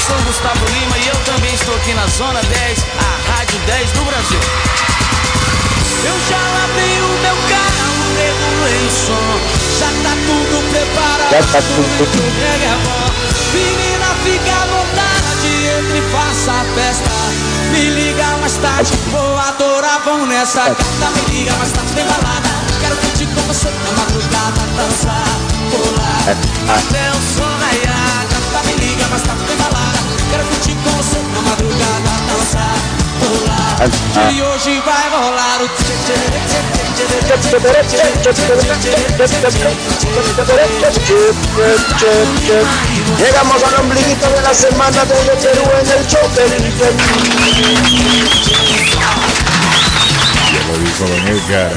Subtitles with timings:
[0.00, 3.90] Eu sou Gustavo Lima e eu também estou aqui na Zona 10, a Rádio 10
[3.92, 4.40] do Brasil.
[6.04, 9.40] Eu já lavei o meu carro, regulei o som,
[9.78, 11.30] já tá tudo preparado.
[11.30, 12.08] Já tá tudo.
[13.52, 17.10] Menina, fica à vontade, entre e faça a festa.
[17.70, 21.10] Me liga mais tarde, vou adorar, vão nessa carta.
[21.28, 22.48] Me liga mais tarde, tem balada.
[22.80, 25.40] Quero curtir com você na madrugada, dançar,
[25.70, 26.36] pular,
[26.74, 28.26] até o sol raiar.
[28.30, 29.89] Canta, me liga mais tarde, tem balada.
[34.30, 35.68] E hoje vai rolar o
[43.18, 46.28] Llegamos al ombliguito de la semana desde Perú en el show
[50.70, 51.72] lo dijo Don Edgar.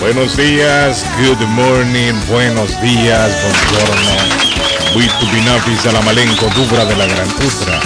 [0.00, 4.55] Buenos días, good morning, buenos días, buongiorno.
[4.96, 7.78] Buitu binafis alamalenco, dubra de la gran putra.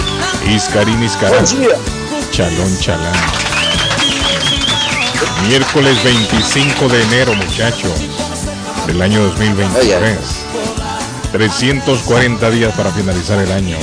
[0.49, 1.43] Iscarín iscarán.
[2.31, 3.13] Chalón chalán.
[5.45, 7.91] Miércoles 25 de enero, muchachos,
[8.87, 10.19] del año 2023.
[11.33, 13.75] 340 días para finalizar el año.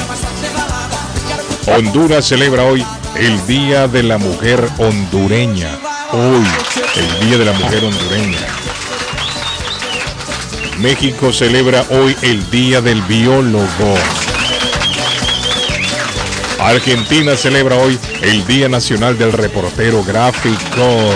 [1.66, 2.82] Honduras celebra hoy
[3.14, 5.68] el Día de la Mujer Hondureña.
[6.12, 6.46] Hoy,
[6.96, 8.38] el Día de la Mujer Hondureña.
[10.80, 13.94] México celebra hoy el Día del Biólogo.
[16.60, 21.14] Argentina celebra hoy el Día Nacional del Reportero Gráfico.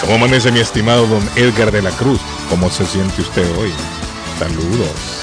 [0.00, 2.20] ¿Cómo amanece mi estimado don Edgar de la Cruz?
[2.48, 3.72] ¿Cómo se siente usted hoy?
[4.38, 5.15] Saludos.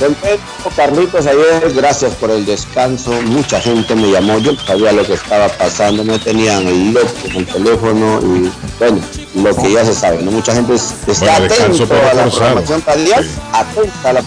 [0.00, 0.40] Contento,
[0.74, 3.10] Carlitos, ayer, gracias por el descanso.
[3.26, 7.36] Mucha gente me llamó, yo sabía lo que estaba pasando, me tenían el loco en
[7.36, 8.98] el teléfono y bueno,
[9.34, 10.30] lo que ya se sabe, ¿no?
[10.30, 12.30] Mucha gente es- está Bueno, atento a la forzado.
[12.30, 13.30] programación radial, Sí.
[13.52, 14.22] atenta a la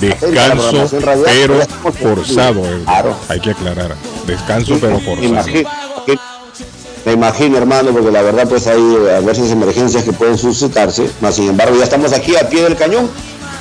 [0.00, 2.64] Descanso, pero forzado.
[2.66, 2.80] Edgar.
[2.84, 3.16] Claro.
[3.28, 3.94] Hay que aclarar.
[4.26, 5.22] Descanso, pero forzado.
[5.28, 5.70] imagino,
[7.04, 8.80] me imagino, hermano, porque la verdad, pues hay
[9.16, 12.74] a veces emergencias que pueden suscitarse, mas sin embargo, ya estamos aquí a pie del
[12.76, 13.08] cañón.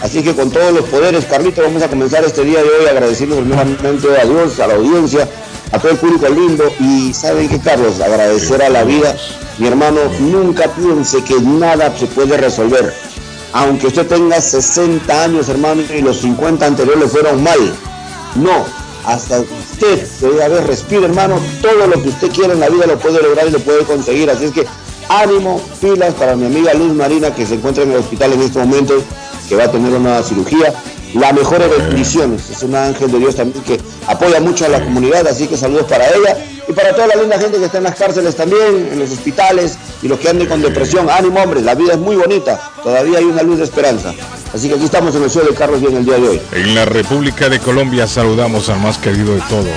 [0.02, 3.38] Así que con todos los poderes, Carlito, vamos a comenzar este día de hoy agradeciendo
[3.38, 5.28] primeramente a Dios, a la audiencia,
[5.72, 6.64] a todo el público lindo.
[6.80, 9.16] Y saben que, Carlos, agradecer a la vida.
[9.60, 12.94] Mi hermano, nunca piense que nada se puede resolver.
[13.54, 17.60] Aunque usted tenga 60 años, hermano, y los 50 anteriores fueron mal.
[18.36, 18.66] No,
[19.06, 21.40] hasta usted debe haber respiro, hermano.
[21.62, 24.32] Todo lo que usted quiera en la vida lo puede lograr y lo puede conseguir.
[24.32, 24.66] Así es que
[25.10, 28.60] ánimo, pilas para mi amiga Luz Marina que se encuentra en el hospital en este
[28.60, 29.04] momento,
[29.52, 30.74] que va a tener una cirugía.
[31.14, 32.50] La mejor de bendiciones.
[32.50, 35.88] Es un ángel de Dios también que apoya mucho a la comunidad, así que saludos
[35.90, 36.38] para ella
[36.70, 39.78] y para toda la linda gente que está en las cárceles también, en los hospitales
[40.02, 41.10] y los que anden con depresión.
[41.10, 42.62] Ánimo, hombre, la vida es muy bonita.
[42.82, 44.14] Todavía hay una luz de esperanza.
[44.54, 46.42] Así que aquí estamos en el show de Carlos Bien el día de hoy.
[46.54, 49.68] En la República de Colombia saludamos al más querido de todos,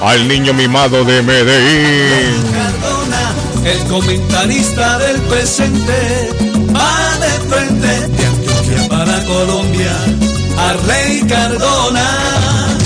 [0.00, 2.34] al niño mimado de Medellín.
[2.52, 3.32] Cardona,
[3.64, 6.32] el comentarista del presente,
[6.74, 8.29] va de frente
[9.30, 9.92] Colombia,
[10.58, 12.76] Arley Cardona.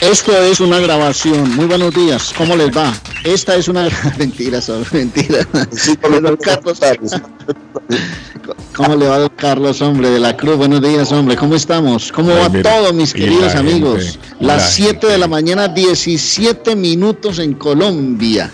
[0.00, 1.54] Esto es una grabación.
[1.54, 2.34] Muy buenos días.
[2.36, 2.92] ¿Cómo les va?
[3.22, 3.88] Esta es una
[4.18, 5.46] mentira, son mentira.
[5.52, 6.80] Don Carlos,
[8.74, 10.56] ¿Cómo le va, don Carlos, hombre de la Cruz?
[10.56, 11.36] Buenos días, hombre.
[11.36, 12.10] ¿Cómo estamos?
[12.10, 14.04] ¿Cómo Ay, va todo, mis queridos la amigos?
[14.04, 18.50] gente, Las 7 de la mañana, 17 minutos en Colombia.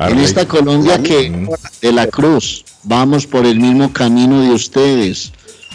[0.00, 1.46] En esta Colombia que
[1.82, 5.32] de la Cruz, vamos por el mismo camino de ustedes.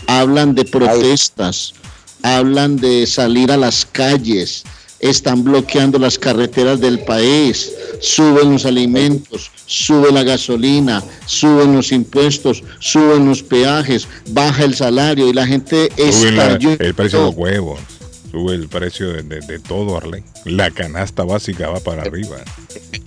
[0.08, 1.74] Hablan de protestas,
[2.22, 4.64] hablan de salir a las calles,
[5.00, 12.64] están bloqueando las carreteras del país, suben los alimentos, sube la gasolina, suben los impuestos,
[12.80, 16.72] suben los peajes, baja el salario y la gente Sube la- estalló.
[16.80, 17.80] el precio de los huevos,
[18.34, 20.24] sube el precio de, de- de todo, Arley.
[20.44, 22.38] La canasta básica va para arriba.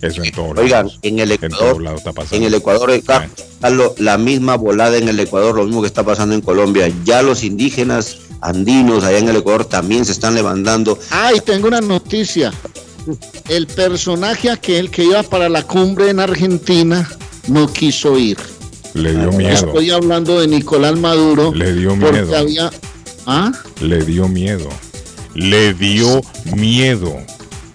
[0.00, 0.98] Eso en todos Oigan, lados.
[1.02, 2.36] en el En todos Ecuador, lados está pasando.
[2.36, 5.80] en el Ecuador eh, Carlos, está lo- la misma volada en el Ecuador, lo mismo
[5.82, 6.90] que está pasando en Colombia.
[7.04, 10.98] Ya los indígenas andinos allá en el Ecuador también se están levantando.
[11.10, 12.52] Ay, tengo una noticia.
[13.48, 17.08] El personaje aquel que iba para la cumbre en Argentina
[17.48, 18.36] no quiso ir.
[18.94, 19.52] Le dio miedo.
[19.52, 21.52] Estoy hablando de Nicolás Maduro.
[21.54, 22.36] Le dio porque miedo.
[22.36, 22.70] había.
[23.26, 23.52] ¿Ah?
[23.80, 24.68] Le dio miedo.
[25.36, 26.22] Le dio
[26.56, 27.14] miedo.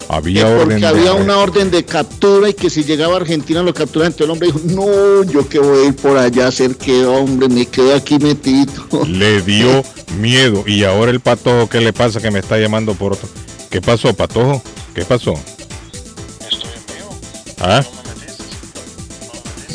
[0.10, 3.18] Había que orden porque de había una orden de captura y que si llegaba a
[3.18, 4.12] Argentina lo capturaban.
[4.12, 7.06] Entonces el hombre dijo, no, yo que voy a ir por allá a hacer que
[7.06, 8.74] hombre, me quedo aquí metido.
[9.08, 9.84] Le dio
[10.20, 10.64] miedo.
[10.66, 13.30] Y ahora el patojo, ¿qué le pasa que me está llamando por otro?
[13.70, 14.62] ¿Qué pasó, patojo?
[14.94, 15.36] ¿Qué pasó?
[17.60, 17.84] ¿Ah?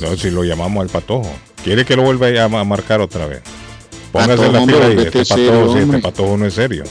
[0.02, 1.30] No, si lo llamamos al patojo.
[1.62, 3.42] ¿Quiere que lo vuelva a marcar otra vez?
[4.12, 4.66] Póngase en la ahí.
[4.66, 6.84] volvete Este patojo, sí, este patojo no es serio.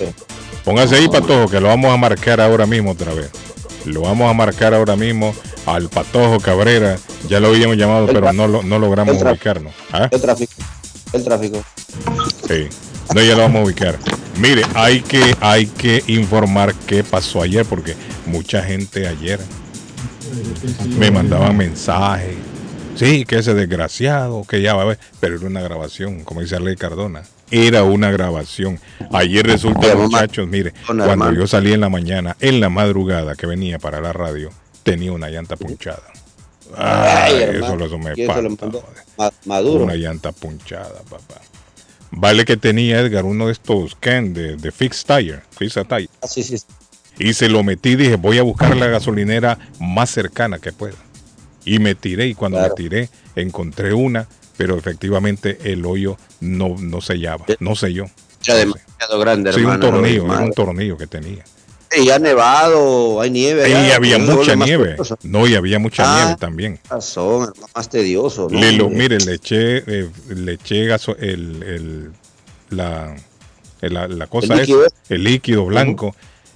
[0.66, 3.30] Póngase ahí, patojo, que lo vamos a marcar ahora mismo otra vez.
[3.86, 5.34] Lo vamos a marcar ahora mismo
[5.68, 6.98] al patojo Cabrera.
[7.30, 9.74] Ya lo habíamos llamado, pero no, lo- no logramos el ubicarnos.
[9.92, 10.10] ¿Ah?
[10.12, 10.54] El tráfico.
[11.14, 11.64] El tráfico.
[12.48, 12.68] Sí.
[13.14, 14.00] No, ya lo vamos a ubicar.
[14.40, 17.96] Mire, hay que, hay que informar qué pasó ayer, porque
[18.26, 19.40] mucha gente ayer
[20.98, 22.36] me mandaban mensajes.
[22.96, 26.56] Sí, que ese desgraciado, que ya va a ver, pero era una grabación, como dice
[26.56, 27.24] Arley Cardona.
[27.52, 28.80] Era una grabación.
[29.12, 33.78] Ayer resulta, muchachos, mire, cuando yo salí en la mañana, en la madrugada que venía
[33.80, 34.50] para la radio,
[34.84, 36.04] tenía una llanta punchada.
[36.76, 38.80] Ay, hermano, eso, me y lo espanta.
[39.18, 39.84] Ma- Maduro.
[39.84, 41.40] Una llanta punchada, papá.
[42.12, 46.10] Vale que tenía Edgar uno de estos can de, de Fix Tire, Fix a Tire.
[46.22, 46.58] Ah, sí, sí.
[47.20, 50.96] Y se lo metí, dije, voy a buscar la gasolinera más cercana que pueda.
[51.64, 52.74] Y me tiré, y cuando Claro.
[52.78, 54.28] me tiré, encontré una,
[54.58, 58.06] pero efectivamente el hoyo no, no sellaba, no selló.
[58.44, 61.44] Ya demasiado grande, Sí, un tornillo, era un tornillo que tenía.
[61.98, 63.70] Y ha nevado, hay nieve.
[63.70, 64.98] Y había mucha nieve.
[65.24, 66.18] No, y había mucha Ah.
[66.26, 66.80] nieve también.
[66.90, 68.48] Razón, más tedioso.
[68.52, 68.60] ¿no?
[68.60, 69.00] Le lo, Hombre.
[69.10, 72.12] mire, le eché, eh, le eché gaso- el, el-
[72.70, 73.16] la,
[73.82, 74.86] la, la cosa El líquido.
[74.86, 76.16] esa, el líquido blanco,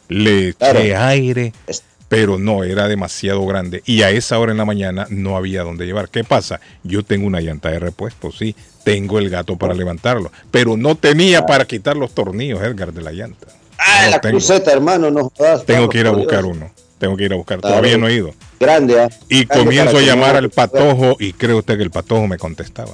[0.09, 0.79] le eché Claro.
[1.07, 3.81] aire, Es- pero no, era demasiado grande.
[3.85, 6.09] Y a esa hora en la mañana no había dónde llevar.
[6.09, 6.59] ¿Qué pasa?
[6.83, 11.45] Yo tengo una llanta de repuesto, sí, tengo el gato para levantarlo, pero no tenía
[11.45, 13.47] para quitar los tornillos, Edgar, de la llanta.
[13.77, 14.33] Ah, No la tengo.
[14.37, 16.57] cruceta, hermano, no jodas, Tengo que ir a buscar Dios.
[16.57, 16.71] uno.
[16.97, 17.59] Tengo que ir a buscar.
[17.61, 17.75] Claro.
[17.77, 18.33] Todavía no he ido.
[18.59, 19.07] Grande, ¿ah?
[19.29, 22.91] Y Grande comienzo a llamar al patojo y cree usted que el patojo me contestaba.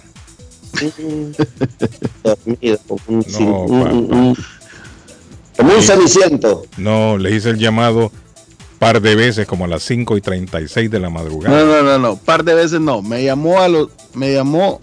[2.24, 4.38] Dormido, como un,
[5.58, 6.66] como ceniciento.
[6.78, 8.12] No, le hice el llamado
[8.80, 11.58] par de veces, como a las 5 y 36 de la madrugada.
[11.58, 13.02] No, no, no, no, par de veces no.
[13.02, 14.82] Me llamó a los, me llamó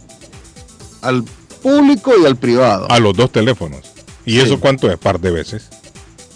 [1.02, 1.24] al
[1.62, 2.90] público y al privado.
[2.90, 3.80] A los dos teléfonos.
[4.24, 4.40] ¿Y Sí.
[4.40, 4.98] eso cuánto es?
[4.98, 5.68] ¿Par de veces?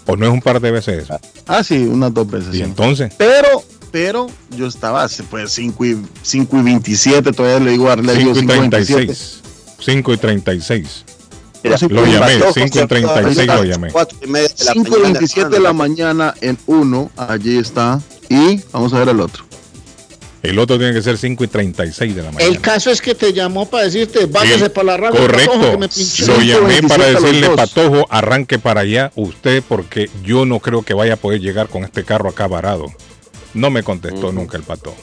[0.06, 1.18] ¿O no es un par de veces eso?
[1.46, 2.54] Ah, sí, unas dos veces.
[2.54, 2.62] Y sí.
[2.62, 4.26] entonces, Pero, pero
[4.56, 8.30] yo estaba hace pues 5 y, 5 y 27, todavía le digo a Arley, 5
[8.30, 9.04] y 5 y 27.
[9.06, 9.40] 36.
[9.80, 11.04] 5 y 36.
[11.68, 13.90] Mira, Lo llamé, Patojo 5 y se 36 acaba lo de llamé.
[13.90, 15.74] cuatro y media de la 5 y mañana, 27 de la hermano.
[15.74, 18.00] mañana en uno, allí está.
[18.28, 19.44] Y vamos a ver el otro.
[20.42, 22.44] El otro tiene que ser 5 y 36 de la mañana.
[22.52, 25.20] El caso es que te llamó para decirte, váyase Sí, para la radio.
[25.20, 25.52] Correcto.
[25.52, 26.26] patojo, que me pinché".
[26.26, 27.50] Lo llamé 5:27 para decirle.
[27.50, 31.82] Patojo, arranque para allá usted porque yo no creo que vaya a poder llegar con
[31.82, 32.86] este carro acá varado.
[33.54, 34.96] No me contestó nunca el Patojo.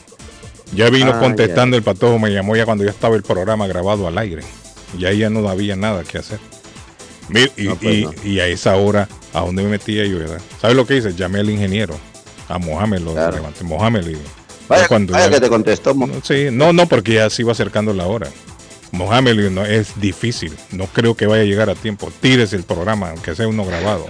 [0.74, 4.06] Ya vino Ah, contestando el Patojo, me llamó ya cuando ya estaba el programa grabado
[4.06, 4.42] al aire.
[4.98, 6.38] Y ahí ya no había nada que hacer.
[7.28, 8.12] Mir- y, No, pues y- no.
[8.24, 10.18] y a esa hora, ¿a dónde me metía yo?
[10.18, 10.40] verdad?
[10.60, 11.14] ¿Sabes lo que hice?
[11.14, 11.98] Llamé al ingeniero,
[12.48, 13.36] a Mohamed, lo Claro.
[13.36, 13.64] levanté.
[13.64, 14.16] Mohamed, y-
[14.68, 15.94] Vaya, ya cuando vaya ya- que te contestó.
[15.94, 18.28] mo- no, Sí, no, no, porque ya se iba acercando la hora.
[18.92, 22.12] Mohamed le no, es difícil, no creo que vaya a llegar a tiempo.
[22.20, 24.06] Tírese el programa, aunque sea uno grabado.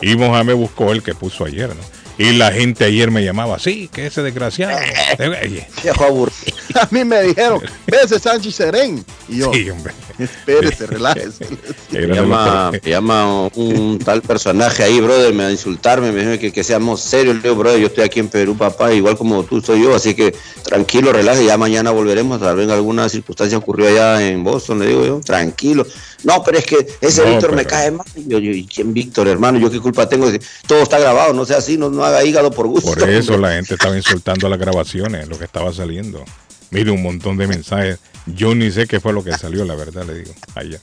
[0.00, 1.98] Y Mohamed buscó el que puso ayer, ¿no?
[2.24, 4.78] Y la gente ayer me llamaba, sí, que ese desgraciado.
[5.82, 6.56] Viejo aburrido.
[6.74, 9.04] A mí me dijeron, vese Sánchez Serén.
[9.28, 9.92] Y yo, Sí, hombre.
[10.18, 11.46] espérese, relájese.
[11.90, 16.38] Me llama, me llama un tal personaje ahí, brother, me va a insultarme, me dijo
[16.40, 17.36] que, que seamos serios.
[17.36, 20.14] Le digo, brother, yo estoy aquí en Perú, papá, igual como tú soy yo, así
[20.14, 20.34] que
[20.64, 25.04] tranquilo, relaje, ya mañana volveremos, tal vez alguna circunstancia ocurrió allá en Boston, le digo
[25.06, 25.86] yo, tranquilo.
[26.24, 28.06] No, pero es que ese No, Víctor me cae mal.
[28.16, 29.58] Y Yo, yo, ¿y quién Víctor, hermano?
[29.58, 30.30] ¿Yo qué culpa tengo?
[30.66, 32.90] Todo está grabado, no sea así, no, no haga hígado por gusto.
[32.90, 36.24] Por eso la gente estaba insultando a las grabaciones, lo que estaba saliendo.
[36.70, 37.98] Mire, un montón de mensajes.
[38.26, 40.32] Yo ni sé qué fue lo que salió, la verdad, le digo.
[40.54, 40.78] Allá.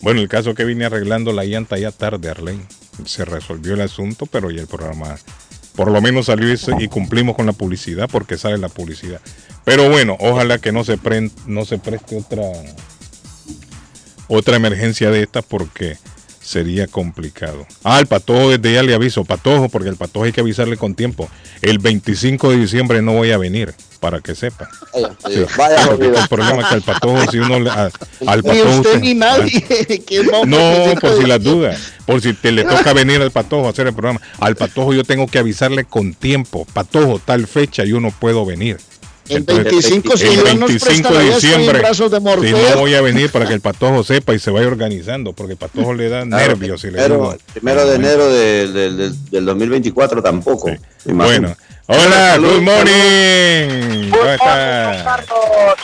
[0.00, 2.64] Bueno, el caso que vine arreglando la llanta ya tarde, Arlene.
[3.04, 5.16] Se resolvió el asunto, pero ya el programa
[5.76, 9.20] por lo menos salió y cumplimos con la publicidad porque sale la publicidad.
[9.64, 12.42] Pero bueno, ojalá que no se, pre- no se preste otra,
[14.26, 15.96] otra emergencia de esta porque
[16.48, 17.66] sería complicado.
[17.84, 20.94] Ah, el patojo desde ya le aviso, patojo, porque el patojo hay que avisarle con
[20.94, 21.28] tiempo.
[21.60, 24.68] El 25 de diciembre no voy a venir, para que sepa.
[24.94, 25.44] Vaya, Sí.
[25.58, 25.82] vaya,
[26.22, 27.90] el problema es que el patojo, si uno le, a-
[28.26, 28.68] al Ni patojo.
[28.76, 30.02] usted usted- ni nadie.
[30.06, 31.92] ¿Quién va a no, por si las dudas.
[32.06, 34.20] Por si te le toca venir al patojo a hacer el programa.
[34.40, 36.66] Al patojo yo tengo que avisarle con tiempo.
[36.72, 38.78] Patojo, tal fecha yo no puedo venir.
[39.28, 42.94] El Entonces, 25, si el Dios nos 25 presta de diciembre, de si no voy
[42.94, 46.08] a venir para que el patojo sepa y se vaya organizando, porque el patojo le
[46.08, 46.82] da Claro, nervios.
[46.84, 50.70] y le primero, digo, primero de enero de- de- de- del 2024 tampoco.
[51.04, 51.48] imagino.
[51.48, 51.56] Bueno,
[51.86, 54.10] hola, good morning.
[54.10, 55.24] ¿Cómo está?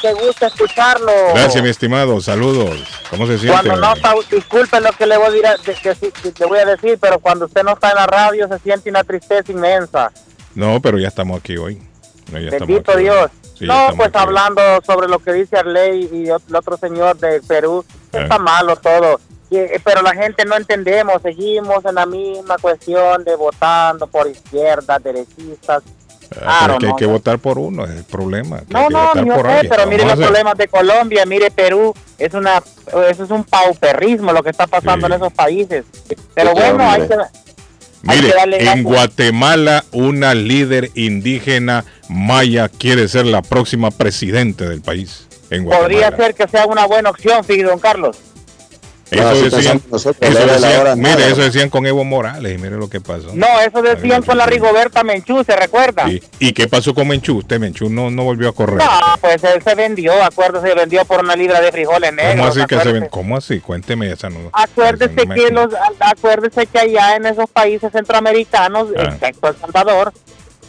[0.00, 1.12] Qué gusto escucharlo.
[1.34, 2.20] Gracias, mi estimado.
[2.20, 2.78] Saludos.
[3.10, 3.52] ¿Cómo se siente?
[3.68, 7.18] Cuando no está, disculpe lo que le voy, a sí- le voy a decir, pero
[7.18, 10.10] cuando usted no está en la radio se siente una tristeza inmensa.
[10.54, 11.80] No, pero ya estamos aquí hoy.
[12.32, 12.96] No, ya Bendito.
[12.96, 13.30] Dios.
[13.58, 17.40] Sí, no, pues aquí hablando sobre lo que dice Arley y el otro señor de
[17.42, 18.18] Perú, Ah.
[18.22, 19.20] está malo todo.
[19.50, 25.00] Eh, pero la gente no entendemos, seguimos en la misma cuestión de votando por izquierdas,
[25.02, 25.82] derechistas.
[26.42, 27.12] Ah, Claro, pero que hay no, que no.
[27.12, 28.62] votar por uno, es el problema.
[28.68, 29.70] No, no, yo por sé, alguien.
[29.70, 32.60] pero mire los problemas de Colombia, mire Perú, es una
[33.08, 35.12] eso es un pauperrismo lo que está pasando Sí.
[35.12, 35.84] en esos países.
[36.34, 37.16] Pero Sí, bueno, hay que
[38.06, 38.82] Mire, en.
[38.82, 45.26] Guatemala una líder indígena maya quiere ser la próxima presidente del país.
[45.50, 48.16] En podría ser que sea una buena opción, fíjate, don Carlos.
[49.10, 51.26] Eso No, así decían, nosotros, eso decían- mire, nada.
[51.28, 53.30] eso decían con Evo Morales y mire lo que pasó.
[53.34, 56.08] No, eso decían con la Rigoberta Menchú, ¿se recuerda?
[56.10, 57.38] ¿Y, y qué pasó con Menchú?
[57.38, 58.78] Usted Menchú no, no volvió a correr.
[58.78, 62.34] No, pues él se vendió, acuérdese, se vendió por una libra de frijoles negros.
[62.36, 63.00] ¿Cómo así que se acuérdese.
[63.00, 63.08] ven?
[63.10, 63.60] ¿Cómo así?
[63.60, 64.38] Cuénteme esa no.
[64.52, 65.68] Acuérdese esa no que los,
[66.00, 69.02] acuérdese que allá en esos países centroamericanos, Ah.
[69.12, 70.12] excepto El Salvador,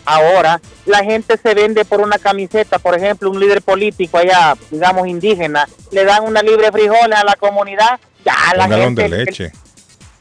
[0.06, 5.08] ahora la gente se vende por una camiseta, por ejemplo, un líder político allá, digamos
[5.08, 9.10] indígena, le dan una libre de frijoles a la comunidad, ya Un galón gente de
[9.25, 9.51] leche.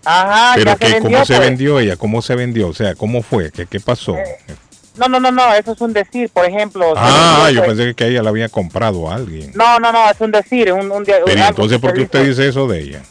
[0.04, 1.10] Ajá, Pero ya que, se vendió.
[1.10, 1.48] ¿cómo se pues.
[1.48, 1.96] vendió ella?
[1.96, 2.68] ¿Cómo se vendió?
[2.68, 3.50] O sea, ¿cómo fue?
[3.50, 4.14] ¿Qué, qué pasó?
[4.96, 6.92] No, no, no, no, eso es un decir, por ejemplo.
[6.96, 7.76] ah, vendió, yo pues.
[7.78, 9.50] pensé que ella la había comprado a alguien.
[9.54, 12.30] No, no, no, es un decir, un, un, Pero entonces, ¿por qué usted dice.
[12.42, 13.02] dice eso de ella?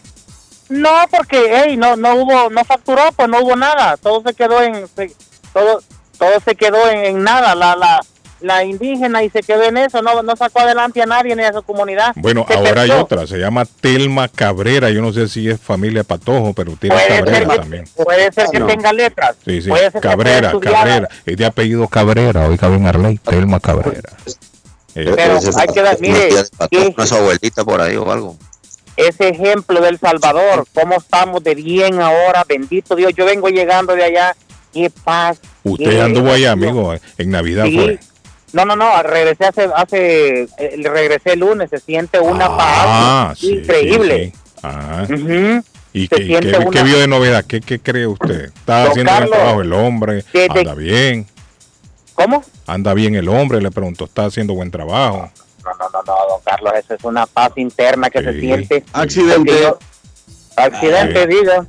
[0.69, 4.61] No, porque hey, no no hubo no facturó, pues no hubo nada, todo se quedó
[4.63, 5.13] en se-
[5.51, 5.81] todo
[6.17, 7.99] todo se quedó en, en nada, la la
[8.43, 11.53] la indígena y se quedó en eso, no no sacó adelante a nadie ni a
[11.53, 12.11] su comunidad.
[12.17, 16.03] Bueno, Se ahora hay otra, se llama Telma Cabrera, yo no sé si es familia
[16.03, 16.75] Patojo, pero
[17.07, 17.85] ser Cabrera que, también.
[17.95, 18.67] puede ser que No.
[18.67, 19.35] tenga letras.
[19.45, 23.17] Sí, sí, Puede ser que Cabrera, estudiar, Cabrera, es de apellido Cabrera, oiga bien Arley,
[23.17, 24.09] Telma Cabrera.
[24.93, 26.29] Pero Ese- hay que dar- mire,
[26.69, 28.35] que- una su abuelita por ahí o algo.
[28.95, 34.03] ese ejemplo del Salvador, cómo estamos de bien ahora, bendito Dios, yo vengo llegando de
[34.03, 34.35] allá,
[34.71, 35.39] qué paz.
[35.63, 37.75] usted qué- anduvo allá, amigo, en Navidad Sí.
[37.79, 37.99] fue.
[38.53, 43.39] No, no, no, regresé hace, hace eh, regresé el lunes, se siente una Ah, paz
[43.39, 44.25] sí, increíble.
[44.25, 44.39] sí, sí.
[44.63, 45.05] Ah.
[45.91, 47.43] ¿Y qué, siente qué- una- qué vio de novedad?
[47.45, 48.45] ¿Qué, qué cree usted?
[48.45, 50.23] ¿Está Don haciendo buen Carlos, trabajo el hombre?
[50.49, 51.27] ¿Anda bien?
[52.15, 52.43] ¿Cómo?
[52.67, 53.59] ¿Anda bien el hombre?
[53.61, 55.31] Le pregunto, ¿está haciendo buen trabajo?
[55.63, 58.83] No, no, no, no, don Carlos, eso es una paz interna que se siente.
[58.93, 59.51] Accidente.
[59.61, 59.79] Yo-
[60.55, 61.27] accidente, Sí.
[61.27, 61.65] digo.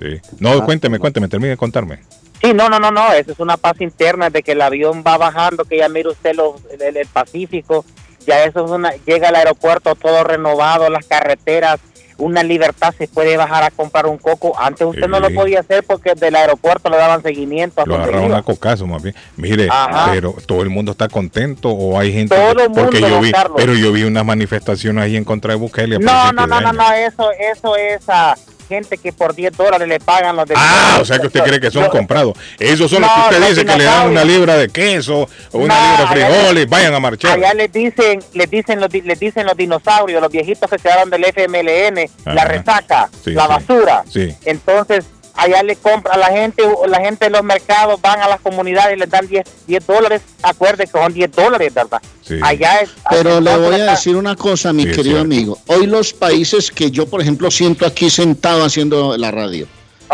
[0.00, 0.20] Sí.
[0.38, 2.00] No, cuénteme, cuénteme, termine de contarme.
[2.40, 5.16] Sí, no, no, no, no, eso es una paz interna de que el avión va
[5.18, 7.84] bajando, que ya mire usted los, el, el Pacífico,
[8.26, 11.80] ya eso es una, llega al aeropuerto todo renovado, las carreteras,
[12.16, 14.52] una libertad, se puede bajar a comprar un coco.
[14.58, 18.38] Antes usted no lo podía hacer porque del aeropuerto le daban seguimiento a Lo iba.
[18.38, 19.14] a cocazo más bien.
[19.36, 20.10] Mire, Ajá.
[20.12, 23.20] pero todo el mundo está contento o hay gente Todo que- el mundo, porque yo
[23.20, 23.56] vi, Carlos.
[23.56, 25.96] pero yo vi unas manifestaciones ahí en contra de Bukele.
[25.96, 28.34] a No, no, no, no, no, eso, eso es a
[28.68, 31.60] gente que por 10 dólares le pagan los de Ah, o sea que usted cree
[31.60, 32.36] que son comprados.
[32.58, 35.28] Esos son los No, que usted los dice que le dan una libra de queso
[35.52, 37.32] o una libra de frijoles, vayan a marchar.
[37.38, 41.24] Allá les dicen, les dicen los, les dicen los dinosaurios, los viejitos que quedaron del
[41.24, 42.44] FMLN, la Ajá.
[42.44, 43.48] resaca, Sí, la sí.
[43.48, 44.04] basura.
[44.08, 44.34] Sí.
[44.44, 45.04] Entonces,
[45.38, 48.96] allá le compra a la gente, la gente de los mercados van a las comunidades
[48.96, 50.22] y les dan 10, 10 dólares.
[50.42, 52.02] Acuerde que son 10 dólares, ¿verdad?
[52.22, 52.34] Sí.
[52.42, 52.90] Allá es.
[53.08, 55.58] Pero le voy a decir una cosa, mi Sí, querido amigo.
[55.66, 59.68] Hoy los países que yo, por ejemplo, siento aquí sentado haciendo la radio,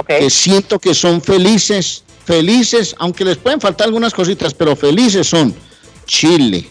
[0.06, 5.54] que siento que son felices, felices, aunque les pueden faltar algunas cositas, pero felices son
[6.06, 6.68] Chile,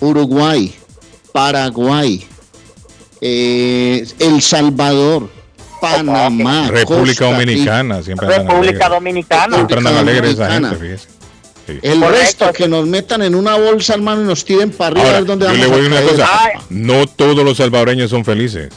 [0.00, 0.74] Uruguay,
[1.32, 2.26] Paraguay,
[3.20, 5.28] eh, El Salvador,
[5.80, 7.38] Panamá, República Costa.
[7.38, 8.90] Dominicana, siempre andan República alegres.
[8.90, 9.54] Dominicana.
[9.56, 11.08] Siempre andan alegres esa gente, fíjese.
[11.66, 11.78] Sí.
[11.82, 12.10] El Correcto.
[12.20, 15.18] resto que nos metan en una bolsa, hermano, y nos tiren para arriba, a Ahora,
[15.20, 16.10] ver dónde yo vamos le voy a una caer.
[16.10, 16.52] cosa, Ay.
[16.70, 18.68] no todos los salvadoreños son felices.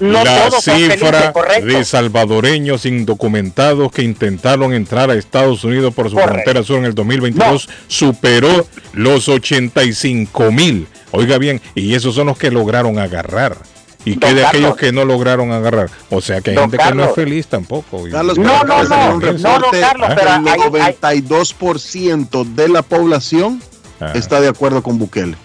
[0.00, 5.92] No la todos son cifra felices, de salvadoreños indocumentados que intentaron entrar a Estados Unidos
[5.92, 6.32] por su Correcto.
[6.32, 10.86] frontera sur en el 2022 superó los 85 mil.
[11.10, 13.58] Oiga bien, y esos son los que lograron agarrar.
[14.04, 14.48] ¿Y qué de Carlos.
[14.48, 15.90] aquellos que no lograron agarrar?
[16.10, 18.04] O sea que hay Don gente que no es feliz tampoco.
[18.10, 19.76] Carlos, y- No, no, no, no, Carlos, que
[20.16, 23.62] pero el hay- hay- 92% de la población
[24.00, 24.12] Ajá.
[24.12, 25.36] está de acuerdo con Bukele.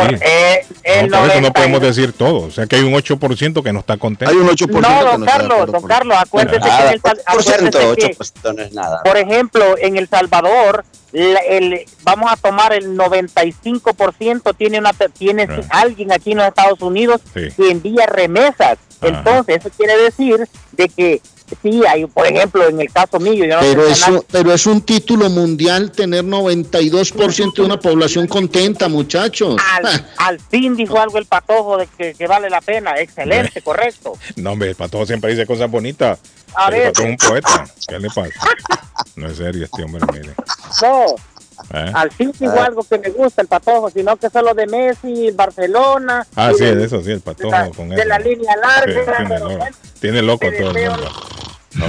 [0.00, 2.46] Por, eh, el No, por eso no 90 podemos decir todo.
[2.46, 4.30] O sea que hay un 8% que no está contento.
[4.32, 6.88] Hay un 8% No, que don no está de Carlos, don Carlos, acuérdese que en
[6.92, 9.02] el, Sal- por ciento, acuérdese que, 8% no es nada.
[9.02, 15.46] por ejemplo, en El Salvador, la- el, vamos a tomar el 95% tiene una tiene
[15.48, 15.80] Ah.
[15.80, 17.48] alguien aquí en los Estados Unidos Sí.
[17.56, 18.78] que envía remesas.
[19.00, 19.18] Ajá.
[19.18, 21.20] Entonces, eso quiere decir de que
[21.62, 24.66] sí hay, por ejemplo, en el caso mío, yo no Pero sé eso, pero es
[24.66, 29.56] un título mundial tener 92% de una población contenta, muchachos.
[29.82, 32.98] al, al fin dijo algo el patojo de que, que vale la pena.
[32.98, 34.14] Excelente, correcto.
[34.36, 36.18] No, hombre, el patojo siempre dice cosas bonitas.
[36.54, 36.92] A el ver.
[36.92, 37.66] patojo es un poeta.
[37.88, 38.30] ¿Qué le pasa?
[39.16, 40.34] No es serio este hombre, mire.
[40.82, 41.06] No,
[41.72, 41.90] ¿Eh?
[41.94, 46.26] al fin dijo algo que me gusta el patojo, sino que solo de Messi, Barcelona.
[46.36, 48.60] Ah, y sí, de- eso sí, el de patojo la, con de la línea Sí,
[48.60, 48.84] larga.
[48.94, 51.10] tiene, pero loco, bueno, tiene loco todo el mundo.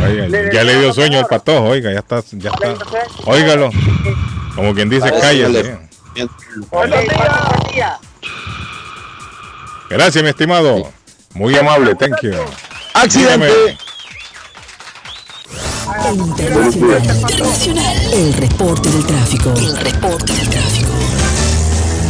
[0.07, 2.69] Oiga, le ya le dio sueño al patojo, oiga, ya está, ya está.
[2.73, 3.69] deseo- Óigalo,
[4.55, 5.11] como quien dice,
[7.71, 7.99] día.
[9.89, 10.91] Gracias, mi estimado.
[11.33, 12.31] Muy amable, thank you.
[12.93, 13.45] Accidente.
[13.47, 13.77] Dígame.
[16.13, 17.03] Internacional.
[17.05, 18.13] Internacional.
[18.13, 19.53] El reporte del tráfico.
[19.55, 20.89] El reporte del tráfico.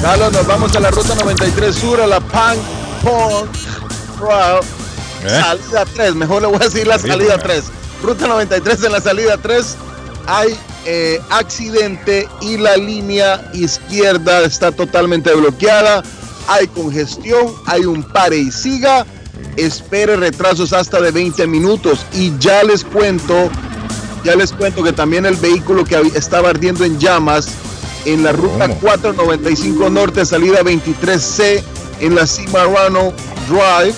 [0.01, 2.57] Carlos, nos vamos a la ruta 93 Sur, a la Pan
[3.03, 3.47] Pong
[4.19, 4.63] Road.
[5.23, 5.29] ¿Eh?
[5.29, 7.43] Salida 3, mejor le voy a decir la salida bueno.
[7.43, 7.63] 3.
[8.03, 9.77] Ruta 93 en la salida 3
[10.27, 16.03] hay eh, accidente y la línea izquierda está totalmente bloqueada.
[16.47, 19.05] Hay congestión, hay un pare y siga.
[19.57, 23.49] Espere retrasos hasta de 20 minutos y ya les cuento,
[24.25, 27.47] ya les cuento que también el vehículo que estaba ardiendo en llamas
[28.05, 28.79] en la ruta ¿Cómo?
[28.81, 31.61] 495 Norte, salida 23C
[32.01, 33.13] en la Cimarrano
[33.47, 33.95] Drive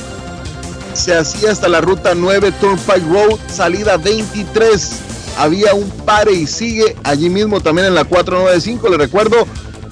[0.94, 4.92] se hacía hasta la ruta 9 Turnpike Road, salida 23.
[5.38, 8.90] Había un pare y sigue allí mismo también en la 495.
[8.90, 9.48] Le recuerdo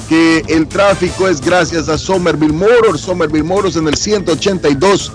[0.09, 3.01] que el tráfico es gracias a Somerville Motors.
[3.01, 5.11] Somerville Motors en el 182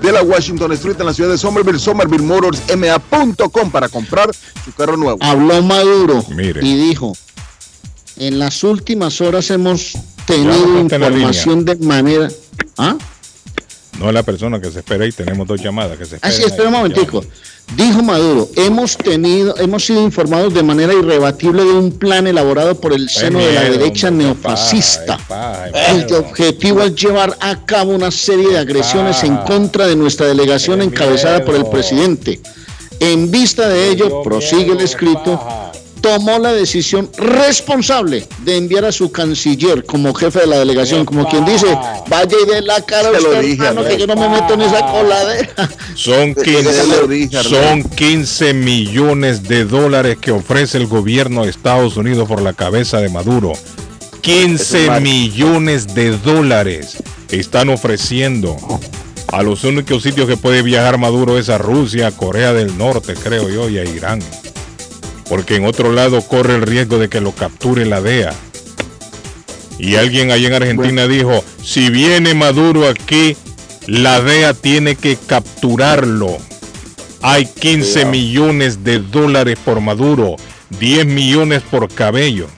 [0.00, 1.78] de la Washington Street en la ciudad de Somerville.
[1.78, 4.30] Somerville Motors MA.com para comprar
[4.64, 5.18] su carro nuevo.
[5.20, 6.64] Habló Maduro Mire.
[6.64, 7.16] y dijo,
[8.16, 12.28] en las últimas horas hemos tenido información de manera...
[12.76, 12.96] ¿Ah?
[13.98, 16.36] No es la persona que se espera y tenemos dos llamadas que se esperan.
[16.36, 17.24] sí, espera un momentico.
[17.76, 22.94] Dijo Maduro, hemos tenido, hemos sido informados de manera irrebatible de un plan elaborado por
[22.94, 26.18] el seno de la miedo, derecha hombre, neofascista, es paja, es paja, es cuyo miedo.
[26.20, 31.44] objetivo es llevar a cabo una serie de agresiones en contra de nuestra delegación encabezada
[31.44, 32.40] por el presidente.
[33.00, 35.40] En vista de ello, Dio prosigue el escrito.
[36.00, 41.28] Tomó la decisión responsable de enviar a su canciller como jefe de la delegación, como
[41.28, 41.66] quien dice,
[42.08, 44.62] vaya y de la cara lo usted, dije, hermano, que yo no me meto en
[44.62, 45.70] esa coladera.
[45.94, 47.68] Son Ya 15, lo dije, Arnaldo.
[47.68, 53.00] son 15 millones de dólares que ofrece el gobierno de Estados Unidos por la cabeza
[53.00, 53.52] de Maduro.
[54.22, 56.96] 15 millones de dólares
[57.30, 58.56] están ofreciendo.
[59.30, 63.48] A los únicos sitios que puede viajar Maduro es a Rusia, Corea del Norte, creo
[63.50, 64.20] yo, y a Irán.
[65.28, 68.34] Porque en otro lado corre el riesgo de que lo capture la DEA.
[69.78, 73.36] Y alguien ahí en Argentina dijo, si viene Maduro aquí,
[73.86, 76.36] la DEA tiene que capturarlo.
[77.22, 80.36] Hay 15 millones de dólares por Maduro,
[80.78, 82.48] 10 millones por cabello.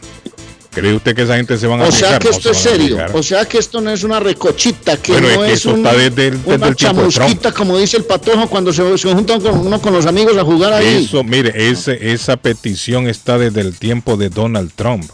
[0.70, 2.22] ¿Cree usted que esa gente se van a O sea aplicar?
[2.22, 2.98] que esto no es serio.
[3.12, 5.82] O sea que esto no es una recochita, que bueno, no es, que es un,
[5.82, 9.66] desde desde una el chamusquita, de como dice el patojo, cuando se, se juntan con,
[9.66, 11.04] uno con los amigos a jugar ahí.
[11.04, 15.10] Eso, mire, ese, esa petición está desde el tiempo de Donald Trump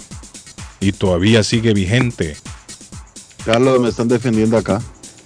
[0.79, 2.37] y todavía sigue vigente.
[3.47, 4.83] Carlos, me están defendiendo acá.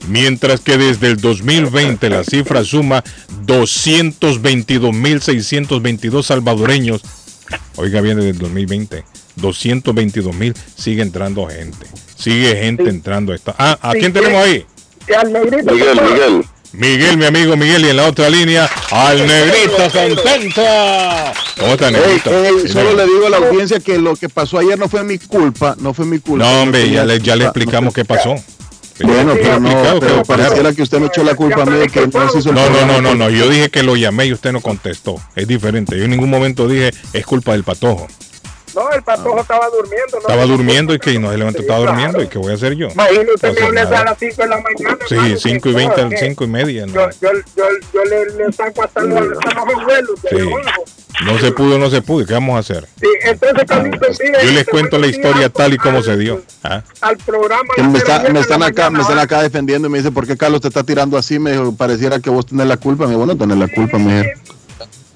[0.06, 3.02] Mientras que desde el 2020 la cifra suma
[3.46, 7.02] 222.622 salvadoreños.
[7.76, 9.02] Oiga, viene del 2020
[9.40, 11.86] 222 mil sigue entrando gente.
[12.16, 13.32] Sigue gente entrando.
[13.32, 13.54] Esta...
[13.58, 14.66] Ah, ¿a quién tenemos ahí?
[15.08, 16.44] Miguel, Miguel.
[16.72, 21.32] Miguel, mi amigo Miguel, y en la otra línea, al Negrito Santanta.
[21.58, 21.90] ¿Cómo está,
[22.68, 25.74] solo le digo a la audiencia que lo que pasó ayer no fue mi culpa,
[25.80, 26.44] no fue mi culpa.
[26.44, 28.36] No, hombre, ya, le, ya le explicamos no qué pasó.
[29.02, 32.38] Bueno, pero no, pero pareciera que usted me echó la culpa a mí que no
[32.38, 35.16] hizo No, no, no, no, no, yo dije que lo llamé y usted no contestó.
[35.34, 35.98] Es diferente.
[35.98, 38.06] Yo en ningún momento dije, es culpa del patojo.
[38.74, 40.12] No, el patojo estaba durmiendo.
[40.14, 40.18] ¿no?
[40.20, 41.92] Estaba durmiendo y que no se levantó, Sí, estaba claro.
[41.96, 42.22] durmiendo.
[42.22, 42.88] ¿Y qué voy a hacer yo?
[42.88, 44.98] Imagínate, usted No me a las 5 de la mañana.
[45.08, 46.86] Sí, hermano, 5 y que 20, no, que 5 y media.
[46.86, 50.36] No, Yo, yo, yo, yo le, le saco hasta los, hasta los Sí.
[51.24, 52.24] no se pudo, no se pudo.
[52.26, 52.86] ¿Qué vamos a hacer?
[53.00, 56.16] Sí, entonces, Carlitos, mire, Yo les este, cuento la historia tal y como al- se
[56.16, 56.42] dio.
[56.62, 56.82] ¿Ah?
[57.00, 57.68] Al programa.
[57.74, 60.36] Que me, está- me están acá, me están acá defendiendo y me dice, ¿por qué
[60.36, 61.38] Carlos te está tirando así?
[61.38, 63.04] Me dijo, pareciera que vos tenés la culpa.
[63.04, 64.40] Me dijo, bueno, tenés la culpa, me dijo.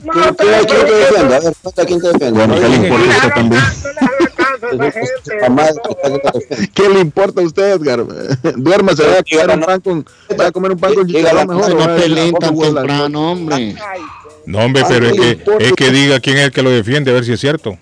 [0.05, 1.35] No, ¿Quién, pero- quién- quién te defiende?
[1.35, 2.39] A ver, cuenta quién te defiende.
[2.39, 3.63] Bueno, ¿qué le importa a usted también?
[3.63, 5.41] No le haga caso, esa gente.
[5.49, 5.67] Mamá,
[6.75, 8.05] ¿Qué le importa a usted, Edgar?
[8.57, 10.07] Duerma, se va a comer un pan con,
[10.39, 11.75] va a comer un pan con chicharrón mejor.
[11.75, 13.75] No peleen tan temprano, hombre.
[14.47, 17.15] No, hombre, pero es que, es que diga quién es el que lo defiende, a
[17.15, 17.79] ver si es cierto.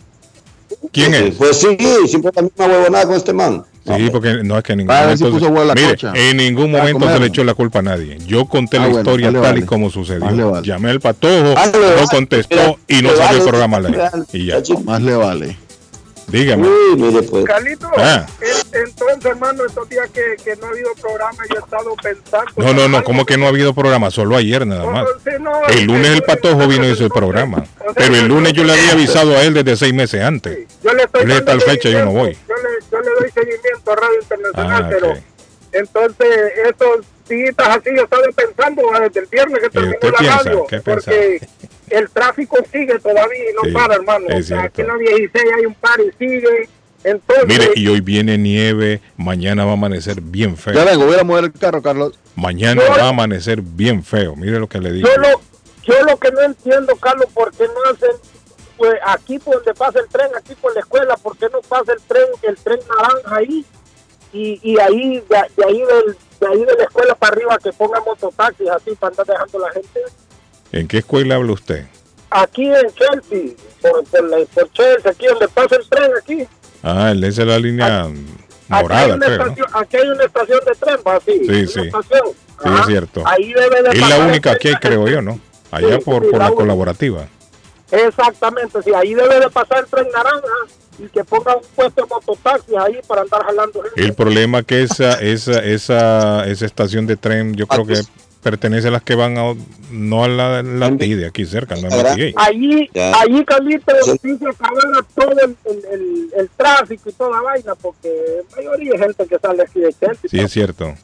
[0.91, 1.35] ¿Quién es?
[1.37, 1.77] Pues sí,
[2.09, 3.65] siempre la misma huevonada con este man.
[3.85, 5.65] Sí, porque no es que en ningún momento.
[5.65, 8.17] la mire, en ningún momento se le echó la culpa a nadie.
[8.29, 9.67] Yo conté Ah, la bueno, historia vale, tal y vale.
[9.67, 10.25] como sucedió.
[10.25, 10.67] Vale, vale.
[10.67, 12.07] Llamé al patojo, Vale, no vale.
[12.11, 14.01] contestó y no Vale, salió el programa al aire.
[14.33, 14.63] Y ya.
[14.85, 15.57] Más le vale.
[16.33, 16.67] Dígame.
[16.67, 17.45] Uy, mire, pues.
[17.45, 18.27] Carlito, Ah.
[18.41, 22.51] en- entonces, hermano, estos días que, que no ha habido programa, yo he estado pensando.
[22.57, 24.11] No, no, no, como que no ha habido programa?
[24.11, 25.07] Solo ayer nada más.
[25.23, 27.65] Sí, no, El lunes el patojo vino y hizo el programa.
[27.95, 30.67] Pero el lunes yo le había avisado a él desde seis meses antes.
[30.83, 32.37] Yo le estoy tal fecha yo no voy.
[32.49, 35.15] Yo le, yo le doy seguimiento a Radio Internacional, Ah, pero
[35.73, 36.29] entonces
[36.65, 40.43] esos días así yo estaba pensando ah, desde el viernes que terminó la piensa?
[40.45, 41.41] radio, ¿Qué porque
[41.93, 44.27] el tráfico sigue todavía y no Sí, para, hermano.
[44.29, 46.69] es O sea, aquí en la 16 hay un par y sigue.
[47.05, 50.73] Entonces, Mire, y hoy viene nieve, mañana va a amanecer bien feo.
[50.75, 52.19] Ya vengo, voy a mover el carro, Carlos.
[52.37, 54.37] Mañana Yo- va a amanecer bien feo.
[54.37, 55.09] Mire lo que le digo.
[55.09, 55.29] yo lo,
[55.83, 58.11] yo lo que no entiendo, Carlos, ¿por qué no hacen
[58.79, 61.93] pues aquí por donde pasa el tren, aquí por la escuela, ¿por qué no pasa
[61.93, 63.65] el tren, el tren naranja ahí?
[64.33, 67.73] Y, y ahí, de, de ahí del, de ahí de la escuela para arriba que
[67.73, 70.01] pongan mototaxis así para andar dejando a la gente.
[70.73, 71.87] ¿En qué escuela habla usted?
[72.31, 76.47] Aquí en Chelsea, por, por, la- por Chelsea, aquí donde pasa el tren, aquí.
[76.83, 78.15] Ah, él es de la línea Aquí
[78.69, 79.67] morada, una creo.
[79.75, 81.33] aquí hay una estación de tren, va así.
[81.47, 81.81] Sí, sí.
[81.81, 82.23] estación.
[82.63, 83.23] Sí, es cierto.
[83.27, 85.39] Ahí debe de Es la única que hay, creo yo, ¿no?
[85.71, 87.27] Allá Sí, por, sí, por la la colaborativa.
[87.91, 90.47] Exactamente, sí, ahí debe de pasar el tren naranja
[90.99, 94.03] y que ponga un puesto de mototaxis ahí para andar jalando gente.
[94.03, 98.01] El problema que esa, esa, esa, esa estación de tren, yo creo que
[98.43, 99.55] pertenece a las que van a,
[99.91, 102.35] no a la, la de aquí cerca, no a.
[102.37, 103.13] Allí, Ya.
[103.21, 108.11] allí, Carlitos, sí se acabara todo el, el, el, el tráfico y toda vaina, porque
[108.51, 110.29] la mayoría de gente que sale aquí de Chelsea.
[110.31, 110.95] Sí, es cierto.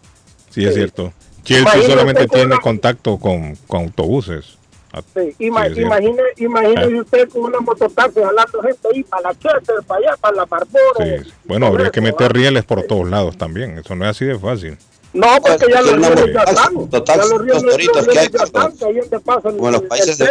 [0.51, 0.81] Sí, es Sí.
[0.81, 1.13] cierto.
[1.45, 4.59] Chelsea solamente tiene una- contacto con, con autobuses.
[4.93, 7.01] Ah, Sí, ima- Sí, es imagine, imagine Ah.
[7.03, 11.23] usted con una mototaxi jalando gente ahí para la Chelsea, para allá, para la Marlboro.
[11.25, 11.31] Sí.
[11.45, 13.79] Bueno, habría que meter rieles por todos lados también.
[13.79, 14.79] Eso no es así de fácil.
[15.15, 16.75] No, porque ya los ríos están.
[16.75, 18.83] mototaxi, Ya los ríos Carlos.
[18.83, 20.27] ahí es donde pasa el- Como los países de-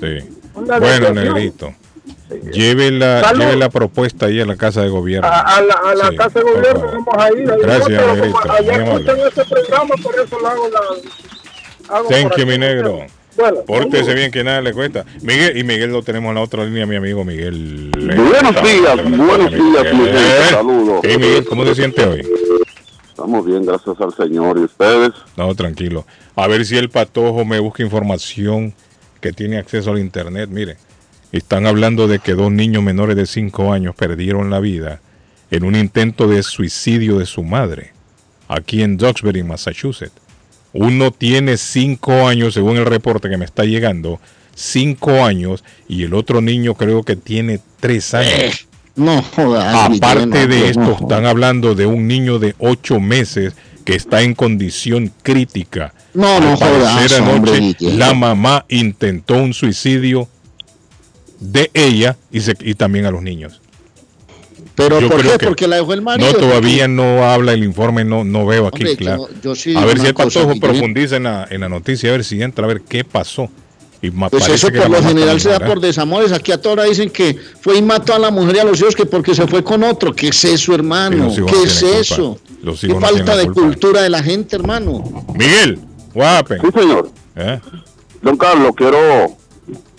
[0.00, 0.28] Sí.
[0.54, 1.74] una Bueno, negrito.
[2.52, 5.28] Lleve la, lleve la propuesta ahí a la casa de gobierno.
[5.28, 7.50] A, a la, a la Sí, casa de gobierno vamos a ir.
[7.50, 10.80] ahí Gracias, negrito, Allá escuchan este programa, por eso lo hago la.
[11.96, 13.00] Hago Thank you, mi negro.
[13.36, 15.04] Bueno, Pórtese bien que nada le cuesta.
[15.22, 17.90] Miguel, y Miguel lo tenemos en la otra línea, mi amigo Miguel.
[17.92, 21.00] Buenos días, buenos días, mi gente, Eh, saludos.
[21.02, 22.22] Hey, Miguel, ¿cómo se siente hoy?
[23.14, 24.58] Estamos bien, gracias al Señor.
[24.58, 25.12] ¿Y ustedes?
[25.36, 26.04] No, tranquilo.
[26.34, 28.74] A ver si el patojo me busca información
[29.20, 30.50] que tiene acceso al internet.
[30.50, 30.78] Mire,
[31.30, 35.00] están hablando de que dos niños menores de 5 años perdieron la vida
[35.52, 37.92] en un intento de suicidio de su madre,
[38.48, 40.20] aquí en Duxbury, Massachusetts.
[40.72, 44.18] Uno tiene 5 años, según el reporte que me está llegando,
[44.56, 48.66] 5 años, y el otro niño creo que tiene 3 años.
[48.96, 49.74] No jodas.
[49.74, 53.54] Aparte de esto, están hablando de un niño de 8 meses
[53.84, 55.92] que está en condición crítica.
[56.14, 60.28] No, no jodas, anoche la mamá intentó un suicidio
[61.40, 63.60] de ella y, se- y también a los niños.
[64.76, 65.38] Pero Yo ¿por creo qué?
[65.38, 66.32] que- Porque la dejó el marido.
[66.32, 69.28] No, todavía no habla el informe, no, no veo aquí, Hombre, claro.
[69.28, 72.12] yo- yo sí a ver si el patojo profundiza en la, en la noticia, a
[72.12, 73.50] ver si entra, a ver qué pasó.
[74.06, 76.30] Y Pues eso por lo general se da por desamores.
[76.32, 78.78] Aquí a toda hora dicen que fue y mató a la mujer y a los
[78.80, 80.14] hijos que porque se fue con otro.
[80.14, 81.30] ¿Qué es eso, hermano?
[81.34, 82.38] ¿Qué no es eso?
[82.80, 83.60] Qué no falta de culpa.
[83.62, 85.24] cultura de la gente, hermano.
[85.34, 85.78] Miguel,
[86.12, 86.60] guapen.
[86.60, 87.08] Sí, señor.
[87.36, 87.58] ¿Eh?
[88.20, 88.98] Don Carlos, quiero,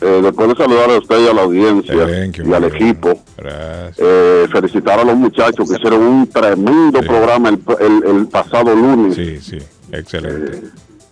[0.01, 3.19] eh, después de saludar a usted y a la audiencia Thank you, y al equipo,
[3.37, 3.97] Gracias.
[3.99, 7.07] eh, felicitar a los muchachos que hicieron un tremendo Sí.
[7.07, 9.15] programa el, el- el pasado lunes.
[9.15, 9.57] Sí, sí,
[9.91, 10.61] excelente.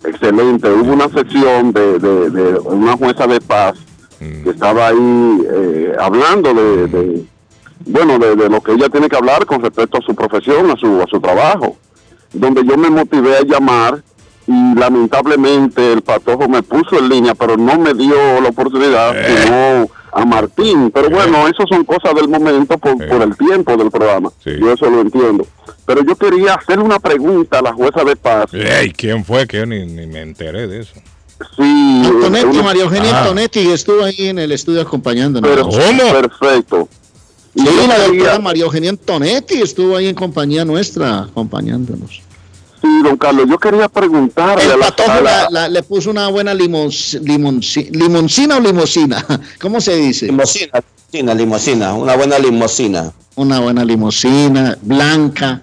[0.04, 0.68] Excelente.
[0.70, 3.74] Hubo una sesión de, de- de una jueza de paz
[4.20, 4.44] Mm.
[4.44, 7.24] que estaba ahí eh, hablando de, de-
[7.86, 11.02] bueno, de, lo que ella tiene que hablar con respecto a su profesión, a su,
[11.02, 11.76] a su trabajo,
[12.32, 14.02] donde yo me motivé a llamar
[14.46, 19.42] y lamentablemente el patojo me puso en línea, pero no me dio la oportunidad, Eh.
[19.44, 20.90] sino a Martín.
[20.94, 23.08] Pero bueno, eso son cosas del momento por, Eh.
[23.08, 24.30] por el tiempo del programa.
[24.42, 24.50] Sí.
[24.60, 25.44] Yo eso lo entiendo.
[25.86, 28.46] Pero yo quería hacer una pregunta a la jueza de paz.
[28.54, 29.46] Ey, ¿quién fue?
[29.46, 30.92] Que yo ni, ni me enteré de eso.
[31.56, 33.20] Sí, Antonetti, una- María Eugenia Ah.
[33.22, 35.50] Antonetti estuvo ahí en el estudio acompañándonos.
[35.50, 36.12] Pero- ¿Cómo?
[36.12, 36.88] Perfecto.
[37.54, 42.22] Y sí, la quería- doctora María Eugenia Antonetti estuvo ahí en compañía nuestra, acompañándonos.
[42.80, 46.10] Sí, don Carlos, yo quería preguntarle a El la, a la- la- la- le puso
[46.10, 49.24] una buena limons, limonci- limoncina o limosina.
[49.60, 50.26] ¿Cómo se dice?
[50.26, 50.82] Limosina,
[51.14, 53.12] Limosina, limosina, una buena limosina.
[53.36, 55.60] Una buena limusina, blanca.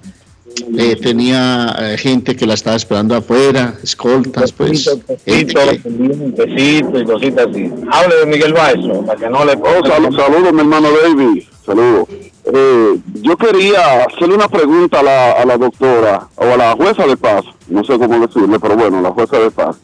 [0.78, 4.88] eh, tenía eh, gente que la estaba esperando afuera, escoltas, pues.
[4.88, 7.70] un besito y cositas así.
[7.92, 11.44] Hable de Miguel Baezo, para que no le Oh, sal- saludos, mi hermano David.
[11.66, 12.08] Saludos.
[12.46, 17.06] Eh, yo quería hacerle una pregunta a la, a la doctora o a la jueza
[17.06, 19.76] de paz, no sé cómo decirle, pero bueno, la jueza de paz,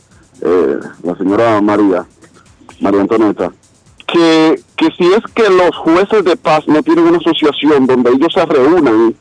[0.41, 2.06] eh, la señora María,
[2.80, 3.51] María Antonieta,
[4.08, 8.34] que, que si es que los jueces de paz no tienen una asociación donde ellos
[8.34, 9.15] se reúnan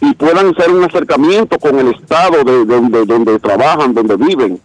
[0.00, 4.60] y puedan hacer un acercamiento con el Estado de, de donde, donde trabajan, donde viven.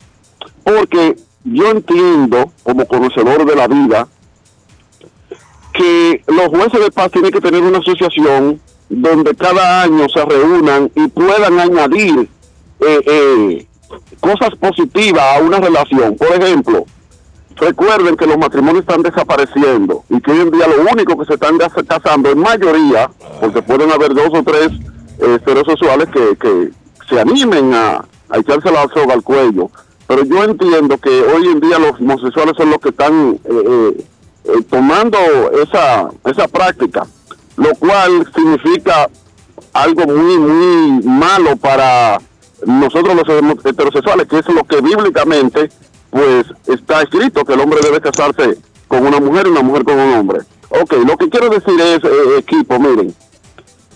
[0.63, 4.07] Porque yo entiendo, como conocedor de la vida,
[5.73, 10.91] que los jueces de paz tienen que tener una asociación donde cada año se reúnan
[10.95, 12.29] y puedan añadir
[12.79, 13.67] eh, eh,
[14.19, 16.15] cosas positivas a una relación.
[16.15, 16.85] Por ejemplo,
[17.55, 21.33] recuerden que los matrimonios están desapareciendo y que hoy en día lo único que se
[21.33, 24.69] están casando en mayoría, porque pueden haber dos o tres
[25.19, 26.71] eh, heterosexuales que, que
[27.09, 29.69] se animen a, a echarse la soga al cuello.
[30.07, 34.05] Pero yo entiendo que hoy en día los homosexuales son los que están eh, eh,
[34.45, 35.17] eh, tomando
[35.61, 37.07] esa, esa práctica,
[37.55, 39.09] lo cual significa
[39.71, 42.19] algo muy, muy malo para
[42.65, 45.69] nosotros los heterosexuales, que es lo que bíblicamente
[46.13, 49.97] pues está escrito, que el hombre debe casarse con una mujer y una mujer con
[49.99, 50.41] un hombre.
[50.69, 53.15] Ok, lo que quiero decir es, eh, equipo, miren,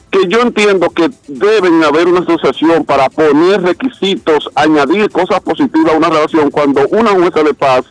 [0.10, 5.98] que yo entiendo que deben haber una asociación para poner requisitos, añadir cosas positivas a
[5.98, 7.86] una relación cuando una jueza de paz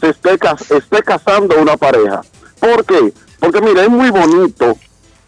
[0.00, 0.36] se esté,
[0.76, 2.22] esté casando a una pareja.
[2.58, 3.12] ¿Por qué?
[3.38, 4.76] Porque mire, es muy bonito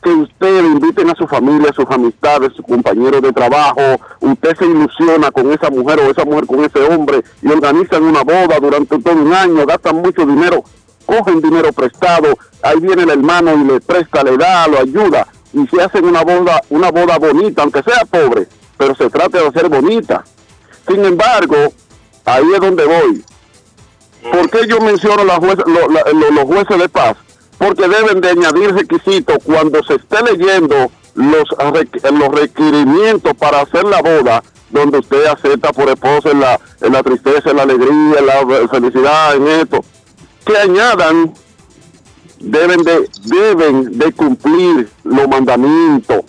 [0.02, 3.80] que usted inviten a su familia, a sus amistades, sus compañeros de trabajo,
[4.20, 8.22] usted se ilusiona con esa mujer o esa mujer con ese hombre y organizan una
[8.22, 10.64] boda durante todo un año, gastan mucho dinero,
[11.06, 12.28] cogen dinero prestado,
[12.62, 16.22] ahí viene el hermano y le presta, le da, lo ayuda y se hacen una
[16.22, 18.46] boda, una boda bonita, aunque sea pobre,
[18.78, 20.24] pero se trata de hacer bonita.
[20.88, 21.56] Sin embargo,
[22.24, 23.24] ahí es donde voy.
[24.32, 27.16] ¿Por qué yo menciono la jueza- lo- los jueces de paz?
[27.60, 31.44] Porque deben de añadir requisitos cuando se esté leyendo los,
[32.10, 37.02] los requerimientos para hacer la boda, donde usted acepta por esposa en la, en la
[37.02, 39.84] tristeza, en la alegría, en la felicidad, en esto.
[40.46, 41.34] Que añadan,
[42.38, 46.22] deben de, deben de cumplir los mandamientos,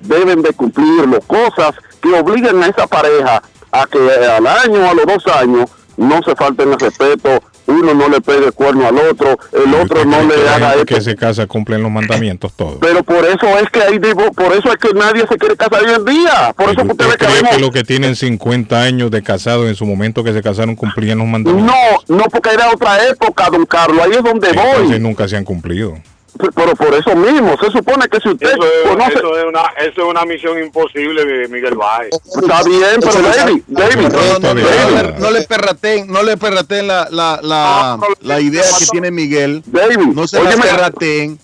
[0.00, 4.94] deben de cumplirlo, cosas que obligan a esa pareja a que al año o a
[4.94, 9.38] los dos años no se falten el respeto, uno no le pegue cuerno al otro,
[9.52, 10.86] el otro no le haga esto.
[10.86, 12.78] que se casa cumplen los mandamientos todos.
[12.80, 15.94] Pero por eso es que hay por eso es que nadie se quiere casar hoy
[15.94, 16.52] en día.
[16.56, 19.84] Por eso usted ¿Usted cree que los que tienen 50 años de casado en su
[19.86, 21.74] momento que se casaron cumplían los mandamientos?
[22.08, 25.00] No, no porque era otra época, don Carlos, ahí es donde Entonces voy.
[25.00, 25.94] nunca se han cumplido.
[26.36, 29.14] Pero por eso mismo, se supone que si usted Eso es, conoce...
[29.14, 32.10] eso, es una, eso es una misión imposible de Miguel Valle.
[32.10, 36.22] Está bien, pero David, David, No, no, no, no, David, le- no le perraten, no
[36.22, 39.62] le perraten la, la, la, la idea que tiene Miguel.
[39.66, 41.38] David, No se la perraten.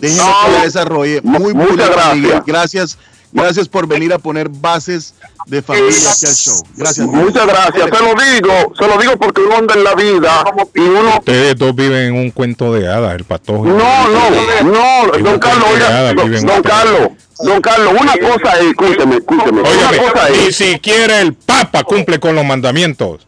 [0.00, 0.34] Déjenlo No.
[0.46, 1.20] que la desarrolle.
[1.22, 2.16] Muy Muchas buena, gracias.
[2.16, 2.42] Miguel.
[2.46, 2.98] Gracias.
[3.36, 5.14] Gracias por venir a poner bases
[5.46, 6.62] de familia aquí al show.
[6.74, 7.06] Gracias.
[7.06, 10.44] Muchas gracias, se lo digo, se lo digo porque uno anda en la vida
[10.74, 11.18] y uno...
[11.18, 13.66] Ustedes dos viven en un cuento de hadas, el patojo.
[13.66, 14.30] No, no,
[14.64, 16.62] no, don Carlos, oiga, hadas don.
[16.62, 22.34] Carlos, don Carlos, una cosa es, escúcheme, escúcheme, una ni siquiera el Papa cumple con
[22.34, 23.26] los mandamientos.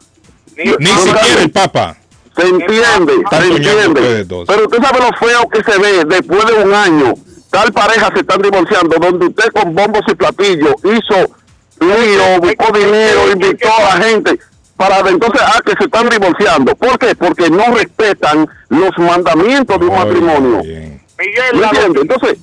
[0.56, 1.96] Ni siquiera Carlos, el Papa.
[2.34, 6.74] se entiende, se entiende, pero usted sabe lo feo que se ve después de un
[6.74, 7.14] año,
[7.50, 11.34] tal pareja se están divorciando, donde usted con bombos y platillos hizo
[11.80, 14.38] lío, buscó dinero, invitó a la gente,
[14.76, 16.74] para de entonces, ah, que se están divorciando.
[16.76, 17.14] ¿Por qué?
[17.14, 20.58] Porque no respetan los mandamientos de un matrimonio.
[20.62, 21.96] Miguel.
[22.00, 22.38] Entonces,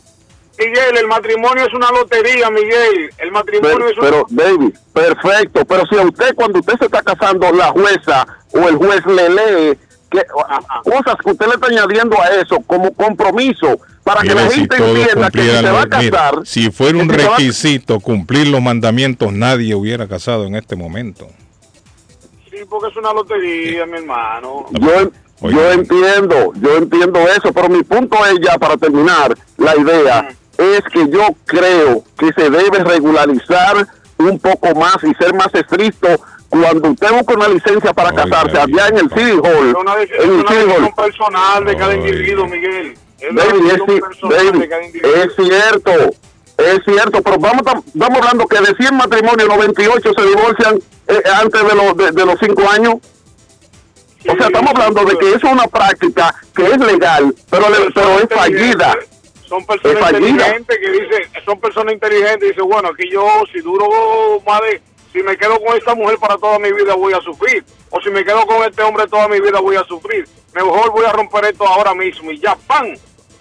[0.57, 3.09] Miguel, el matrimonio es una lotería, Miguel.
[3.17, 5.65] El matrimonio Pero, es una pero, David, perfecto.
[5.65, 9.29] Pero si a usted, cuando usted se está casando, la jueza o el juez le
[9.29, 10.21] lee que,
[10.83, 14.77] cosas que usted le está añadiendo a eso como compromiso para que la si gente
[14.77, 18.61] todos entienda que si se va a casar, si fuera un si requisito cumplir los
[18.61, 21.27] mandamientos, nadie hubiera casado en este momento.
[22.51, 24.67] Sí, porque es una lotería, mi hermano.
[24.73, 25.11] yo,
[25.49, 30.81] yo entiendo, yo entiendo eso, pero mi punto es ya para terminar la idea es
[30.93, 33.87] que yo creo que se debe regularizar
[34.17, 36.07] un poco más y ser más estricto
[36.47, 40.21] cuando usted busca una licencia para casarse allá en el City Hall, Es una, en
[40.21, 42.97] el una City Hall, decisión personal de cada individuo, Miguel.
[43.19, 45.91] Es David, es, es cierto,
[46.57, 51.21] es cierto, pero vamos, tam- estamos hablando que de 100 matrimonios, 98 se divorcian eh,
[51.41, 52.95] antes de los, de, de los 5 años.
[54.27, 57.91] O sea, estamos hablando de que eso es una práctica que es legal, pero, le-
[57.93, 58.95] pero es fallida.
[59.47, 60.27] Son Es personas fallida.
[60.29, 63.87] inteligentes que dicen, son personas inteligentes y dicen, bueno, aquí yo si duro
[64.45, 64.81] más de,
[65.13, 68.09] si me quedo con esta mujer para toda mi vida voy a sufrir, o si
[68.09, 70.27] me quedo con este hombre toda mi vida voy a sufrir,
[70.63, 72.87] mejor voy a romper esto ahora mismo y ya, ¡pam!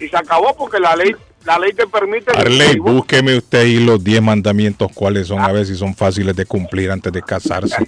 [0.01, 2.37] Y se acabó porque la ley, la ley te permite...
[2.37, 6.45] Arley, búsqueme usted ahí los 10 mandamientos, cuáles son, a ver si son fáciles de
[6.45, 7.77] cumplir antes de casarse.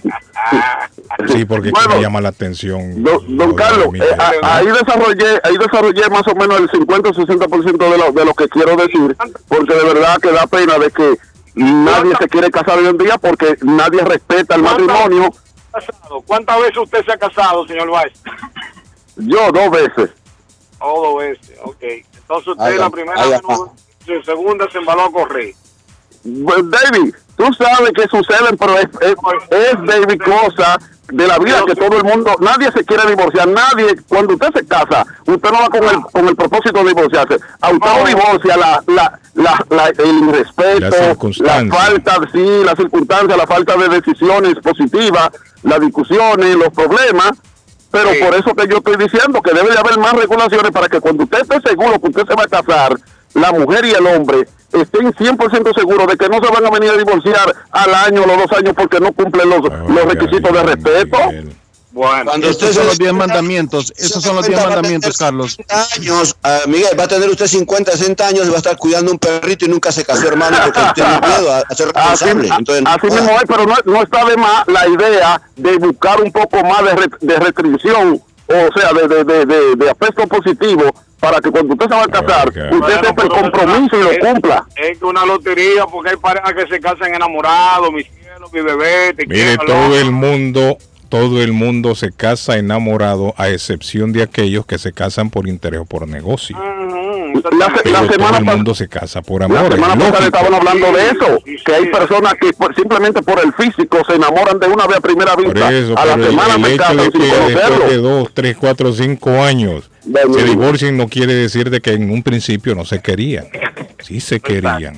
[1.27, 3.03] Sí, porque aquí me llama la atención.
[3.03, 7.77] Don, don Carlos, eh, ahí desarrollé, ahí desarrollé más o menos el 50 o 60%
[7.77, 9.15] de lo, de lo que quiero decir,
[9.47, 11.17] porque de verdad que da pena de que
[11.55, 15.33] nadie se quiere casar hoy en día porque nadie respeta el matrimonio.
[15.71, 16.21] casado?
[16.25, 18.21] ¿Cuántas veces usted se ha casado, señor Valls?
[19.17, 20.09] Yo dos veces.
[20.79, 21.81] Oh, dos veces, ok.
[21.81, 23.23] Entonces usted la primera
[24.05, 25.53] su segunda se embaló a correr.
[26.45, 29.15] Pues, David, tú sabes que suceden, pero es, es,
[29.49, 30.77] es, David, cosa
[31.09, 34.67] de la vida que todo el mundo, nadie se quiere divorciar, nadie, cuando usted se
[34.67, 38.57] casa, usted no va con el, con el propósito de divorciarse, a usted lo divorcia
[38.57, 40.79] la, la, la, la- el irrespeto,
[41.69, 45.29] La falta, sí, la circunstancia, la falta de decisiones positivas,
[45.63, 47.31] las discusiones, los problemas,
[47.91, 50.99] pero por eso que yo estoy diciendo que debe de haber más regulaciones para que
[50.99, 52.97] cuando usted esté seguro que usted se va a casar,
[53.33, 56.91] la mujer y el hombre estén 100% seguros de que no se van a venir
[56.91, 60.63] a divorciar al año o los dos años porque no cumplen los, los requisitos de
[60.63, 61.17] respeto.
[61.97, 63.91] Bueno, Estos son los 10 mandamientos.
[63.97, 65.57] Esos son los 10 mandamientos, Carlos.
[65.95, 69.11] años, ah, Miguel, va a tener usted 50, 60 años y va a estar cuidando
[69.11, 72.49] un perrito y nunca se casó, hermano, porque tiene miedo a, a ser Así, responsable.
[72.59, 76.31] Entonces, así mismo es, pero no, no está de más la idea de buscar un
[76.31, 80.83] poco más de, re- de restricción, o sea, de, de, de, de, de aspecto positivo,
[81.19, 84.67] para que cuando usted se va a casar, usted sepa el compromiso y lo cumpla.
[84.75, 89.25] Es una lotería porque hay parejas que se casan enamorados, mi cielo, mi bebé, te
[89.25, 89.65] Mire, quiero.
[89.65, 90.77] todo el mundo,
[91.09, 95.79] todo el mundo se casa enamorado, a excepción de aquellos que se casan por interés
[95.81, 96.57] o por negocio.
[96.57, 99.71] La, Pero la todo semana el mundo se casa por La amor.
[99.73, 103.53] semana es pasada estaban hablando de eso, que hay personas que por- simplemente por el
[103.53, 105.71] físico se enamoran de una vez a primera Por vista.
[105.71, 107.19] eso, a la pero el- semana el, se hecho de que
[107.53, 109.89] después de dos, tres, cuatro, cinco años
[110.33, 113.45] se divorcien no quiere decir de que en un principio no se querían.
[113.99, 114.97] Sí se querían.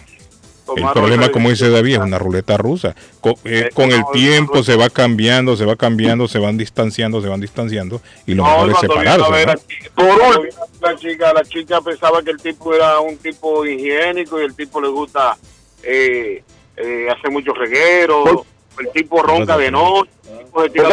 [0.75, 2.95] El problema, como dice David, es una ruleta rusa.
[3.21, 7.27] Co- eh, Con, el tiempo se va cambiando, se va cambiando, se van distanciando, se
[7.27, 9.19] van distanciando y lo No, mejor es separarse.
[9.19, 9.53] ¿no?
[9.95, 14.45] cuando vino la chica, la chica pensaba que el tipo era un tipo higiénico y
[14.45, 15.37] el tipo le gusta
[15.83, 16.43] eh,
[16.77, 18.41] eh, hacer muchos regueros.
[18.79, 20.09] El tipo ronca de noche.
[20.31, 20.89] el tipo se tira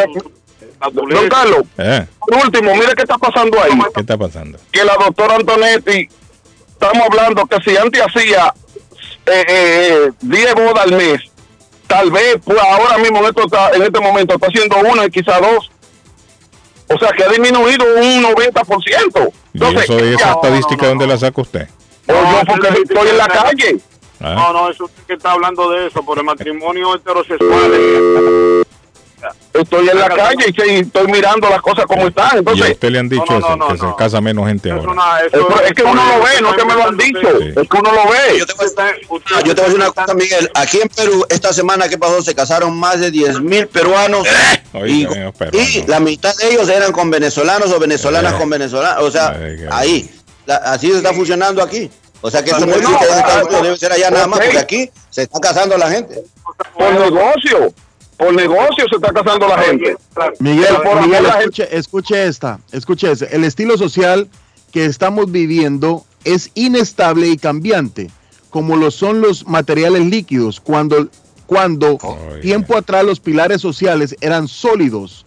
[0.92, 1.28] Don.
[1.28, 3.72] Carlos, Eh, por último, mire qué está pasando ahí.
[3.94, 4.58] ¿Qué está pasando?
[4.70, 6.08] Que la doctora Antonetti,
[6.72, 8.52] estamos hablando que si antes hacía
[9.26, 11.20] eh, eh, 10 bodas al mes,
[11.86, 15.10] tal vez pues ahora mismo en, esto está- en este momento está haciendo una y
[15.10, 15.70] quizá dos.
[16.88, 19.32] O sea que ha disminuido un 90%.
[19.52, 21.68] ¿Y eso de esa estadística dónde la saca usted?
[22.08, 23.76] O yo porque estoy en la calle.
[24.20, 24.34] Ah.
[24.34, 27.72] No, no, eso usted que está hablando de eso, por el matrimonio heterosexual.
[29.52, 32.30] Estoy en la calle y sí, estoy mirando las cosas como están.
[32.32, 34.46] Y a Entonces, usted le han dicho No, no, eso, no, que se casa menos
[34.46, 35.20] gente ahora.
[35.26, 35.32] es,
[35.68, 37.38] es que uno lo ve, no que me lo han dicho.
[37.38, 38.38] Es que uno lo ve.
[38.38, 40.50] Yo te, voy a, decir una cosa, Miguel.
[40.54, 44.26] Aquí en Perú, esta semana que pasó, se casaron más de 10 mil peruanos.
[44.74, 49.02] y, Oiga, y la mitad de ellos eran con venezolanos o venezolanas con venezolanos.
[49.02, 49.38] O sea,
[49.70, 50.10] ahí.
[50.44, 51.90] La- así se está funcionando aquí.
[52.20, 55.76] O sea que eso no debe ser allá nada más, porque aquí se está casando
[55.76, 56.22] la gente.
[56.74, 57.72] Por negocio.
[58.16, 59.96] Por negocio se está casando la gente.
[60.38, 63.26] Miguel, por Miguel, la escuche, escuche esta, escuche esta.
[63.26, 64.28] El estilo social
[64.72, 68.10] que estamos viviendo es inestable y cambiante,
[68.50, 70.60] como lo son los materiales líquidos.
[70.60, 71.08] Cuando,
[71.46, 71.98] cuando
[72.40, 75.26] tiempo atrás los pilares sociales eran sólidos,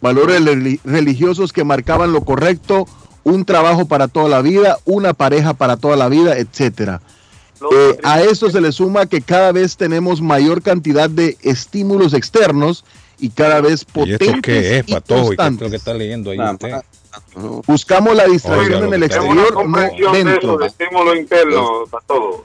[0.00, 2.86] valores reli- religiosos que marcaban lo correcto,
[3.22, 7.02] un trabajo para toda la vida, una pareja para toda la vida, etcétera.
[7.72, 12.84] Eh, a esto se le suma que cada vez tenemos mayor cantidad de estímulos externos
[13.18, 15.32] y cada vez ¿Y esto potentes qué es, y Patojo?
[15.32, 16.72] ¿Y qué es lo que está leyendo ahí usted?
[17.66, 20.56] Buscamos la distracción Oiga, en el exterior, no comprensión de eso, dentro.
[20.58, 22.44] de estímulo interno, para todo.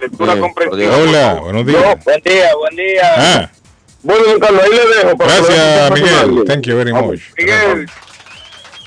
[0.00, 0.96] Lectura comprensiva.
[0.96, 2.04] Hola, buenos días.
[2.04, 3.02] Buen día, buen día.
[3.16, 3.50] Ah,
[4.02, 5.16] Bueno, Carlos, ahí le dejo.
[5.16, 5.90] para gracias.
[5.92, 6.44] Miguel.
[6.46, 7.20] Thank you very much.
[7.36, 7.86] Miguel,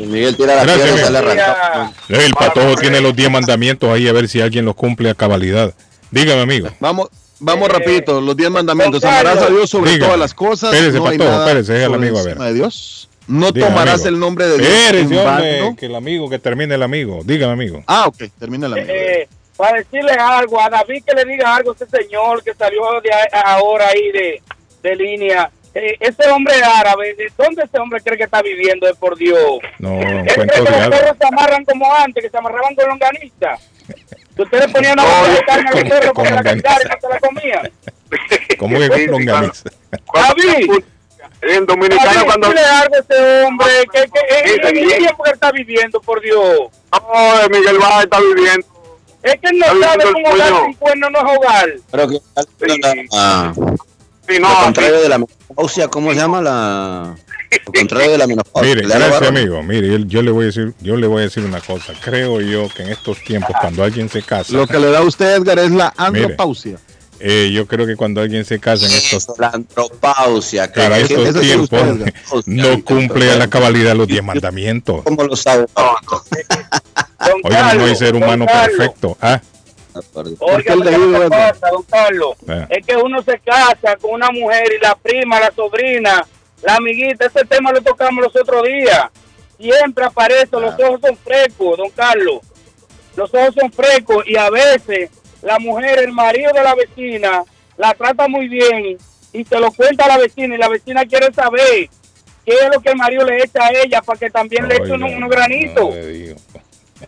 [0.05, 1.39] Miguel tira la Gracias, piedra y sale Miguel.
[1.39, 1.93] arrancado.
[2.09, 5.73] El patojo tiene los 10 mandamientos ahí a ver si alguien los cumple a cabalidad.
[6.11, 6.69] Dígame, amigo.
[6.79, 9.01] Vamos, vamos rapidito, los diez mandamientos.
[9.01, 9.31] don Carlos.
[9.33, 10.05] Amarás a Dios sobre Dígame.
[10.05, 10.73] todas las cosas.
[10.73, 12.31] Espérese, no hay Patojo, nada espérese, por amigo a ver.
[12.31, 13.09] encima de Dios.
[13.27, 14.09] No Dígame, tomarás amigo.
[14.09, 15.75] el nombre de Dios Espérese, en hombre, vano.
[15.75, 17.21] que el amigo, que termine el amigo.
[17.25, 17.83] Dígame, amigo.
[17.87, 19.27] Ah, ok, termina la Eh,
[19.57, 23.09] para decirle algo, a David que le diga algo a ese señor que salió de
[23.43, 24.41] ahora ahí de,
[24.83, 28.87] de línea, eh, ese hombre árabe, ¿de ¿dónde ese hombre cree que está viviendo?
[28.87, 29.59] eh, por Dios.
[29.79, 32.75] No, un Él cree cuento que los perros se amarran como antes, que se amarraban
[32.75, 33.57] con longaniza.
[34.35, 36.95] Que ustedes ponían una bolsa de carne al perro con para la carne y no
[37.01, 37.71] se la comían.
[38.59, 39.69] ¿Cómo que con longaniza?
[40.13, 40.83] David,
[41.41, 42.47] En Dominicana cuando...
[42.49, 44.93] dile algo a ese hombre, que, que, que- sí.
[44.93, 46.69] el tiempo que está viviendo, por Dios.
[46.91, 48.67] No, Miguel Baja está viviendo.
[49.23, 51.69] Es que él no sabe cómo hogar sin cuerno no es hogar.
[51.91, 52.19] Pero que
[53.13, 53.53] ah,
[54.27, 57.15] Sí, lo no, contrario de la menopausia, ¿cómo se llama la?
[57.65, 58.75] Lo contrario de la menopausia.
[58.75, 59.63] Mire, gracias amigo.
[59.63, 61.93] Mire, yo- yo le voy a decir, yo le voy a decir una cosa.
[62.01, 65.03] Creo yo que en estos tiempos, cuando alguien se casa, Lo que le da a
[65.03, 66.77] usted, Edgar, es la andropausia.
[67.19, 70.71] eh, yo creo que cuando alguien se casa en estos, La andropausia.
[70.71, 71.79] que- para estos tiempos,
[72.45, 75.03] no cumple a la cabalidad los diez mandamientos.
[75.03, 75.65] ¿Cómo lo sabe?
[77.43, 79.17] Oye, no hay ser humano perfecto.
[79.21, 79.41] Ah,
[80.39, 80.75] Oiga,
[81.71, 82.35] don Carlos.
[82.47, 82.65] Ah.
[82.69, 86.25] Es que uno se casa con una mujer y la prima, la sobrina,
[86.63, 89.07] la amiguita, ese tema lo tocamos los otros días.
[89.59, 90.77] Siempre aparece, los Ah.
[90.87, 92.39] ojos son frescos, don Carlos.
[93.15, 95.09] Los ojos son frescos y a veces
[95.41, 97.43] la mujer, el marido de la vecina,
[97.77, 98.97] la trata muy bien
[99.33, 101.89] y se lo cuenta a la vecina y la vecina quiere saber
[102.45, 104.91] qué es lo que el marido le echa a ella para que también le eche
[104.93, 105.95] unos, unos granitos.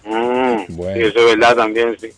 [0.05, 0.17] no.
[0.19, 0.95] Mm, Bueno.
[0.95, 2.09] sí, eso es verdad también, sí.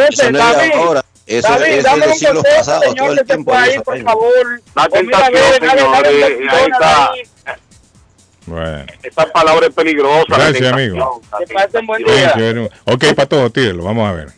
[0.00, 1.04] Entonces, Eso no es de David, ahora.
[1.26, 3.56] Eso, David, eso es dame de un siglos consejo, pasados, todo señor, el que fue
[3.56, 4.62] ahí, eso, por favor.
[4.74, 7.28] La tentación, señores,
[8.46, 8.86] Bueno.
[9.02, 10.24] Esa palabra es peligrosa.
[10.28, 11.20] la Gracias, amigo.
[11.46, 12.34] Que pasen buen día.
[12.86, 14.28] Ok, para todos, tírelo, vamos a ver.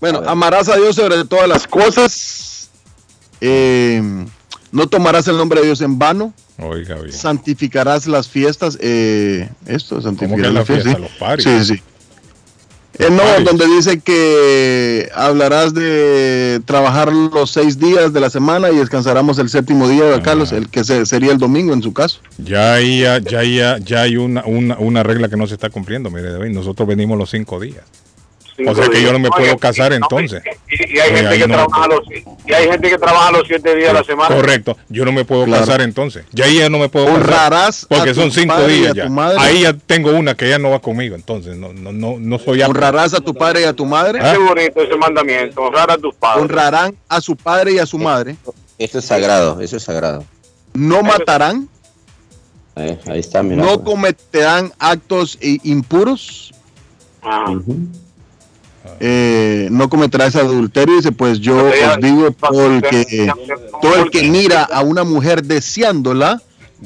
[0.00, 2.70] Bueno, amarás a Dios sobre todas las cosas.
[3.40, 4.02] Eh,
[4.70, 6.34] no tomarás el nombre de Dios en vano.
[6.60, 7.12] Oiga, bien.
[7.12, 8.76] Santificarás las fiestas.
[8.80, 10.84] Eh, esto, ¿Cómo que santificarás la las fiestas.
[10.96, 11.00] fiesta?
[11.00, 11.44] Los paris.
[11.44, 11.82] Sí, sí.
[12.98, 18.76] Eh, no, donde dice que hablarás de trabajar los seis días de la semana y
[18.76, 20.22] descansaremos el séptimo día, Ah.
[20.22, 22.18] Carlos, el que se- sería el domingo en su caso.
[22.38, 25.70] Ya hay, ya, ya, ya, ya hay una, una, una regla que no se está
[25.70, 26.10] cumpliendo.
[26.10, 27.84] Mire, David, nosotros venimos los cinco días.
[28.58, 29.04] Cinco O sea que días.
[29.04, 30.42] yo no me puedo Oye, casar entonces.
[30.68, 32.00] Y, y hay Oye, gente que no- trabaja los,
[32.44, 34.34] y hay gente que trabaja los siete días a la semana.
[34.34, 35.64] Correcto, yo no me puedo Claro.
[35.64, 36.24] casar entonces.
[36.32, 37.20] Ya ahí ya no me puedo casar.
[37.22, 39.08] Honrarás Porque a son cinco días ya.
[39.38, 42.60] Ahí ya tengo una que ya no va conmigo, entonces no, no, no, no soy.
[42.62, 44.18] Honrarás a tu padre y a tu madre.
[44.20, 44.32] Ah.
[44.32, 46.42] Qué bonito ese mandamiento, honrar a tus padres.
[46.42, 48.34] Honrarán a su padre y a su madre.
[48.76, 50.24] Esto es sagrado, eso es sagrado.
[50.74, 51.68] No matarán.
[52.74, 53.62] Ahí, ahí está, mira.
[53.62, 53.94] No pues.
[53.94, 56.52] cometerán actos impuros.
[57.22, 57.54] Ah.
[59.00, 60.96] Eh, no cometerás adulterio.
[60.96, 63.34] Dice, pues yo os digo, todo el ya- que, ya-
[63.80, 66.40] todo el que mira a una mujer deseándola,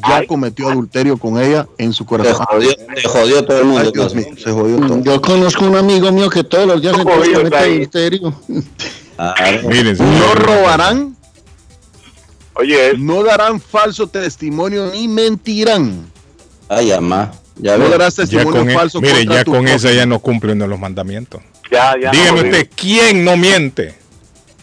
[0.08, 2.46] ya cometió adulterio con ella en su corazón.
[2.50, 3.80] jodió, te jodió todo el mundo.
[3.84, 5.02] Ay, Dios mío, se jodió todo.
[5.02, 7.74] Yo conozco un amigo mío que todos los días jodido comete ahí.
[7.76, 8.34] adulterio.
[9.68, 11.16] Miren, No robarán,
[12.54, 16.10] Oye, no darán falso testimonio ni mentirán.
[16.68, 17.32] Ay, amá.
[17.56, 20.18] Ya No darás Ya testimonio con, e- falso mire, contra ya con esa ya no
[20.18, 21.42] cumple uno de los mandamientos.
[21.70, 22.10] ya, ya.
[22.10, 22.68] Dígame usted.
[22.74, 23.94] ¿quién no miente?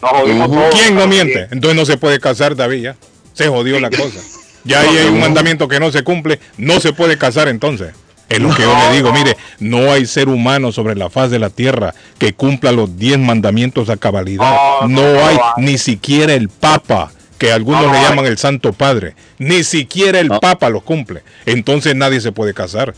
[0.00, 0.74] Jodimos todos.
[0.74, 1.48] ¿Quién no miente?
[1.50, 2.96] Entonces no se puede casar, David, ya.
[3.32, 4.18] Se jodió la cosa.
[4.64, 7.94] Ya ahí hay un mandamiento que no se cumple, no se puede casar entonces.
[8.28, 11.40] Es lo que yo le digo, mire, no hay ser humano sobre la faz de
[11.40, 14.82] la tierra que cumpla los diez mandamientos a cabalidad.
[14.86, 15.36] No hay.
[15.56, 17.10] ni siquiera el Papa,
[17.40, 20.40] que algunos No le llaman el Santo Padre, ni siquiera el No.
[20.40, 21.22] Papa los cumple.
[21.46, 22.94] Entonces nadie se puede casar,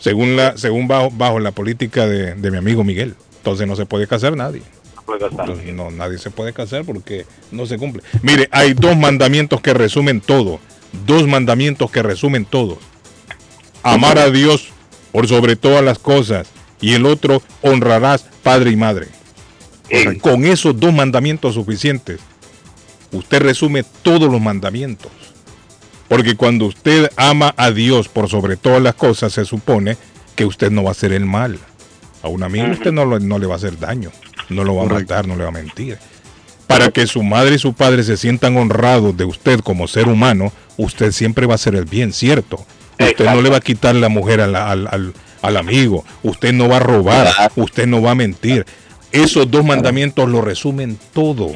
[0.00, 3.14] según la, según bajo, bajo la política de, de mi amigo Miguel.
[3.36, 4.62] Entonces no se puede casar nadie.
[4.96, 5.40] No puede casar.
[5.40, 8.02] Entonces, no, nadie se puede casar porque no se cumple.
[8.22, 10.60] Mire, hay dos mandamientos que resumen todo.
[11.06, 12.78] Dos mandamientos que resumen todo.
[13.82, 14.70] Amar a Dios
[15.12, 16.48] por sobre todas las cosas.
[16.80, 19.08] Y el otro, honrarás padre y madre.
[20.22, 22.20] Con esos dos mandamientos suficientes,
[23.12, 25.10] usted resume todos los mandamientos.
[26.08, 29.96] Porque cuando usted ama a Dios por sobre todas las cosas, se supone
[30.34, 31.58] que usted no va a hacer el mal.
[32.22, 34.10] A un amigo usted no, lo- no le va a hacer daño,
[34.48, 35.98] no lo va a matar, no le va a mentir.
[36.66, 40.52] Para que su madre y su padre se sientan honrados de usted como ser humano,
[40.76, 42.64] usted siempre va a hacer el bien, ¿cierto?
[43.10, 46.52] Usted no le va a quitar la mujer a la- al, al- al amigo, usted
[46.52, 48.66] no va a robar, usted no va a mentir.
[49.12, 51.52] Esos dos mandamientos lo resumen todo.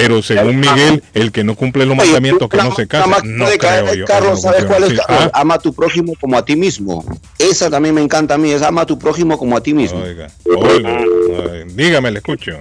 [0.00, 3.46] Pero según Miguel, el que no cumple los mandamientos que no se casa, más no
[3.58, 4.04] creo yo.
[4.06, 5.00] Carlos, ¿sabes cuál es?
[5.06, 5.30] así.
[5.32, 7.04] Ama a tu prójimo como a ti mismo.
[7.38, 9.74] Esa también me encanta a mí, es ama a tu prójimo como a ti Ah,
[9.74, 10.00] mismo.
[10.02, 12.52] oiga, oiga, dígame, le escucho.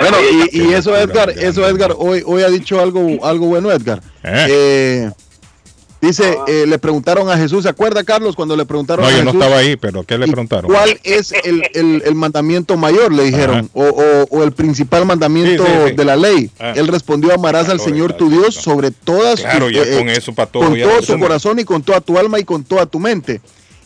[0.00, 0.16] Bueno,
[0.52, 4.00] y, y eso, Edgar, eso, Edgar, hoy, hoy ha dicho algo, algo bueno, Edgar.
[4.22, 5.10] ¿Eh?
[6.06, 9.24] Dice, eh, le preguntaron a Jesús, ¿se acuerda Carlos cuando le preguntaron No, a yo
[9.24, 9.42] no Jesús?
[9.42, 10.70] estaba ahí, pero ¿qué le ¿Y preguntaron?
[10.70, 13.12] ¿Cuál es el, el- el mandamiento mayor?
[13.12, 15.94] Le dijeron, o, o- o el principal mandamiento Sí, sí, sí.
[15.96, 16.50] de la ley.
[16.58, 16.72] Ah.
[16.76, 20.34] Él respondió, amarás al Señor tu Dios sobre todas Claro, tus- ya eh, con eso
[20.34, 22.98] para todo con todo tu corazón y con toda tu alma y con toda tu
[23.00, 23.40] mente.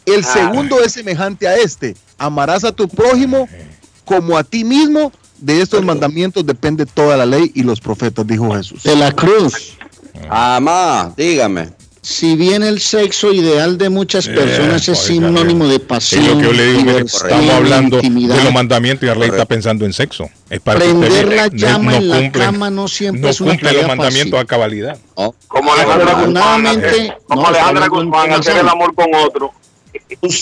[0.04, 0.32] El Ah.
[0.32, 3.48] segundo es semejante a este, amarás a tu prójimo
[4.04, 5.12] como a ti mismo.
[5.40, 8.82] De estos mandamientos depende toda la ley y los profetas, dijo Jesús.
[8.82, 9.74] De la cruz.
[10.28, 11.68] Amá, dígame.
[12.00, 16.42] Si bien el sexo ideal de muchas personas es sinónimo de Es pasión, lo que
[16.44, 18.36] yo le digo, mire, diversión, estamos hablando intimidad.
[18.36, 20.30] de los mandamientos y Arley está pensando en sexo.
[20.48, 23.50] Es para Prender usted la llama no en la cama no siempre no es una
[23.52, 24.44] cumple los mandamientos fácil.
[24.44, 24.98] a cabalidad.
[25.48, 29.52] Como Alejandra Guzmán, Afortunadamente, hacer- como no, Alejandra Guzmán, hacer el amor con otro.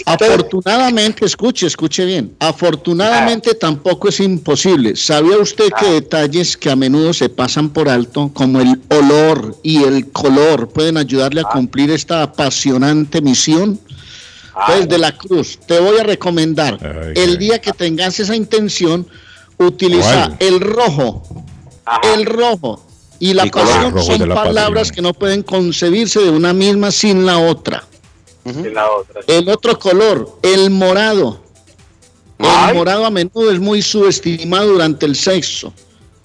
[0.07, 2.35] Afortunadamente, escuche, escuche bien.
[2.39, 4.97] Afortunadamente tampoco es imposible.
[4.97, 9.83] ¿Sabía usted que detalles que a menudo se pasan por alto, como el olor y
[9.85, 13.79] el color, pueden ayudarle a cumplir esta apasionante misión?
[14.67, 19.07] Pues de la Cruz, te voy a recomendar, el día que tengas esa intención,
[19.59, 20.37] utiliza ¿Cuál?
[20.41, 21.45] el rojo,
[22.15, 22.83] el rojo
[23.19, 24.95] y la Y pasión son la palabras pasión.
[24.95, 27.85] que no pueden concebirse de una misma sin la otra.
[28.47, 29.21] Y la otra.
[29.27, 31.41] El otro color, el morado.
[32.39, 35.73] El morado a menudo es muy subestimado durante el sexo,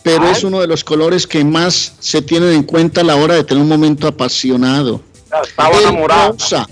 [0.04, 3.36] pero es uno de los colores que más se tienen en cuenta a la hora
[3.36, 5.02] de tener un momento apasionado.
[5.44, 6.34] Estaba El enamorado.
[6.34, 6.68] rosa.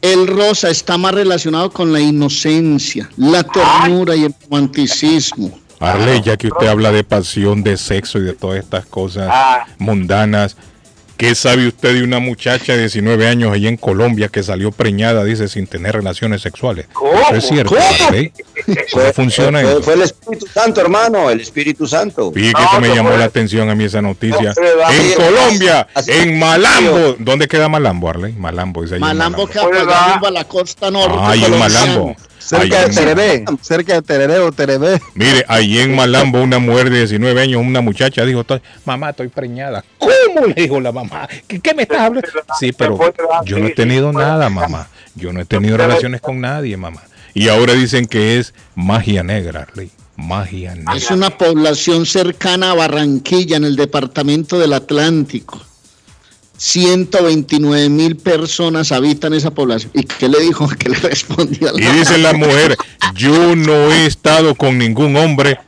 [0.00, 5.58] El rosa está más relacionado con la inocencia, la ternura y el romanticismo.
[5.80, 9.64] Arley, ya que usted habla de pasión, de sexo y de todas estas cosas Ah.
[9.78, 10.56] mundanas,
[11.16, 15.24] ¿qué sabe usted de una muchacha de 19 años allá en Colombia que salió preñada,
[15.24, 16.86] dice, sin tener relaciones sexuales?
[17.28, 18.06] Eso es cierto, ¿Cómo?
[18.06, 18.32] Arley.
[18.92, 19.82] ¿Cómo funciona fue, eso?
[19.82, 22.32] fue el Espíritu Santo, hermano, el Espíritu Santo.
[22.32, 24.54] Fíjate que eso me llamó la atención a mí esa noticia.
[24.56, 27.16] No, En Colombia, así- en Malambo.
[27.18, 28.32] ¿Dónde queda Malambo, Arley?
[28.32, 31.16] Malambo, dice ahí en Malambo que a la costa norte.
[31.20, 31.80] Ay, en colombiana.
[31.80, 32.16] Malambo.
[32.44, 35.00] Cerca de en- Tereré, cerca de Tereré o Tereré.
[35.14, 39.28] Mire, ahí en Malambo una mujer de 19 años, una muchacha dijo, "Estoy- mamá, estoy
[39.28, 39.84] preñada.
[39.98, 40.46] ¿Cómo?
[40.46, 41.28] Le dijo la mamá.
[41.46, 42.28] ¿Qué, qué me estás hablando?
[42.58, 42.98] Sí, pero
[43.44, 44.88] yo no he tenido nada, mamá.
[45.14, 47.02] Yo no he tenido relaciones con nadie, mamá.
[47.34, 49.90] Y ahora dicen que es magia negra, Arley.
[50.16, 50.94] Magia negra.
[50.94, 55.60] Es una población cercana a Barranquilla, en el departamento del Atlántico.
[56.62, 59.90] 129 mil personas habitan esa población.
[59.94, 60.68] ¿Y qué le dijo?
[60.78, 61.70] ¿Qué le respondió?
[61.70, 62.76] a la- Y dice la mujer,
[63.16, 65.58] yo no he estado con ningún hombre.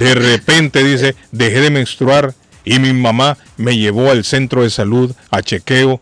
[0.00, 2.34] De repente dice, dejé de menstruar
[2.64, 6.00] y mi mamá me llevó al centro de salud a chequeo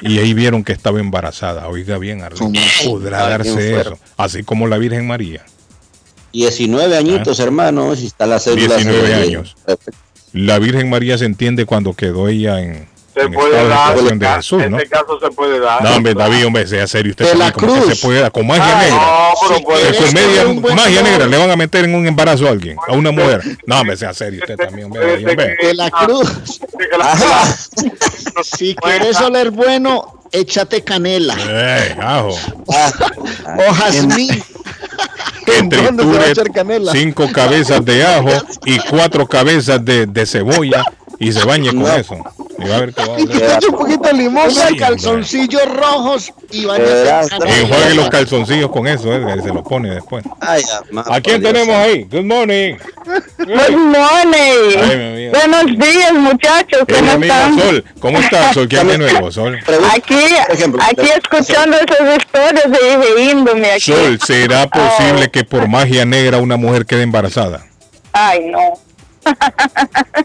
[0.00, 1.68] y ahí vieron que estaba embarazada.
[1.68, 2.88] Oiga bien, Arley, ¿Cómo así?
[2.88, 5.44] podrá Ay, darse eso, así como la Virgen María.
[6.32, 8.76] 19 añitos, hermano, si está la cédula.
[8.76, 9.56] 19 se- años.
[10.32, 12.86] La Virgen María se entiende cuando quedó ella en,
[13.20, 13.88] Se en puede estado de dar.
[13.94, 14.76] gestación de Jesús, En ¿no?
[14.78, 15.82] este caso se puede dar.
[15.82, 17.10] No, hombre, David, hombre, sea serio.
[17.10, 17.94] Usted la ¿cómo que cruz.
[17.98, 18.32] se puede dar?
[18.32, 18.96] Con magia Ah, negra.
[18.98, 21.50] No, pero Si puede Que quieres con tener media un buen magia negra le van
[21.50, 23.42] a meter en un embarazo a alguien, a una mujer.
[23.66, 25.00] No, hombre, sea serio usted también, hombre.
[25.06, 25.56] David, hombre.
[25.62, 26.60] De la cruz.
[28.42, 32.28] Si quieres oler bueno, échate canela Ey, ajo.
[32.28, 34.42] o jazmín.
[35.44, 38.28] Que ¿En dónde se va a triture cinco cabezas de ajo
[38.64, 40.84] y cuatro cabezas de, de cebolla
[41.18, 41.88] y se bañe con No.
[41.94, 42.14] eso.
[42.58, 44.50] Y va a ver que va a Y echa un poquito de limón.
[44.50, 49.90] Sí, calzoncillos rojos y en Enjuague los calzoncillos con eso, eh, que se los pone
[49.90, 50.24] después.
[50.40, 50.62] Ay,
[51.06, 52.04] ¿A quién tenemos ahí?
[52.04, 52.76] Good morning.
[53.38, 54.78] Good morning.
[54.82, 55.28] Ay.
[55.28, 56.84] Buenos días, muchachos.
[56.88, 57.58] ¿Cómo están?
[57.58, 57.84] Sol.
[58.00, 58.68] ¿Cómo estás, Sol?
[58.68, 59.58] ¿Qué hay de nuevo, Sol?
[59.94, 60.14] Aquí,
[60.80, 63.92] aquí escuchando esas historias y riéndome aquí.
[63.92, 67.64] Sol, ¿será posible que por magia negra una mujer quede embarazada?
[68.12, 68.87] Ay, no.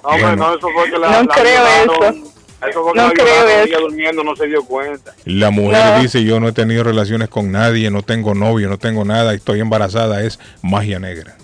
[0.03, 2.15] No, hombre, no, eso fue que la, No la creo violaron.
[2.15, 2.29] eso.
[2.69, 3.79] Eso fue que No la creo violaron, eso.
[3.81, 5.13] durmiendo no se dio cuenta.
[5.25, 6.01] La mujer No.
[6.01, 9.59] dice, yo no he tenido relaciones con nadie, no tengo novio, no tengo nada, estoy
[9.59, 11.35] embarazada, es magia negra.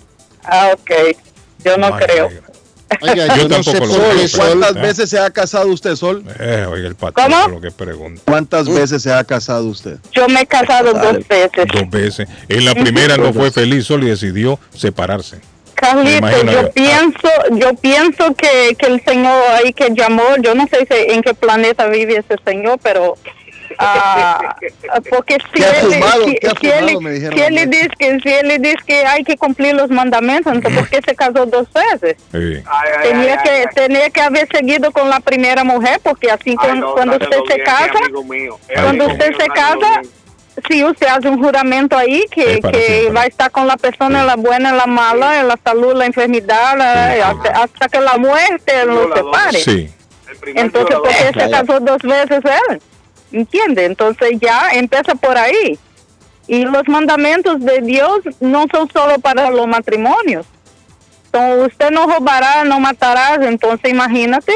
[0.44, 0.90] Ah, ok.
[1.64, 2.28] Yo no Magia creo.
[2.30, 2.46] negra.
[3.02, 4.58] Oiga, Yo yo no sé Sol.
[4.58, 4.80] ¿Cuántas ¿Eh?
[4.80, 6.24] veces se ha casado usted, Sol?
[6.40, 7.48] Eh, oiga, el patrón, ¿Cómo?
[7.48, 8.20] lo que pregunta.
[8.24, 9.98] ¿Cuántas veces se ha casado usted?
[10.10, 11.66] Yo me he casado dos veces.
[11.72, 12.28] Dos veces.
[12.48, 15.38] En la primera no fue feliz, Sol, y decidió separarse.
[15.80, 16.72] Me Carlito, imagino yo yo.
[16.72, 21.22] pienso, yo pienso que, que el señor ahí que llamó, yo no sé si- en
[21.22, 23.14] qué planeta vive ese señor, pero
[23.78, 24.56] ah,
[25.10, 26.24] porque si ¿Qué ha él, fumado?
[26.24, 27.00] si- ¿Qué ha si él-?
[27.00, 29.88] Me si él le dice que si él le dice que hay que cumplir los
[29.90, 32.16] mandamientos, entonces ¿por qué se casó dos veces?
[32.32, 32.62] Sí.
[32.66, 33.74] Ay, ay, Tenía ay, que ay, ay.
[33.74, 37.38] tenía que haber seguido con la primera mujer, porque así Ay, con- no, cuando usted
[37.48, 38.00] se bien, casa,
[38.82, 40.02] cuando usted se casa,
[40.68, 44.26] si usted hace un juramento ahí que, que va a estar con la persona en
[44.26, 47.20] la buena, en la mala, la salud, la enfermedad, la- Sí, sí.
[47.20, 49.58] hasta, hasta que la muerte lo separe.
[49.60, 49.90] Sí.
[50.54, 52.40] Entonces, ¿por qué se casó dos veces
[52.70, 52.80] él?
[53.32, 53.84] ¿Entiende?
[53.84, 55.78] Entonces ya empieza por ahí.
[56.46, 60.46] Y los mandamientos de Dios no son solo para los matrimonios.
[61.26, 63.38] Entonces, usted no robará, no matarás.
[63.42, 64.52] Entonces, imagínate,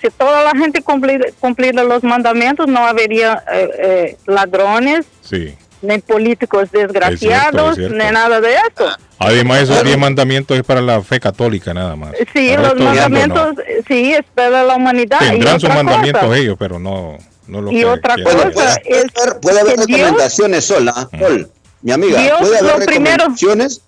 [0.00, 5.54] si toda la gente cumpliera, cumpliera los mandamientos, no habría eh, eh, ladrones, Sí.
[5.82, 8.12] ni políticos desgraciados, Es cierto, es ni cierto.
[8.12, 8.88] nada de eso.
[9.20, 12.12] Además, esos 10 mandamientos es para la fe católica nada más.
[12.32, 15.18] Sí, El los mandamientos, eh, sí, es para la humanidad.
[15.26, 17.18] y Tendrán sus mandamientos cosa, ellos, pero no,
[17.48, 19.06] no lo Y que otra cosa es
[19.42, 21.08] Puede haber que Dios- recomendaciones, Sol, ¿ah?
[21.18, 21.50] Sol,
[21.82, 23.80] mi amiga, Dios puede haber lo primero- recomendaciones.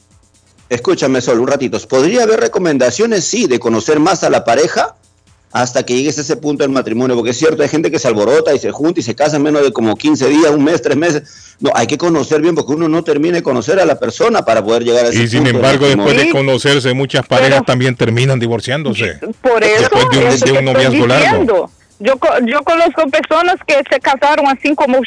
[0.69, 1.79] Escúchame, Sol, un ratito.
[1.89, 4.95] ¿Podría haber recomendaciones, sí, de conocer más a la pareja
[5.53, 7.17] hasta que llegues a ese punto del matrimonio?
[7.17, 9.43] Porque es cierto, hay gente que se alborota y se junta y se casa en
[9.43, 11.23] menos de como 15 días, un mes, tres meses.
[11.61, 14.65] No, hay que conocer bien porque uno no termina de conocer a la persona para
[14.65, 17.97] poder llegar a ese Y sin punto del embargo, después de conocerse, muchas parejas también
[17.97, 19.19] terminan divorciándose.
[19.43, 21.71] Por eso, Después de un, eso de que un estoy noviazgo largo.
[22.03, 25.01] Yo, co- yo conozco personas que se casaron así como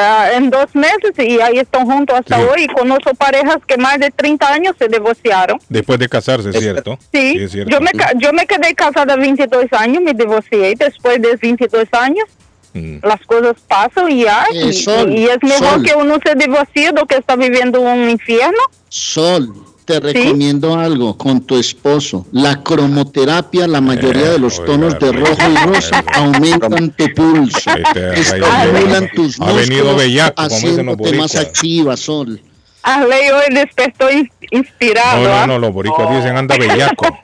[0.00, 2.42] ah, en dos meses y ahí están juntos hasta Sí.
[2.50, 2.62] hoy.
[2.64, 5.58] Y conozco parejas que más de 30 años se divorciaron.
[5.68, 6.98] Después de casarse, es cierto.
[7.12, 7.70] Sí, es cierto.
[7.70, 11.86] yo me, ca- yo me quedé casada 22 años, me divorcié y después de 22
[11.92, 12.24] años.
[12.74, 13.00] Mm.
[13.06, 14.46] Las cosas pasan y ya.
[14.54, 15.82] Eh, y, Sol, y es mejor Sol.
[15.84, 18.62] que uno se divorcie do que está viviendo un infierno.
[18.88, 19.52] Sol,
[19.84, 22.26] te recomiendo algo con tu esposo.
[22.32, 27.70] La cromoterapia, la mayoría de los tonos de rojo y rosa aumentan tu pulso,
[28.14, 32.40] estimulan tus músculos, bellaco, haciéndote más activa, Sol.
[32.82, 35.22] Arley hoy despertó in- inspirado.
[35.22, 35.46] No, ¿ah?
[35.46, 37.06] no, no, los boricuas dicen anda bellaco.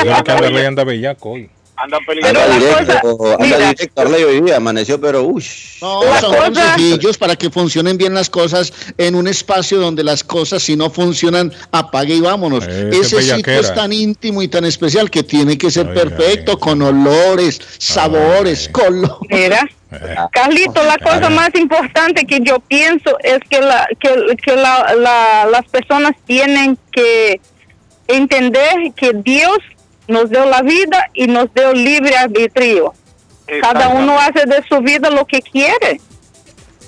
[0.00, 1.50] Creo que anda bellaco hoy.
[1.76, 5.44] Anda Anda directo, anda directo, Arley, hoy día amaneció, pero uy.
[5.82, 10.62] No, son consejillos para que funcionen bien las cosas en un espacio donde las cosas,
[10.62, 12.64] si no funcionan, apague y vámonos.
[12.66, 16.80] Esa Ese sitio es tan íntimo y tan especial que tiene que ser perfecto, con
[16.80, 19.18] olores, sabores, colores.
[19.28, 19.60] Mira,
[19.92, 20.14] Eh.
[20.32, 25.46] Carlito, la cosa más importante que yo pienso es que, la, que, que la, la-
[25.48, 27.40] las personas tienen que
[28.08, 29.56] entender que Dios
[30.08, 32.94] nos dio la vida y nos dio libre arbitrio.
[33.60, 36.00] Cada uno hace de su vida lo que quiere.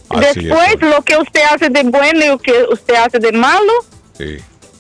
[0.09, 3.33] Así es, Después, lo que usted hace de bueno y lo que usted hace de
[3.33, 3.73] malo,
[4.17, 4.39] Sí.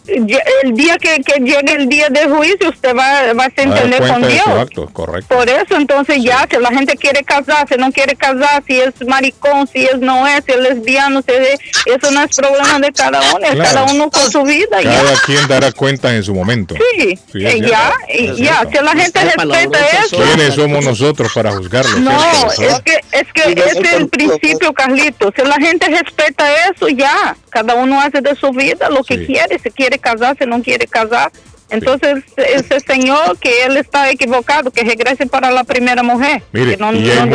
[0.08, 3.66] El día que, que llegue el día de juicio, usted va, va a se A
[3.66, 4.90] dar entender con Dios.
[4.92, 5.34] correcto.
[5.34, 9.66] Por eso, entonces ya, si la gente quiere casarse, no quiere casar, si es maricón,
[9.66, 13.20] si es no es, si es lesbiano, si es, eso no es problema de cada
[13.34, 13.62] uno, es Claro.
[13.74, 14.82] cada uno con su vida.
[14.82, 14.90] ya.
[15.02, 16.74] Cada quien dará cuenta en su momento.
[16.96, 20.16] Sí, eh, ya, cierto, ya, si la gente respeta eso.
[20.16, 21.98] ¿Quiénes somos nosotros para juzgarlo?
[22.00, 25.32] No, es que, es que ese es el principio, Carlito.
[25.36, 27.36] Si la gente respeta eso, ya.
[27.50, 29.58] Cada uno hace de su vida lo que quiere.
[29.58, 31.30] Si quiere casarse, no quiere casar.
[31.68, 36.42] Entonces, ese señor que él está equivocado, que regrese para la primera mujer.
[36.52, 37.28] Mire, que no, y no hay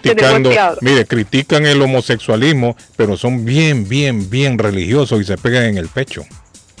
[0.00, 0.78] criticando, divorciado.
[0.80, 5.88] mire, critican el homosexualismo, pero son bien, bien, bien religiosos y se pegan en el
[5.88, 6.24] pecho.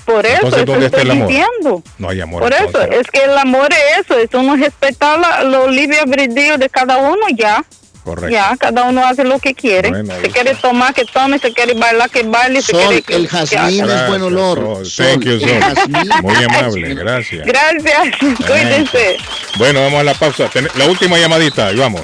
[0.04, 1.28] Por eso, Entonces, eso ¿dónde está estoy el amor?
[1.28, 1.82] diciendo.
[1.98, 2.42] No hay amor.
[2.42, 6.58] Por eso, es que el amor es eso, es uno respetar la, lo libre albedrío
[6.58, 7.64] de cada uno, ya.
[8.06, 8.30] Correcto.
[8.30, 9.88] Ya, cada uno hace lo que quiere.
[9.88, 11.40] Bueno, si quiere tomar, que tome.
[11.40, 12.62] Si quiere bailar, que baile.
[12.62, 14.02] Si Sol, quiere que, el que jazmín haga.
[14.02, 14.86] es buen olor.
[14.86, 16.22] Sol, thank you, Sol, Sol.
[16.22, 17.44] Muy amable, gracias.
[17.44, 19.16] Gracias, cuídense.
[19.58, 20.48] Bueno, vamos a la pausa.
[20.76, 22.02] La última llamadita, y vamos.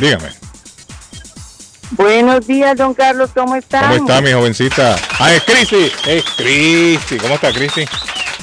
[0.00, 0.26] Dígame,
[1.92, 3.82] Buenos días, don Carlos, ¿cómo está?
[3.82, 4.96] ¿cómo está mi jovencita?
[5.20, 7.16] Ah, es Cristi, es Cristi.
[7.18, 7.84] ¿Cómo está Cristi?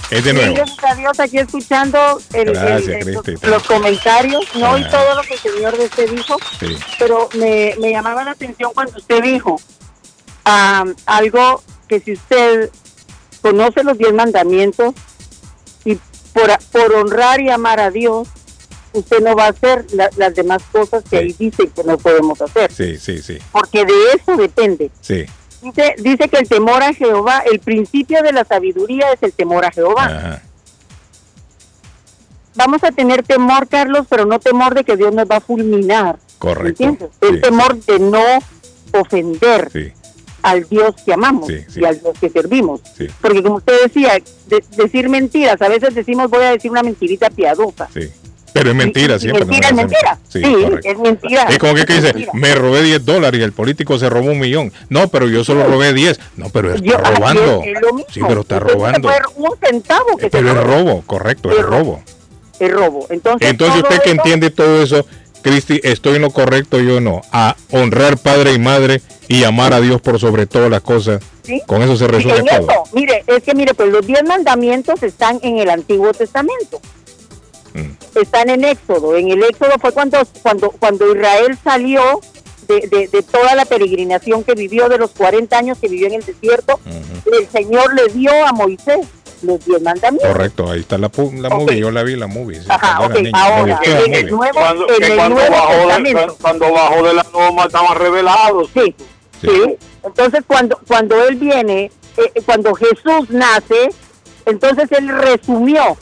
[0.09, 0.53] Es de nuevo.
[0.55, 3.47] Gracias a Dios, aquí escuchando el- el- Gracias, el- los, Cristi.
[3.47, 4.89] los comentarios, no y Ah.
[4.89, 6.77] todo lo que el señor de usted dijo, Sí.
[6.99, 9.59] pero me, me llamaba la atención cuando usted dijo
[10.43, 12.69] ah, algo que si usted
[13.41, 14.93] conoce los diez mandamientos
[15.85, 15.97] y
[16.33, 18.27] por, por honrar y amar a Dios,
[18.93, 22.41] usted no va a hacer la- las demás cosas que ahí dice que no podemos
[22.41, 24.89] hacer, Sí, sí, sí, porque de eso depende.
[25.01, 25.25] sí.
[25.61, 29.63] Dice, dice que el temor a Jehová, el principio de la sabiduría es el temor
[29.65, 30.05] a Jehová.
[30.05, 30.41] Ajá.
[32.55, 36.17] Vamos a tener temor, Carlos, pero no temor de que Dios nos va a fulminar.
[36.37, 36.83] Correcto.
[36.83, 37.09] ¿Entiendes?
[37.21, 38.23] El temor de no
[38.99, 39.91] ofender Sí.
[40.41, 41.79] al Dios que amamos Sí, sí.
[41.81, 42.81] y al Dios que servimos.
[42.97, 43.07] Sí.
[43.21, 44.13] Porque como usted decía,
[44.47, 47.87] de- decir mentiras, a veces decimos voy a decir una mentirita piadosa.
[48.53, 49.45] Pero es mentira Y- y siempre.
[49.45, 49.91] mentira es no hacemos.
[49.91, 50.19] mentira.
[50.81, 51.43] Sí, es mentira.
[51.43, 52.31] Es como que, que Es dice, mentira.
[52.33, 54.71] me robé 10 dólares y el político se robó un millón.
[54.89, 56.19] No, pero yo solo robé 10.
[56.35, 57.61] No, pero está Yo- robando.
[57.63, 58.11] es, es lo mismo.
[58.11, 59.09] Sí, pero está puede robando.
[59.35, 62.01] un centavo que se Pero es robo, correcto, es Es robo.
[62.59, 63.07] Es robo.
[63.09, 65.05] Entonces, Entonces usted que eso- entiende todo eso,
[65.41, 67.21] Cristi, estoy en lo correcto, yo no.
[67.31, 71.21] A honrar padre y madre y amar a Dios por sobre todas las cosas.
[71.43, 71.59] Sí.
[71.65, 72.11] Con eso se en
[72.45, 72.69] todo.
[72.69, 76.79] eso, mire, es que mire, pues los diez mandamientos están en el Antiguo Testamento.
[77.73, 78.19] Mm.
[78.19, 79.15] están en Éxodo.
[79.15, 82.19] En el Éxodo fue cuando, cuando, cuando Israel salió
[82.67, 86.13] de, de- de toda la peregrinación que vivió, de los 40 años que vivió en
[86.15, 86.79] el desierto.
[87.25, 89.07] El Señor le dio a Moisés
[89.41, 90.29] los diez mandamientos.
[90.31, 92.59] Correcto, ahí está la, pu- la movie, yo la vi la movie.
[92.61, 95.05] sí, Ajá, cuando ok, era niño, me ahora, la en el nuevo, Cuando, en que
[95.07, 96.37] el cuando Nuevo bajó, de, Testamento.
[96.41, 98.69] cuando bajó de la norma estaban revelados.
[98.73, 98.95] Sí,
[99.41, 99.77] sí.
[100.03, 101.85] Entonces cuando cuando él viene,
[102.17, 103.89] eh, eh, cuando Jesús nace,
[104.45, 105.97] entonces él resumió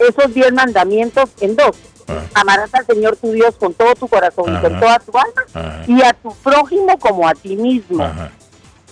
[0.00, 1.76] esos diez mandamientos en dos.
[2.34, 6.02] Amarás al Señor tu Dios con todo tu corazón y con toda tu alma y
[6.02, 8.10] a tu prójimo como a ti mismo.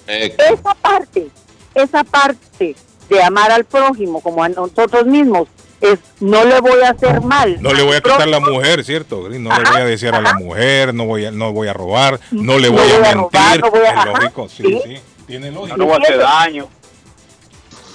[0.07, 1.29] Esa parte,
[1.75, 2.77] esa parte
[3.09, 5.49] de amar al prójimo como a nosotros mismos
[5.81, 7.57] es no le voy a hacer mal.
[7.61, 9.29] No le voy a quitar la mujer, ¿cierto?
[9.29, 12.19] No le voy a decir a la mujer, no voy a, no voy a robar,
[12.31, 13.61] no le No voy a voy a mentir.
[13.61, 14.81] no voy a- es ajá, lógico, sí, sí.
[14.85, 14.99] sí.
[15.27, 15.77] Tiene lógica.
[15.77, 16.69] No a hacer daño.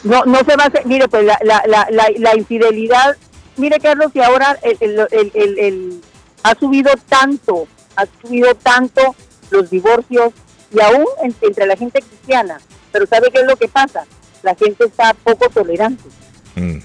[0.03, 1.87] No, no se va a hacer, mire, pues la, la, la,
[2.17, 3.15] la, infidelidad,
[3.57, 6.01] mire Carlos, que ahora el, el, el, el-
[6.43, 9.15] ha subido tanto, ha subido tanto
[9.51, 10.33] los divorcios
[10.73, 12.59] y aún en- entre la gente cristiana.
[12.91, 14.05] Pero ¿sabe qué es lo que pasa?
[14.41, 16.03] La gente está poco tolerante.
[16.55, 16.79] Mm.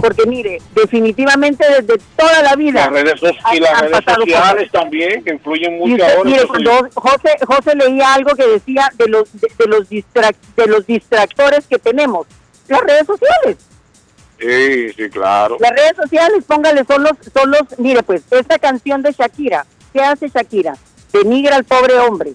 [0.00, 2.90] Porque mire, definitivamente desde toda la vida...
[2.90, 3.20] Las redes,
[3.52, 6.24] y las redes sociales también, que influyen mucho usted, ahora.
[6.30, 10.36] mire, entonces- cuando José, José leía algo que decía de los de, de los distrac-
[10.56, 12.26] de los distractores que tenemos,
[12.68, 13.56] las redes sociales.
[14.38, 15.56] Sí, sí, claro.
[15.60, 20.00] Las redes sociales, póngale, son los, son los, mire pues, esta canción de Shakira, ¿qué
[20.02, 20.76] hace Shakira?
[21.12, 22.34] Denigra al pobre hombre,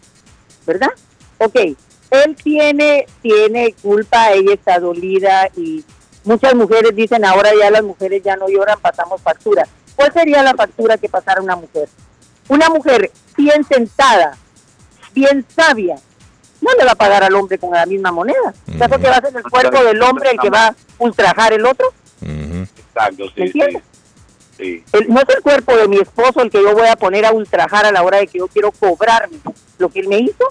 [0.65, 0.89] ¿verdad?
[1.37, 5.83] Ok, él tiene, tiene culpa, ella está dolida y
[6.25, 9.65] muchas mujeres dicen ahora ya las mujeres ya no lloran, pasamos factura.
[9.95, 11.87] ¿Cuál sería la factura que pasara una mujer?
[12.49, 14.37] Una mujer bien sentada,
[15.13, 15.95] bien sabia,
[16.61, 18.53] no le va a pagar al hombre con la misma moneda.
[18.75, 21.65] ¿Acaso que va a ser el cuerpo del hombre el que va a ultrajar el
[21.65, 21.93] otro?
[22.21, 23.41] Exacto, ¿Me sí, sí.
[23.61, 23.83] entiendes?
[24.57, 24.83] sí.
[24.93, 27.31] El- no es el cuerpo de mi esposo el que yo voy a poner a
[27.31, 29.37] ultrajar a la hora de que yo quiero cobrarme
[29.77, 30.45] lo que él me hizo.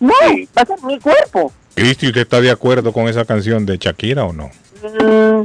[0.00, 0.12] No,
[0.56, 1.52] va a ser mi cuerpo.
[1.74, 4.50] Cristi, ¿usted está de acuerdo con esa canción de Shakira o no?
[4.82, 5.44] Mm,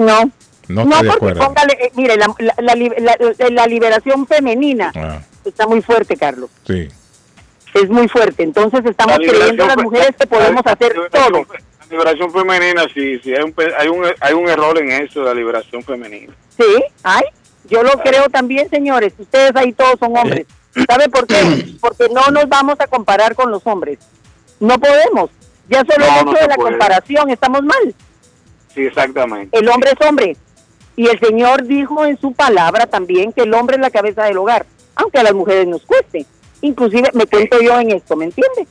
[0.00, 0.32] no.
[0.68, 1.46] No porque acuerdo.
[1.46, 2.90] póngale, eh, mire, la, la, la li-
[3.50, 6.50] la- liberación femenina Ah, está muy fuerte, Carlos.
[6.66, 6.88] sí.
[7.74, 8.42] Es muy fuerte.
[8.42, 11.46] Entonces estamos creyendo las fe- mujeres que podemos la hacer todo.
[11.80, 15.26] La liberación femenina, sí, sí, hay un, hay un, hay un error en eso, de
[15.26, 16.32] la liberación femenina.
[16.56, 16.64] Sí,
[17.02, 17.24] ay,
[17.68, 19.12] yo lo creo también, señores.
[19.18, 20.46] Ustedes ahí todos son hombres.
[20.88, 21.74] ¿Sabe por qué?
[21.80, 23.98] Porque no nos vamos a comparar con los hombres.
[24.58, 25.30] No podemos.
[25.68, 26.70] Ya solo No, el hecho no de la puede.
[26.70, 27.94] comparación estamos mal.
[28.76, 29.58] Sí, exactamente.
[29.58, 30.36] El hombre es hombre.
[30.96, 34.36] Y el Señor dijo en su palabra también que el hombre es la cabeza del
[34.38, 36.24] hogar, aunque a las mujeres nos cueste.
[36.60, 38.66] Inclusive me cuento yo en esto, ¿me entiende?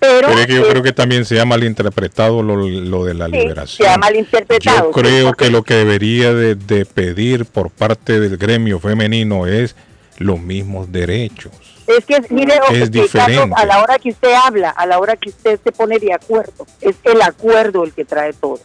[0.00, 3.14] Pero, Pero es que yo eh, creo que también se ha malinterpretado lo, lo de
[3.14, 3.86] la sí, liberación.
[3.86, 4.86] se ha malinterpretado.
[4.86, 9.76] Yo creo que lo que debería de, de pedir por parte del gremio femenino es
[10.18, 11.52] los mismos derechos.
[11.86, 15.16] Es que, mire, Es que, Carlos, a la hora que usted habla, a la hora
[15.16, 18.60] que usted se pone de acuerdo, es el acuerdo el que trae todo.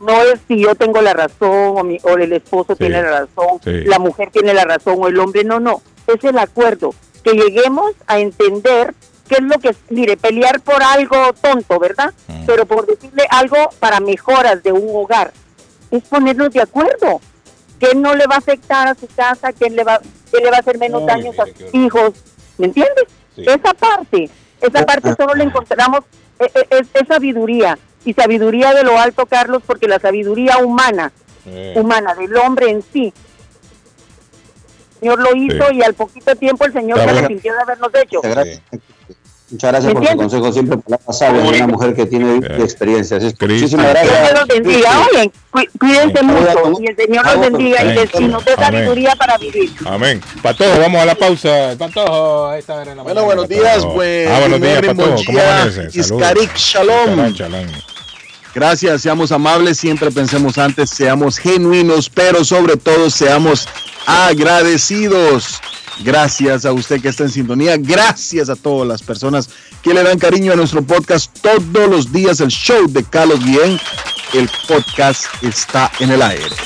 [0.00, 3.60] No es si yo tengo la razón o, mi- o el esposo tiene la razón,
[3.64, 3.84] sí.
[3.84, 5.80] la mujer tiene la razón o el hombre, no, no.
[6.06, 6.94] Es el acuerdo.
[7.22, 8.94] Que lleguemos a entender
[9.26, 12.12] qué es lo que, mire, pelear por algo tonto, ¿verdad?
[12.46, 15.32] Pero por decirle algo para mejoras de un hogar,
[15.90, 17.20] es ponernos de acuerdo.
[17.80, 19.52] ¿Qué no le va a afectar a su casa?
[19.52, 19.98] ¿Qué le va,
[20.30, 22.12] qué le va a hacer menos daños a sus hijos?
[22.58, 23.04] ¿Me entiendes?
[23.36, 24.30] Esa parte,
[24.60, 26.00] esa parte solo le encontramos,
[26.38, 27.78] eh, eh, es, es sabiduría.
[28.04, 31.10] Y sabiduría de lo alto, Carlos, porque la sabiduría humana,
[31.74, 33.12] humana, del hombre en sí,
[34.94, 35.76] el Señor lo hizo Sí.
[35.76, 38.20] y al poquito tiempo el Señor se arrepintió de habernos hecho.
[39.50, 40.32] Muchas gracias ¿Me por su entiendes?
[40.40, 43.18] consejo, siempre palabras sabias de una mujer que tiene experiencia.
[43.18, 44.32] Así es que Muchísimas Dios gracias.
[44.32, 44.90] me los bendiga.
[45.12, 48.64] Oye, cu- cuídense mucho y el Señor los bendiga y, les- y nos dé Amén.
[48.66, 49.70] sabiduría para vivir.
[49.84, 50.20] Amén.
[50.42, 51.74] Patojo, vamos a la pausa.
[51.78, 54.28] Patojo, a esta hora en la Bueno, mañana, buenos días, pues.
[54.30, 55.14] Ah, buenos días, Patojo.
[55.26, 55.88] ¿Cómo Shalom.
[55.92, 57.66] Iskarik Shalom.
[58.54, 63.68] Gracias, seamos amables, siempre pensemos antes, seamos genuinos, pero sobre todo seamos
[64.06, 65.60] agradecidos.
[66.02, 69.48] Gracias a usted que está en sintonía, gracias a todas las personas
[69.82, 73.78] que le dan cariño a nuestro podcast todos los días, el show de Carlos Guillén.
[74.32, 76.56] El podcast está en el aire.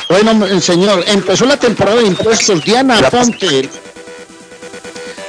[0.09, 2.63] Bueno, señor, empezó la temporada de impuestos.
[2.63, 3.69] Diana Ponte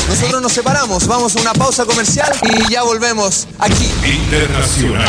[0.08, 3.92] Nosotros nos separamos, vamos a una pausa comercial y ya volvemos aquí.
[4.04, 5.08] Internacional.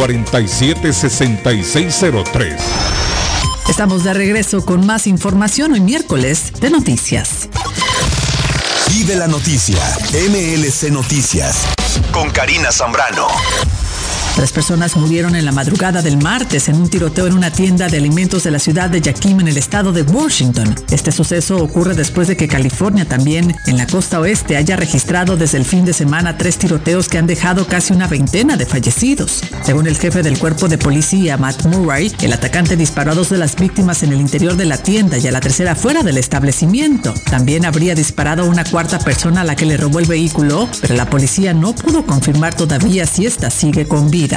[0.00, 2.56] 476603.
[3.68, 7.50] Estamos de regreso con más información hoy miércoles de noticias.
[8.88, 9.78] Vive la noticia,
[10.12, 11.66] MLC Noticias,
[12.12, 13.28] con Karina Zambrano.
[14.40, 17.98] Tres personas murieron en la madrugada del martes en un tiroteo en una tienda de
[17.98, 20.74] alimentos de la ciudad de Yakima en el estado de Washington.
[20.90, 25.58] Este suceso ocurre después de que California también en la costa oeste haya registrado desde
[25.58, 29.42] el fin de semana tres tiroteos que han dejado casi una veintena de fallecidos.
[29.62, 33.36] Según el jefe del cuerpo de policía, Matt Murray, el atacante disparó a dos de
[33.36, 37.12] las víctimas en el interior de la tienda y a la tercera fuera del establecimiento.
[37.28, 40.94] También habría disparado a una cuarta persona a la que le robó el vehículo, pero
[40.94, 44.29] la policía no pudo confirmar todavía si esta sigue con vida.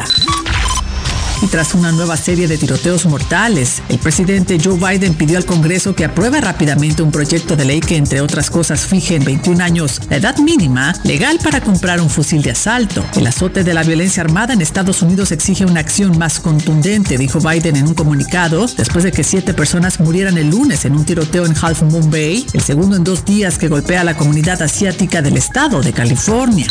[1.43, 5.93] Y tras una nueva serie de tiroteos mortales, el presidente Joe Biden pidió al Congreso
[5.93, 9.99] que apruebe rápidamente un proyecto de ley que, entre otras cosas, fije en 21 años
[10.09, 13.03] la edad mínima legal para comprar un fusil de asalto.
[13.17, 17.41] El azote de la violencia armada en Estados Unidos exige una acción más contundente, dijo
[17.41, 21.45] Biden en un comunicado, después de que siete personas murieran el lunes en un tiroteo
[21.45, 25.21] en Half Moon Bay, el segundo en dos días que golpea a la comunidad asiática
[25.21, 26.67] del estado de California.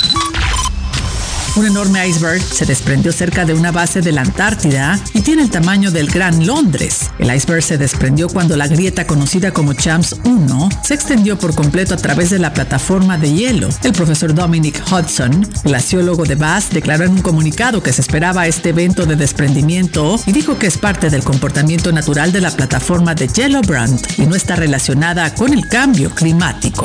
[1.55, 5.51] Un enorme iceberg se desprendió cerca de una base de la Antártida y tiene el
[5.51, 7.11] tamaño del Gran Londres.
[7.19, 11.93] El iceberg se desprendió cuando la grieta conocida como Champs 1 se extendió por completo
[11.93, 13.69] a través de la plataforma de hielo.
[13.83, 18.71] El profesor Dominic Hudson, glaciólogo de Bass, declaró en un comunicado que se esperaba este
[18.71, 23.29] evento de desprendimiento y dijo que es parte del comportamiento natural de la plataforma de
[23.29, 26.85] Yellowbrand y no está relacionada con el cambio climático.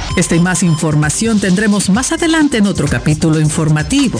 [0.17, 4.19] Esta y más información tendremos más adelante en otro capítulo informativo.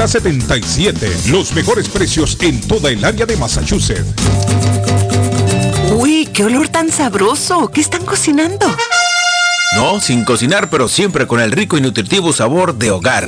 [0.07, 1.11] 77.
[1.29, 4.05] Los mejores precios en toda el área de Massachusetts.
[5.95, 7.69] Uy, qué olor tan sabroso.
[7.69, 8.65] ¿Qué están cocinando?
[9.75, 13.27] No, sin cocinar, pero siempre con el rico y nutritivo sabor de hogar.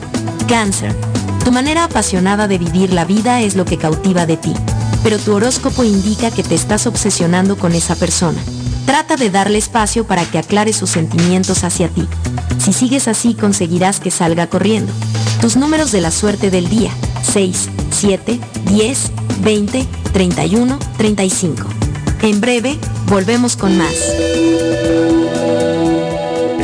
[0.48, 0.96] Cáncer.
[1.44, 4.54] Tu manera apasionada de vivir la vida es lo que cautiva de ti,
[5.04, 8.42] pero tu horóscopo indica que te estás obsesionando con esa persona.
[8.86, 12.08] Trata de darle espacio para que aclare sus sentimientos hacia ti.
[12.60, 14.92] Si sigues así conseguirás que salga corriendo.
[15.42, 16.92] Tus números de la suerte del día.
[17.24, 19.12] 6, 7, 10,
[19.42, 21.68] 20, 31, 35.
[22.22, 22.78] En breve,
[23.08, 23.94] volvemos con más.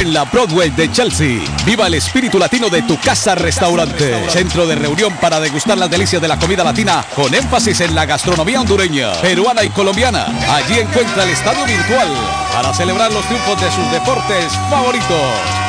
[0.00, 4.28] En la Broadway de Chelsea, viva el espíritu latino de tu casa restaurante.
[4.28, 8.04] Centro de reunión para degustar las delicias de la comida latina con énfasis en la
[8.04, 10.26] gastronomía hondureña, peruana y colombiana.
[10.50, 15.10] Allí encuentra el estadio virtual para celebrar los triunfos de sus deportes favoritos.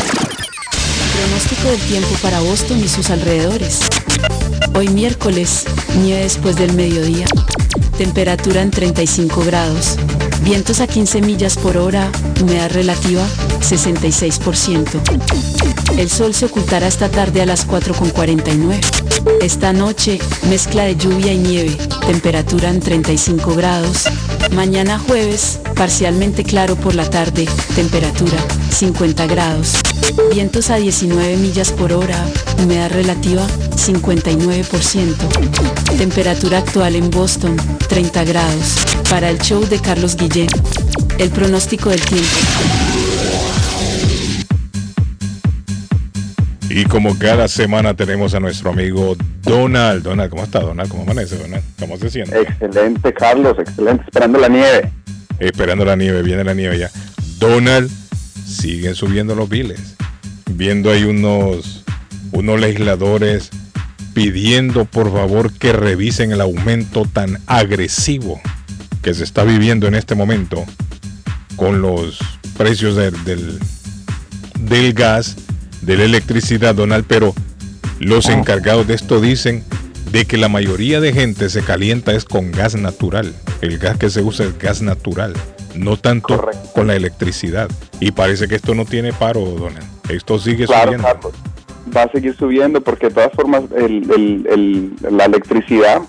[1.12, 3.80] Pronóstico del tiempo para Boston y sus alrededores.
[4.74, 5.66] Hoy miércoles,
[5.98, 7.26] nieve después del mediodía.
[7.98, 9.98] Temperatura en 35 grados.
[10.42, 12.10] Vientos a 15 millas por hora.
[12.40, 13.26] Humedad relativa
[13.60, 15.98] 66%.
[15.98, 18.80] El sol se ocultará esta tarde a las 4.49.
[19.42, 21.76] Esta noche, mezcla de lluvia y nieve.
[22.06, 24.04] Temperatura en 35 grados.
[24.52, 27.46] Mañana jueves, parcialmente claro por la tarde.
[27.74, 28.38] Temperatura
[28.70, 29.74] 50 grados.
[30.32, 32.16] Vientos a 19 millas por hora.
[32.62, 35.96] Humedad relativa 59%.
[35.96, 37.56] Temperatura actual en Boston
[37.88, 38.76] 30 grados.
[39.10, 40.48] Para el show de Carlos Guillén.
[41.18, 42.26] El pronóstico del tiempo.
[46.70, 50.02] Y como cada semana tenemos a nuestro amigo Donald.
[50.02, 50.90] Donald, ¿cómo está Donald?
[50.90, 51.62] ¿Cómo amanece Donald?
[51.78, 52.40] ¿Cómo se siente?
[52.40, 54.04] Excelente, Carlos, excelente.
[54.04, 54.90] Esperando la nieve.
[55.38, 56.90] Esperando la nieve, viene la nieve ya.
[57.38, 57.90] Donald,
[58.44, 59.97] siguen subiendo los biles.
[60.50, 61.84] Viendo ahí unos,
[62.32, 63.50] unos legisladores
[64.14, 68.40] pidiendo por favor que revisen el aumento tan agresivo
[69.02, 70.64] que se está viviendo en este momento
[71.56, 72.18] con los
[72.56, 73.58] precios de- del,
[74.60, 75.36] del gas,
[75.82, 77.34] de la electricidad, Donald, pero
[78.00, 79.62] los encargados de esto dicen
[80.10, 83.34] de que la mayoría de gente se calienta es con gas natural.
[83.60, 85.34] El gas que se usa es gas natural,
[85.78, 87.68] no tanto con la electricidad.
[88.00, 89.86] Y parece que esto no tiene paro, Donald.
[90.10, 91.32] Esto sigue Claro, subiendo.
[91.96, 96.02] Va a seguir subiendo porque de todas formas el- el- el- la electricidad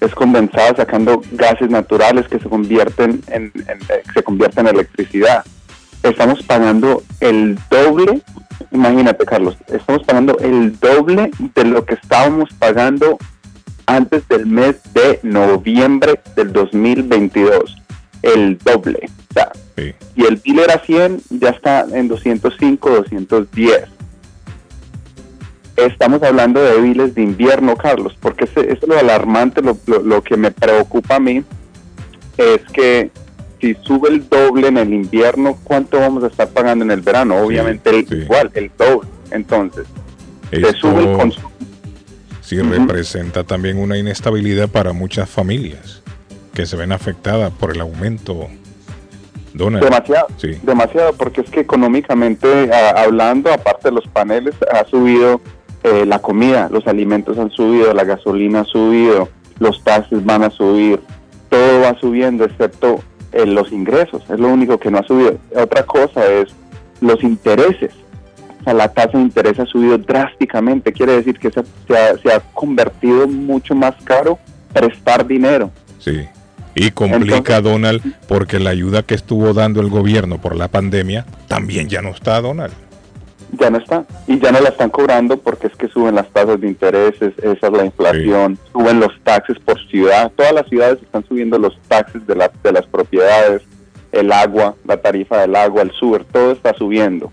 [0.00, 5.44] es condensada sacando gases naturales que se convierten en, en- se convierten en electricidad.
[6.02, 8.20] Estamos pagando el doble,
[8.72, 13.16] imagínate Carlos, estamos pagando el doble de lo que estábamos pagando
[13.86, 17.76] antes del mes de noviembre del 2022.
[18.22, 19.08] El doble.
[19.30, 19.52] O sea,
[20.14, 23.84] y el bill era 100, ya está en 205, 210.
[25.76, 30.22] Estamos hablando de biles de invierno, Carlos, porque eso es lo alarmante, lo, lo- lo
[30.22, 31.42] que me preocupa a mí
[32.36, 33.10] es que
[33.60, 37.36] si sube el doble en el invierno, ¿cuánto vamos a estar pagando en el verano?
[37.38, 39.08] Obviamente el- igual, el doble.
[39.30, 39.86] Entonces,
[40.50, 41.50] se sube el Esto consumo.
[42.42, 46.01] sí representa también una inestabilidad para muchas familias
[46.54, 48.48] que se ven afectadas por el aumento.
[49.54, 49.84] Donald.
[49.84, 50.58] Demasiado, Sí.
[50.62, 55.40] demasiado, porque es que económicamente a- hablando, aparte de los paneles, ha subido
[55.84, 60.50] eh, la comida, los alimentos han subido, la gasolina ha subido, los taxes van a
[60.50, 61.00] subir,
[61.50, 63.00] todo va subiendo excepto
[63.32, 65.36] eh, los ingresos, es lo único que no ha subido.
[65.56, 66.48] Otra cosa es
[67.00, 67.92] los intereses.
[68.60, 72.16] O sea, la tasa de interés ha subido drásticamente, quiere decir que se, se ha,
[72.16, 74.38] se ha convertido mucho más caro
[74.72, 75.70] prestar dinero.
[75.98, 76.26] Sí.
[76.74, 81.88] Y complica Donald porque la ayuda que estuvo dando el gobierno por la pandemia también
[81.88, 82.72] ya no está, Donald.
[83.58, 86.58] ya no está y ya no la están cobrando porque es que suben las tasas
[86.60, 91.22] de intereses, esa es la inflación, suben los taxes por ciudad, todas las ciudades están
[91.28, 93.60] subiendo los taxes de, la- de las propiedades,
[94.12, 97.30] el agua, la tarifa del agua, el sur, todo está subiendo.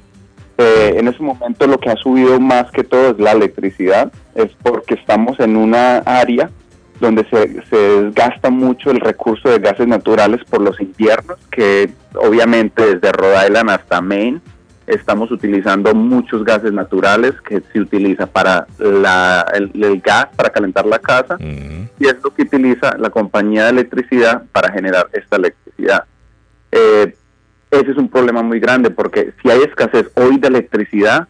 [0.58, 4.52] Eh, en ese momento lo que ha subido más que todo es la electricidad, es
[4.62, 6.50] porque estamos en una área
[7.00, 12.96] donde se, se desgasta mucho el recurso de gases naturales por los inviernos, que obviamente
[12.96, 14.42] desde Rhode Island hasta Maine
[14.88, 20.86] estamos utilizando muchos gases naturales que se utiliza para la- el, el gas para calentar
[20.86, 21.38] la casa
[22.00, 26.04] y es lo que utiliza la compañía de electricidad para generar esta electricidad.
[26.72, 27.16] Eh,
[27.72, 31.28] ese es un problema muy grande porque si hay escasez hoy de electricidad,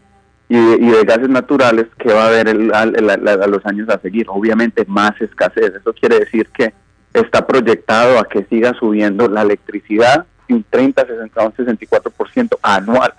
[0.50, 2.86] y de, y de gases naturales que va a haber el- a
[3.48, 4.26] los años a seguir.
[4.30, 5.74] Obviamente más escasez.
[5.80, 6.74] Eso quiere decir que
[7.14, 13.14] está proyectado a que siga subiendo la electricidad de un 30, 60, un 64% anual.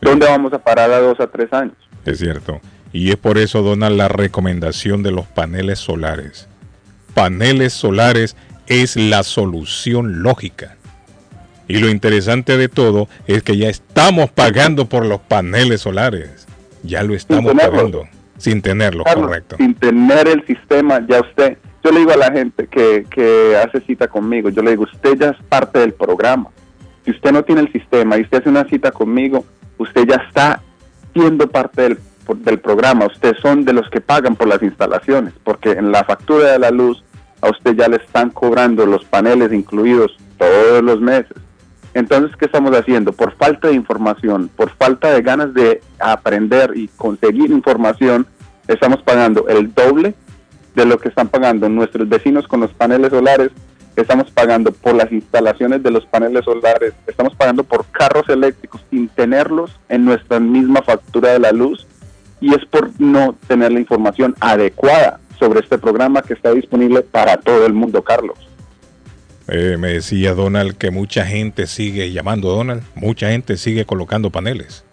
[0.00, 1.74] ¿Dónde vamos a parar a dos a tres años?
[2.04, 2.60] Es cierto.
[2.92, 6.48] Y es por eso, Donald, la recomendación de los paneles solares.
[7.14, 8.36] Paneles solares
[8.68, 10.76] es la solución lógica.
[11.68, 16.46] Y lo interesante de todo es que ya estamos pagando por los paneles solares.
[16.86, 18.04] Ya lo estamos pagando.
[18.38, 19.56] Sin tenerlos, Carlos, correcto.
[19.56, 23.80] Sin tener el sistema, ya usted, yo le digo a la gente que, que hace
[23.80, 26.50] cita conmigo, yo le digo, usted ya es parte del programa.
[27.04, 29.44] Si usted no tiene el sistema y usted hace una cita conmigo,
[29.78, 30.60] usted ya está
[31.14, 31.98] siendo parte del,
[32.44, 33.06] del programa.
[33.06, 36.70] Ustedes son de los que pagan por las instalaciones, porque en la factura de la
[36.70, 37.02] luz
[37.40, 41.36] a usted ya le están cobrando los paneles incluidos todos los meses.
[41.96, 43.14] Entonces, ¿qué estamos haciendo?
[43.14, 48.26] Por falta de información, por falta de ganas de aprender y conseguir información,
[48.68, 50.14] estamos pagando el doble
[50.74, 53.50] de lo que están pagando nuestros vecinos con los paneles solares,
[53.96, 59.08] estamos pagando por las instalaciones de los paneles solares, estamos pagando por carros eléctricos sin
[59.08, 61.86] tenerlos en nuestra misma factura de la luz
[62.42, 67.38] y es por no tener la información adecuada sobre este programa que está disponible para
[67.38, 68.36] todo el mundo, Carlos.
[69.48, 74.84] Eh, me decía Donald que mucha gente sigue llamando Donald, mucha gente sigue colocando paneles.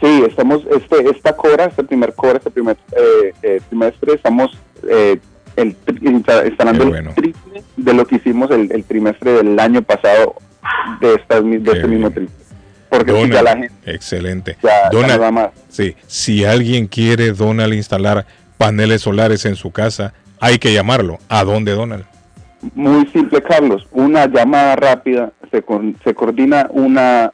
[0.00, 4.50] Sí, estamos, este, esta cora, este primer cora, este primer eh, eh, trimestre, estamos
[4.88, 5.18] eh,
[5.54, 10.34] el, instalando el triple de lo que hicimos el, el trimestre del año pasado
[11.00, 12.46] de, estas, este mismo trimestre.
[12.88, 14.56] Porque ya la Donald, gente excelente.
[14.62, 15.50] ya, ya Donald, no más.
[15.68, 18.26] sí, si alguien quiere Donald instalar
[18.58, 21.18] paneles solares en su casa, hay que llamarlo.
[21.28, 22.04] ¿A dónde, Donald?
[22.74, 23.86] Muy simple, Carlos.
[23.92, 27.32] Una llamada rápida, se, con- se coordina una,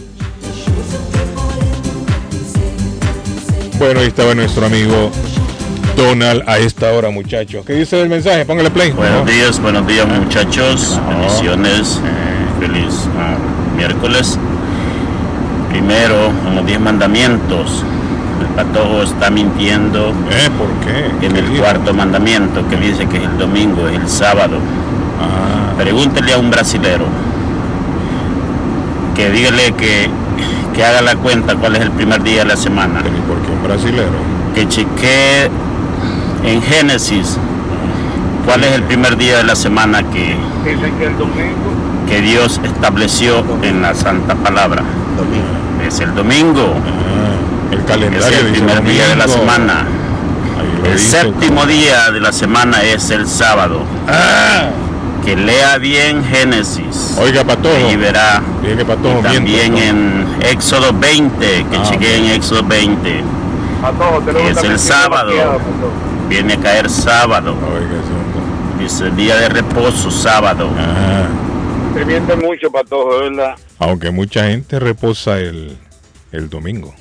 [3.78, 5.12] Bueno, ahí estaba nuestro amigo
[5.96, 7.66] Donald a esta hora, muchachos.
[7.66, 8.46] ¿Qué dice el mensaje?
[8.46, 8.92] Póngale play.
[8.92, 13.36] Buenos días, buenos días muchachos, bendiciones, eh, feliz ah,
[13.76, 14.38] miércoles.
[15.70, 17.84] Primero, en los diez mandamientos,
[18.42, 20.50] el patojo está mintiendo ¿Eh?
[20.58, 21.26] ¿Por qué?
[21.26, 24.58] en el cuarto mandamiento que dice que es el domingo, es el sábado.
[25.20, 25.74] Ah.
[25.78, 27.06] Pregúntele a un brasilero
[29.16, 30.10] que dígale que,
[30.76, 33.02] que haga la cuenta cuál es el primer día de la semana.
[33.02, 34.34] ¿Por qué un brasilero?
[34.56, 35.50] Que chequee
[36.44, 37.38] en Génesis
[38.46, 40.78] cuál es el primer día de la semana que, que
[42.08, 44.84] que Dios estableció en la Santa Palabra.
[45.86, 46.76] Es el domingo.
[47.72, 49.86] el calendario es el dice primer día de la semana.
[50.86, 53.84] El dice séptimo día de la semana es el sábado.
[55.26, 57.16] Que lea bien Génesis.
[57.18, 57.90] Oiga, Patojo.
[57.90, 58.42] Y verá.
[58.62, 63.24] Oiga, Patojo, Y también miento, en Éxodo 20, que Ah, en Éxodo 20.
[64.36, 65.32] que es el sábado.
[66.28, 67.56] Viene a caer sábado.
[68.80, 70.70] Dice día de reposo, sábado.
[71.94, 73.56] Se miente mucho, patojo, ¿verdad?
[73.80, 75.78] Aunque mucha gente reposa el,
[76.32, 76.94] el domingo.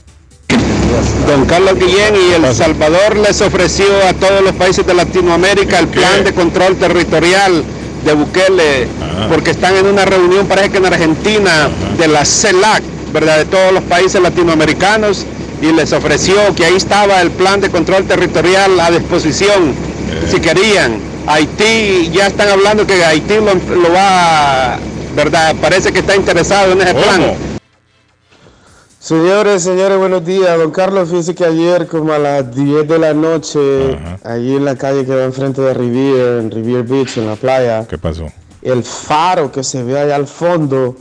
[1.26, 5.88] Don Carlos Guillén y El Salvador les ofreció a todos los países de Latinoamérica el
[5.88, 7.64] plan de control territorial
[8.04, 8.88] de Bukele,
[9.28, 12.82] porque están en una reunión, parece que en Argentina, de la CELAC,
[13.12, 13.38] ¿verdad?
[13.38, 15.24] De todos los países latinoamericanos,
[15.62, 19.74] y les ofreció que ahí estaba el plan de control territorial a disposición,
[20.28, 20.98] si querían.
[21.26, 24.76] Haití, ya están hablando que Haití lo, lo va,
[25.14, 25.54] ¿verdad?
[25.60, 27.22] Parece que está interesado en ese plan.
[28.98, 30.58] Señores, señores, buenos días.
[30.58, 33.58] Don Carlos, fíjese que ayer como a las 10 de la noche,
[34.24, 37.86] allí en la calle que va enfrente de Rivier, en Rivier Beach, en la playa,
[37.88, 38.26] ¿Qué pasó?
[38.62, 40.96] el faro que se ve allá al fondo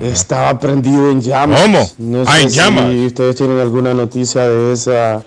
[0.00, 1.60] estaba prendido en llamas.
[1.62, 1.90] ¿Cómo?
[1.98, 2.94] No Ah, sé en si llamas.
[2.94, 5.22] ustedes tienen alguna noticia de esa,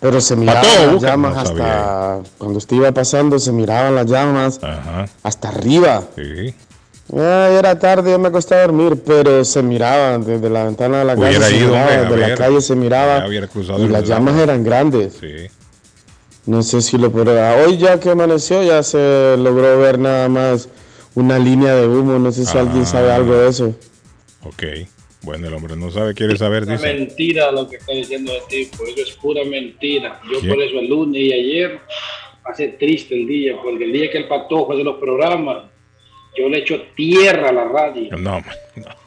[0.00, 1.08] pero se miraban las busca.
[1.10, 4.60] llamas No hasta, cuando usted iba pasando, se miraban las llamas
[5.22, 6.02] hasta arriba.
[6.16, 6.54] Sí.
[7.10, 11.04] Ya era tarde, yo me acosté a dormir, pero se miraban desde la ventana de
[11.06, 13.90] la Hubiera calle, se ido, miraba, hombre, a desde la calle se miraba y las
[13.90, 14.04] lado.
[14.04, 15.14] llamas eran grandes.
[15.18, 15.46] Sí.
[16.44, 17.54] No sé si lo podrá.
[17.64, 20.68] Hoy ya que amaneció ya se logró ver nada más
[21.18, 22.18] una línea de humo.
[22.18, 23.74] No sé si alguien sabe algo de eso.
[24.44, 24.62] Ok.
[25.22, 26.94] Bueno, el hombre no sabe, quiere saber, Es dice.
[26.94, 30.20] mentira lo que está diciendo el tipo, eso es pura mentira.
[30.32, 30.54] Yo ¿Quién?
[30.54, 31.80] por eso el lunes y ayer
[32.42, 35.64] pasé triste el día, porque el día que el patojo de los programas,
[36.38, 38.16] yo le echo tierra a la radio.
[38.16, 38.42] No,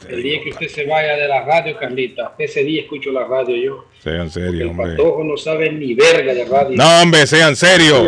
[0.09, 3.55] El día que usted se vaya de la radio, Carlita, ese día escucho la radio
[3.55, 3.85] yo.
[4.03, 4.91] sean serios, El hombre.
[4.97, 6.75] patojo no sabe ni verga de radio.
[6.77, 8.01] No, hombre, sean serios.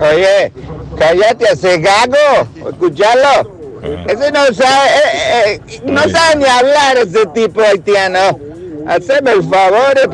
[0.00, 0.52] Oye,
[0.98, 3.60] cállate, hace gago, escucharlo.
[4.06, 8.38] Ese no sabe, eh, eh, no sabe ni hablar ese tipo haitiano.
[8.86, 10.08] Haceme el favor, eh,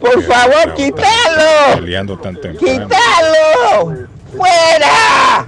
[0.00, 2.88] por favor, quítalo, Peleando tan temprano.
[2.88, 5.46] quítalo, fuera.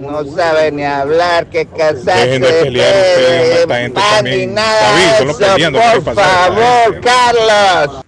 [0.00, 4.54] No sabe ni hablar, que casarse, Dejen de pelear ustedes, esta gente también.
[4.54, 8.04] David, eso, peleando, ¿qué le por a favor, Carlos.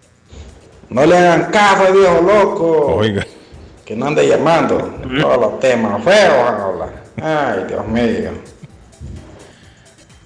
[0.89, 2.97] No le hagan caso, viejo loco.
[2.97, 3.27] Oiga.
[3.85, 4.79] Que no ande llamando.
[5.21, 6.91] Todos los temas feos habla.
[7.21, 8.31] Ay, Dios mío.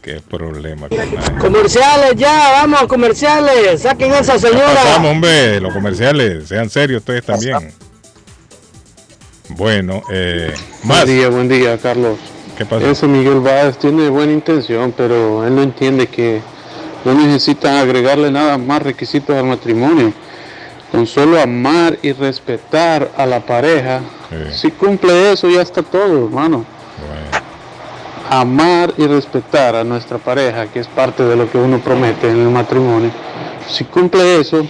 [0.03, 0.89] Qué problema.
[0.89, 1.39] con.
[1.39, 3.81] Comerciales ya, vamos, comerciales.
[3.81, 4.74] Saquen esa señora.
[4.74, 6.49] Pasamos, hombre, los comerciales.
[6.49, 7.73] Sean serios ustedes también.
[9.50, 10.54] Bueno, eh,
[10.84, 11.04] más.
[11.04, 12.18] Buen día, buen día, Carlos.
[12.56, 12.90] ¿Qué pasa?
[12.90, 16.40] Ese Miguel Báez tiene buena intención, pero él no entiende que
[17.04, 20.12] no necesita agregarle nada más requisitos al matrimonio.
[20.90, 24.00] Con solo amar y respetar a la pareja,
[24.52, 26.64] si cumple eso ya está todo, hermano.
[28.30, 32.40] Amar y respetar a nuestra pareja, que es parte de lo que uno promete en
[32.40, 33.10] el matrimonio.
[33.68, 34.66] Si cumple eso,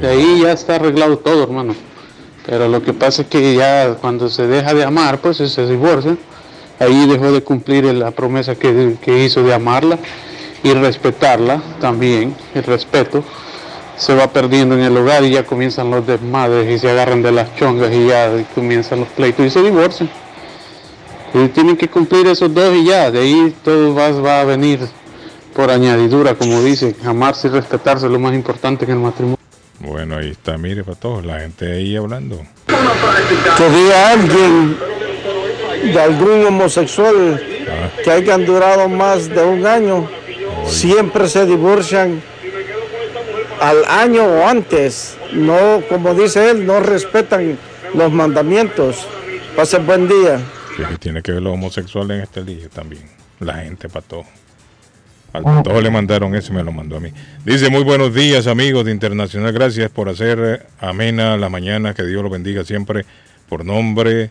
[0.00, 1.74] de ahí ya está arreglado todo, hermano.
[2.50, 6.16] Pero lo que pasa es que ya cuando se deja de amar, pues se divorcia.
[6.80, 10.00] Ahí dejó de cumplir la promesa que, que hizo de amarla
[10.64, 13.22] y respetarla también, el respeto.
[13.96, 17.30] Se va perdiendo en el hogar y ya comienzan los desmadres y se agarran de
[17.30, 20.10] las chongas y ya comienzan los pleitos y se divorcian.
[21.32, 24.80] Y tienen que cumplir esos dos y ya, de ahí todo va, va a venir
[25.54, 29.39] por añadidura, como dice, amarse y respetarse es lo más importante en el matrimonio.
[29.80, 32.40] Bueno, ahí está, mire, para todos, la gente ahí hablando.
[33.56, 34.76] Que diga alguien
[35.82, 37.42] de algún homosexual
[38.04, 40.08] que hayan durado más de un año,
[40.66, 42.22] siempre se divorcian
[43.60, 45.16] al año o antes.
[45.32, 47.58] No, como dice él, no respetan
[47.94, 49.06] los mandamientos.
[49.56, 50.40] Pase buen día.
[50.76, 53.02] Sí, tiene que ver los homosexuales en este día también.
[53.38, 54.24] La gente para todo.
[55.32, 57.12] Al patojo le mandaron eso y me lo mandó a mí.
[57.44, 62.04] Dice, muy buenos días amigos de Internacional, gracias por hacer eh, amena la mañana, que
[62.04, 63.04] Dios lo bendiga siempre
[63.48, 64.30] por nombre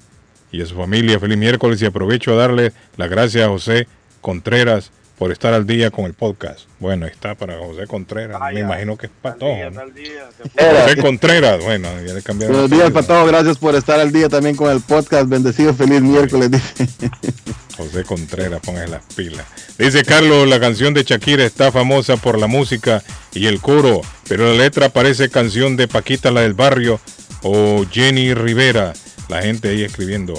[0.51, 1.19] y a su familia.
[1.19, 3.87] Feliz miércoles y aprovecho a darle las gracias a José
[4.21, 6.61] Contreras por estar al día con el podcast.
[6.79, 9.69] Bueno, está para José Contreras, me imagino que es patojo.
[9.71, 9.81] ¿no?
[9.81, 12.55] José Contreras, bueno, ya le cambiaron.
[12.55, 15.27] Buenos días todos, gracias por estar al día también con el podcast.
[15.27, 16.51] Bendecido, feliz miércoles.
[16.51, 16.87] dice.
[17.79, 19.45] José Contreras, póngase las pilas.
[19.77, 23.01] Dice Carlos, la canción de Shakira está famosa por la música
[23.33, 26.99] y el coro, pero la letra parece canción de Paquita la del barrio
[27.41, 28.91] o Jenny Rivera.
[29.29, 30.33] La gente ahí escribiendo.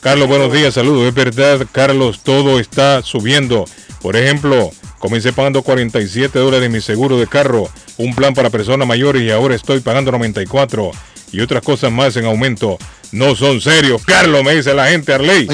[0.00, 1.06] Carlos, buenos días, saludos.
[1.08, 3.66] Es verdad, Carlos, todo está subiendo.
[4.00, 9.22] Por ejemplo, comencé pagando 47 dólares mi seguro de carro, un plan para personas mayores
[9.22, 10.92] y ahora estoy pagando 94
[11.32, 12.78] y otras cosas más en aumento.
[13.12, 14.04] No son serios.
[14.04, 15.46] Carlos, me dice la gente, Arley.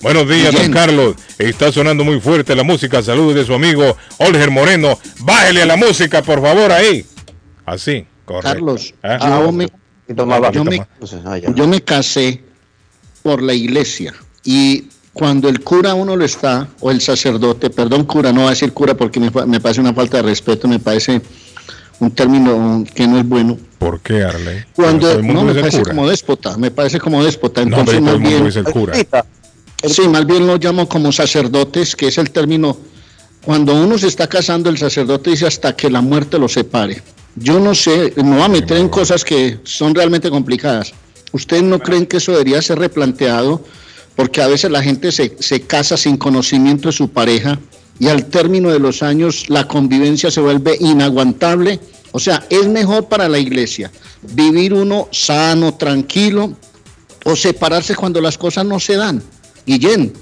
[0.00, 0.72] Buenos días, don.
[0.72, 1.16] Carlos.
[1.38, 3.02] Está sonando muy fuerte la música.
[3.02, 4.98] Saludos de su amigo Olger Moreno.
[5.20, 7.04] Bájele a la música, por favor, ahí.
[7.66, 8.48] Así, correcto.
[8.50, 9.40] Carlos, ¿Ah?
[9.44, 9.68] yo me,
[10.52, 10.86] yo me-
[11.54, 12.42] yo me casé
[13.22, 14.12] por la iglesia
[14.44, 18.50] y cuando el cura uno lo está, o el sacerdote, perdón cura, no voy a
[18.50, 21.20] decir cura porque me, me parece una falta de respeto, me parece
[22.00, 23.58] un término que no es bueno.
[23.78, 24.64] ¿Por qué, Arley?
[24.74, 25.90] Cuando Todo el mundo no me parece cura.
[25.90, 27.64] como déspota, me parece como déspota.
[27.64, 29.24] No, Entonces pero todo más el mundo bien, el cura.
[29.84, 32.76] Sí, más bien lo llamo como sacerdotes, que es el término.
[33.44, 37.02] Cuando uno se está casando, el sacerdote dice hasta que la muerte lo separe.
[37.34, 40.92] Yo no sé, me voy a meter en cosas que son realmente complicadas.
[41.32, 43.64] ¿Ustedes no creen que eso debería ser replanteado?
[44.14, 47.58] Porque a veces la gente se, se casa sin conocimiento de su pareja
[48.02, 51.78] y al término de los años la convivencia se vuelve inaguantable.
[52.10, 53.92] O sea, es mejor para la iglesia
[54.22, 56.52] vivir uno sano, tranquilo,
[57.24, 59.22] o separarse cuando las cosas no se dan.
[59.64, 60.12] Guillén,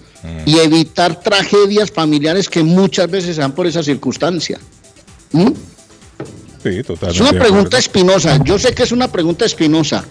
[0.45, 4.61] y evitar tragedias familiares que muchas veces se dan por esa circunstancia.
[5.33, 5.49] ¿Mm?
[6.63, 7.25] Sí, totalmente.
[7.25, 8.45] Es una pregunta espinosa.
[8.45, 10.05] Yo sé que es una pregunta espinosa,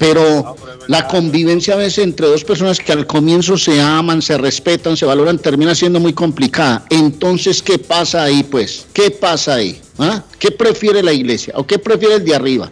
[0.00, 0.56] pero
[0.88, 5.04] la convivencia a veces entre dos personas que al comienzo se aman, se respetan, se
[5.04, 6.86] valoran, termina siendo muy complicada.
[6.88, 8.86] Entonces, ¿qué pasa ahí, pues?
[8.94, 9.78] ¿Qué pasa ahí?
[9.98, 10.24] ¿Ah?
[10.38, 12.70] ¿Qué prefiere la iglesia o qué prefiere el de arriba?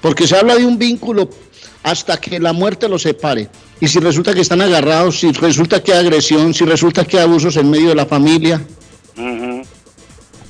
[0.00, 1.28] Porque se habla de un vínculo
[1.82, 3.50] hasta que la muerte los separe.
[3.78, 7.24] Y si resulta que están agarrados, si resulta que hay agresión, si resulta que hay
[7.24, 8.64] abusos en medio de la familia.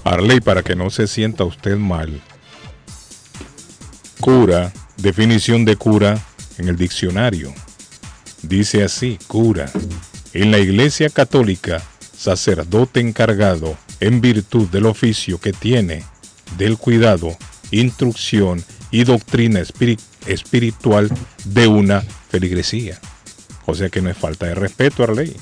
[0.04, 2.22] Arley, para que no se sienta usted mal,
[4.20, 6.18] cura, definición de cura
[6.58, 7.52] en el diccionario.
[8.42, 9.70] Dice así, cura.
[10.32, 11.82] En la Iglesia Católica,
[12.16, 16.04] sacerdote encargado en virtud del oficio que tiene
[16.56, 17.36] del cuidado,
[17.70, 21.10] instrucción y doctrina espiri- espiritual
[21.44, 22.98] de una feligresía.
[23.66, 25.34] O sea que no es falta de respeto, Arley.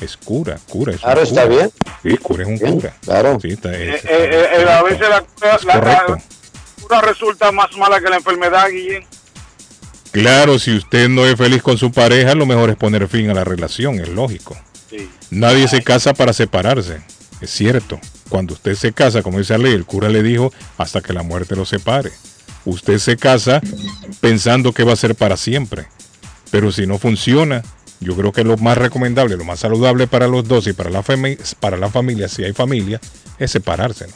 [0.00, 0.92] Es cura, cura.
[0.92, 1.70] Es un Claro, está bien.
[2.02, 2.96] Sí, cura es un Bien, cura.
[3.02, 3.38] claro.
[3.40, 5.08] Sí, está- Eh, es- eh, eh, a veces la,
[5.42, 6.12] la- la- correcto.
[6.16, 6.22] la
[7.00, 9.04] resulta más mala que la enfermedad, Guillén.
[10.12, 13.34] Claro, si usted no es feliz con su pareja, lo mejor es poner fin a
[13.34, 14.56] la relación, es lógico.
[15.30, 17.00] Nadie se casa para separarse,
[17.40, 18.00] es cierto.
[18.28, 21.22] Cuando usted se casa, como dice la ley, el cura le dijo, hasta que la
[21.22, 22.10] muerte lo separe.
[22.64, 23.60] Usted se casa
[24.20, 25.86] pensando que va a ser para siempre.
[26.50, 27.62] Pero si no funciona,
[28.00, 31.02] yo creo que lo más recomendable, lo más saludable para los dos y para la,
[31.60, 33.00] para la familia, si hay familia,
[33.38, 34.08] es separarse.
[34.08, 34.14] ¿no?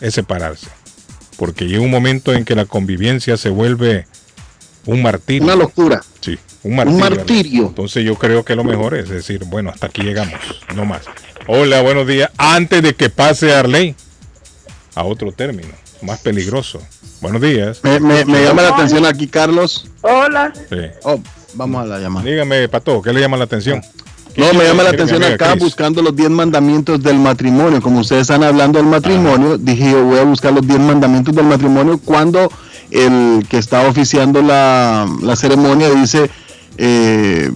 [0.00, 0.68] Es separarse.
[1.42, 4.06] Porque llega un momento en que la convivencia se vuelve
[4.86, 5.42] un martirio.
[5.42, 6.00] Una locura.
[6.20, 7.00] Sí, un martirio.
[7.00, 7.66] martirio.
[7.66, 10.38] Entonces yo creo que lo mejor es decir, bueno, hasta aquí llegamos,
[10.76, 11.02] no más.
[11.48, 12.30] Hola, buenos días.
[12.38, 13.96] Antes de que pase Arley
[14.94, 15.70] a otro término,
[16.02, 16.80] más peligroso.
[17.20, 17.80] Buenos días.
[17.82, 19.90] Me, me- me llama la atención aquí, Carlos.
[20.02, 20.52] Hola.
[20.70, 20.76] Sí.
[21.02, 21.20] Oh,
[21.54, 22.24] vamos a la llamada.
[22.24, 23.82] Dígame, Pato, ¿qué le llama la atención?
[24.36, 27.82] No, me llama la ¿Quiere que atención acá buscando los 10 mandamientos del matrimonio.
[27.82, 31.46] Como ustedes están hablando del matrimonio, dije yo voy a buscar los 10 mandamientos del
[31.46, 32.50] matrimonio cuando
[32.90, 36.30] el que está oficiando la, la ceremonia dice
[36.78, 37.50] eh,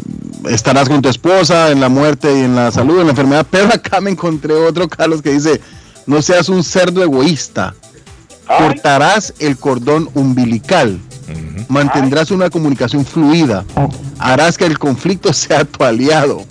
[0.49, 3.47] estarás con tu esposa en la muerte y en la salud, en la enfermedad.
[3.51, 5.61] Pero acá me encontré otro, Carlos, que dice
[6.07, 7.75] no seas un cerdo egoísta.
[8.47, 11.01] Cortarás el cordón umbilical.
[11.69, 13.65] Mantendrás una comunicación fluida.
[14.19, 16.45] Harás que el conflicto sea tu aliado.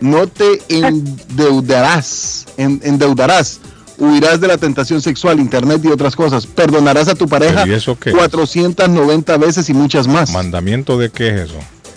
[0.00, 2.46] No te endeudarás.
[2.56, 3.60] en- endeudarás.
[3.98, 6.46] Huirás de la tentación sexual, internet y otras cosas.
[6.46, 8.16] Perdonarás a tu pareja ¿Pero y eso qué es?
[8.16, 10.30] 490 veces y muchas más.
[10.30, 11.54] ¿Mandamiento de qué es eso?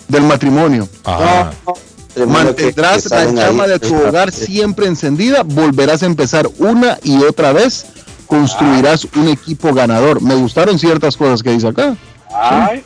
[0.07, 0.87] Del matrimonio.
[1.05, 1.51] Ah,
[2.27, 3.69] Mantendrás que- que la llama ahí.
[3.71, 5.43] de tu hogar siempre encendida.
[5.43, 7.85] Volverás a empezar una y otra vez.
[8.27, 10.21] Construirás un equipo ganador.
[10.21, 11.95] Me gustaron ciertas cosas que dice acá.
[12.33, 12.83] Ay,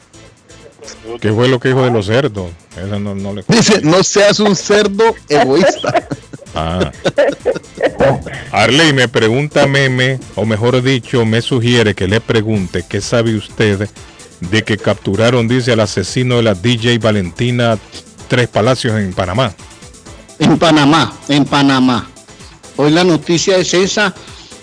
[1.20, 2.52] ¿qué fue lo que dijo de los cerdos?
[2.72, 6.08] Esa no, no le Dice, no seas un cerdo egoísta.
[6.58, 6.90] Ah.
[8.54, 13.90] Arley me pregunta Meme, o mejor dicho, me sugiere que le pregunte qué sabe usted
[14.40, 17.78] de que capturaron, dice, al asesino de la DJ Valentina
[18.28, 19.54] Tres Palacios en Panamá.
[20.40, 22.10] En Panamá, en Panamá.
[22.78, 24.14] Hoy la noticia es esa,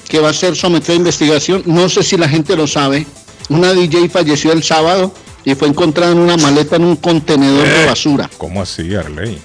[0.08, 1.62] que va a ser sometida a investigación.
[1.66, 3.06] No sé si la gente lo sabe.
[3.48, 5.12] Una DJ falleció el sábado
[5.44, 8.30] y fue encontrada en una maleta en un contenedor de basura.
[8.38, 9.38] ¿Cómo así, Arley?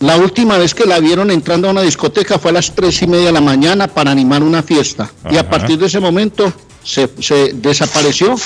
[0.00, 3.06] La última vez que la vieron entrando a una discoteca fue a las tres y
[3.06, 5.10] media de la mañana para animar una fiesta.
[5.30, 6.52] Y a partir de ese momento
[6.84, 8.36] se, se desapareció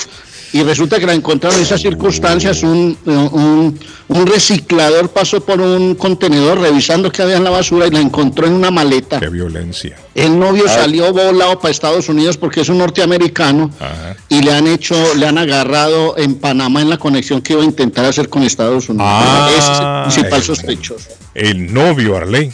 [0.53, 2.61] y resulta que la encontraron en esas circunstancias.
[2.63, 3.79] Un, un-
[4.09, 8.45] un reciclador pasó por un contenedor revisando qué había en la basura y la encontró
[8.45, 9.19] en una maleta.
[9.21, 9.97] Qué violencia.
[10.13, 14.17] El novio salió volado para Estados Unidos porque es un norteamericano Ajá.
[14.27, 17.65] y le han hecho, le han agarrado en Panamá en la conexión que iba a
[17.65, 19.07] intentar hacer con Estados Unidos.
[19.09, 21.09] Ah, Ese es el principal el- sospechoso.
[21.33, 22.51] El novio, Arley.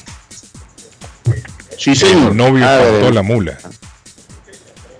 [1.77, 2.31] Sí, señor.
[2.31, 3.11] El novio Ah, eh.
[3.11, 3.57] la mula.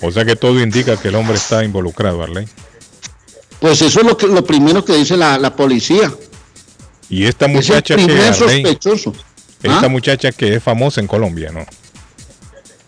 [0.01, 2.47] O sea que todo indica que el hombre está involucrado, Arley.
[3.59, 6.11] Pues eso es lo, que, lo primero que dice la, la policía.
[7.09, 9.13] Y esta Es el muchacha que, primer Arley, sospechoso.
[9.63, 9.89] esta ¿Ah?
[9.89, 11.65] muchacha que es famosa en Colombia, ¿no?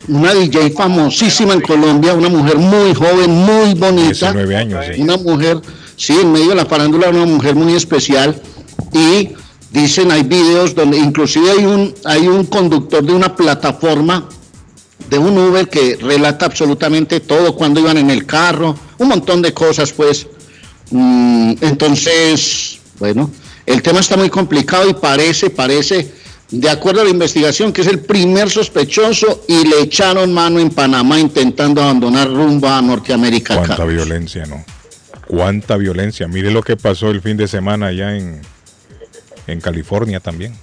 [0.08, 4.32] Una DJ famosísima en Colombia, una mujer muy joven, muy bonita.
[4.32, 5.02] 19 años, sí.
[5.02, 5.60] Una mujer,
[5.96, 8.42] sí, en medio de la farándula, una mujer muy especial.
[8.94, 9.30] Y
[9.72, 14.28] dicen, hay videos donde inclusive hay un, hay un conductor de una plataforma
[15.10, 19.54] de un Uber que relata absolutamente todo, cuando iban en el carro, un montón de
[19.54, 20.28] cosas, pues.
[20.92, 23.30] Mm, entonces, bueno,
[23.66, 26.12] el tema está muy complicado y parece, parece,
[26.50, 30.72] de acuerdo a la investigación, que es el primer sospechoso y le echaron mano en
[30.72, 33.56] Panamá intentando abandonar rumbo a Norteamérica.
[33.58, 34.64] Cuánta violencia, ¿no?
[35.28, 36.28] Cuánta violencia.
[36.28, 38.42] Mire lo que pasó el fin de semana allá en,
[39.46, 40.56] en California también.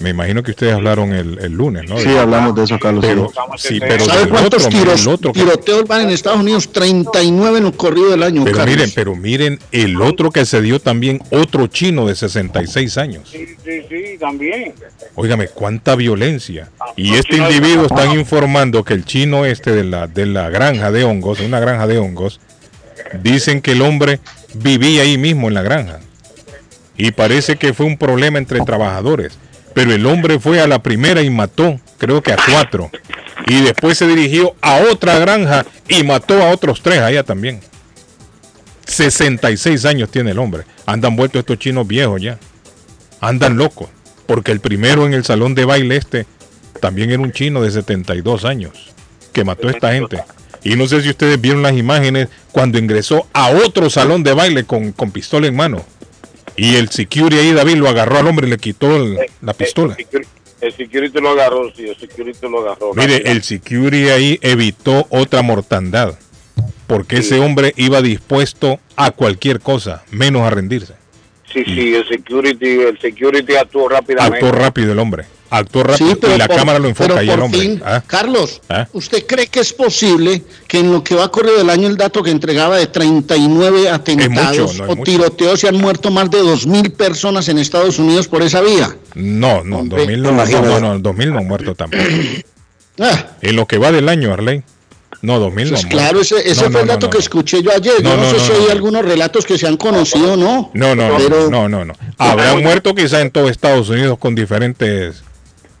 [0.00, 1.98] Me imagino que ustedes hablaron el, el lunes, ¿no?
[1.98, 3.04] Sí, hablamos de eso, Carlos.
[3.06, 6.72] Pero, sí, pero ¿Sabe cuántos otro, tiros, otro tiroteos van en Estados Unidos?
[6.72, 8.44] 39 en el corrido del año.
[8.44, 8.76] pero Carlos.
[8.76, 13.28] miren, pero miren el otro que se dio también, otro chino de 66 años.
[13.30, 14.74] sí, sí, sí, también.
[15.14, 16.70] Óigame, cuánta violencia.
[16.96, 21.04] Y este individuo están informando que el chino este de la, de la granja de
[21.04, 22.40] hongos, una granja de hongos,
[23.22, 24.18] dicen que el hombre
[24.54, 26.00] vivía ahí mismo en la granja.
[26.96, 29.38] Y parece que fue un problema entre trabajadores.
[29.74, 32.90] Pero el hombre fue a la primera y mató, creo que a cuatro.
[33.46, 37.60] Y después se dirigió a otra granja y mató a otros tres allá también.
[38.86, 40.64] 66 años tiene el hombre.
[40.86, 42.38] Andan vueltos estos chinos viejos ya.
[43.20, 43.88] Andan locos.
[44.26, 46.26] Porque el primero en el salón de baile este
[46.80, 48.94] también era un chino de 72 años
[49.32, 50.22] que mató a esta gente.
[50.62, 54.64] Y no sé si ustedes vieron las imágenes cuando ingresó a otro salón de baile
[54.64, 55.84] con, con pistola en mano.
[56.56, 59.96] Y el security ahí, David, lo agarró al hombre y le quitó el- la pistola.
[60.60, 62.94] El security lo agarró, sí, el security lo agarró.
[62.94, 66.18] Mire, el security ahí evitó otra mortandad.
[66.86, 70.94] Porque ese hombre iba dispuesto a cualquier cosa, menos a rendirse.
[71.52, 74.36] Sí, sí, el security, el security actuó rápidamente.
[74.44, 75.24] Actuó rápido el hombre.
[75.56, 76.10] Actuó rápido.
[76.10, 77.60] Sí, y la por- cámara lo enfoca ahí el hombre.
[77.60, 78.02] fin, ¿Ah?
[78.06, 78.88] Carlos, ¿Ah?
[78.92, 81.96] ¿usted cree que es posible que en lo que va a correr del año el
[81.96, 85.02] dato que entregaba de 39 atentados no es o mucho.
[85.04, 88.96] tiroteos se han muerto más de 2.000 personas en Estados Unidos por esa vía?
[89.14, 92.02] No, no, 2000 no, no, no, no, 2000 no han muerto tampoco.
[93.00, 94.62] Ah, En lo que va del año, Arley.
[95.20, 95.70] No, 2000 no.
[95.72, 97.22] pues han claro, ese, ese No, fue el no, dato no, que no.
[97.22, 97.94] escuché yo ayer.
[98.02, 98.70] No, yo no, no, sé no, si hay no.
[98.72, 100.70] algunos relatos que se han conocido o no.
[100.74, 101.94] No, no, Pero- no, no, no.
[102.18, 105.24] Habrán muerto quizá en todo Estados Unidos con diferentes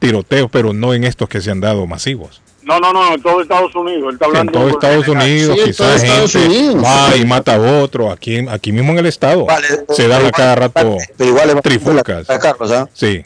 [0.08, 2.40] tiroteos, pero no en estos que se han dado masivos.
[2.62, 4.04] No, no, no, en todo Estados Unidos.
[4.08, 6.84] Él está En hablando todo Estados Unidos, Sí, en todo quizás Estados gente Unidos.
[6.84, 9.46] va y mata a otro, aquí, aquí mismo en el estado.
[9.90, 12.26] se dan a cada rato Pero igual es trifulcas.
[12.26, 12.88] Carlos, ¿ah?
[12.94, 13.22] Sí.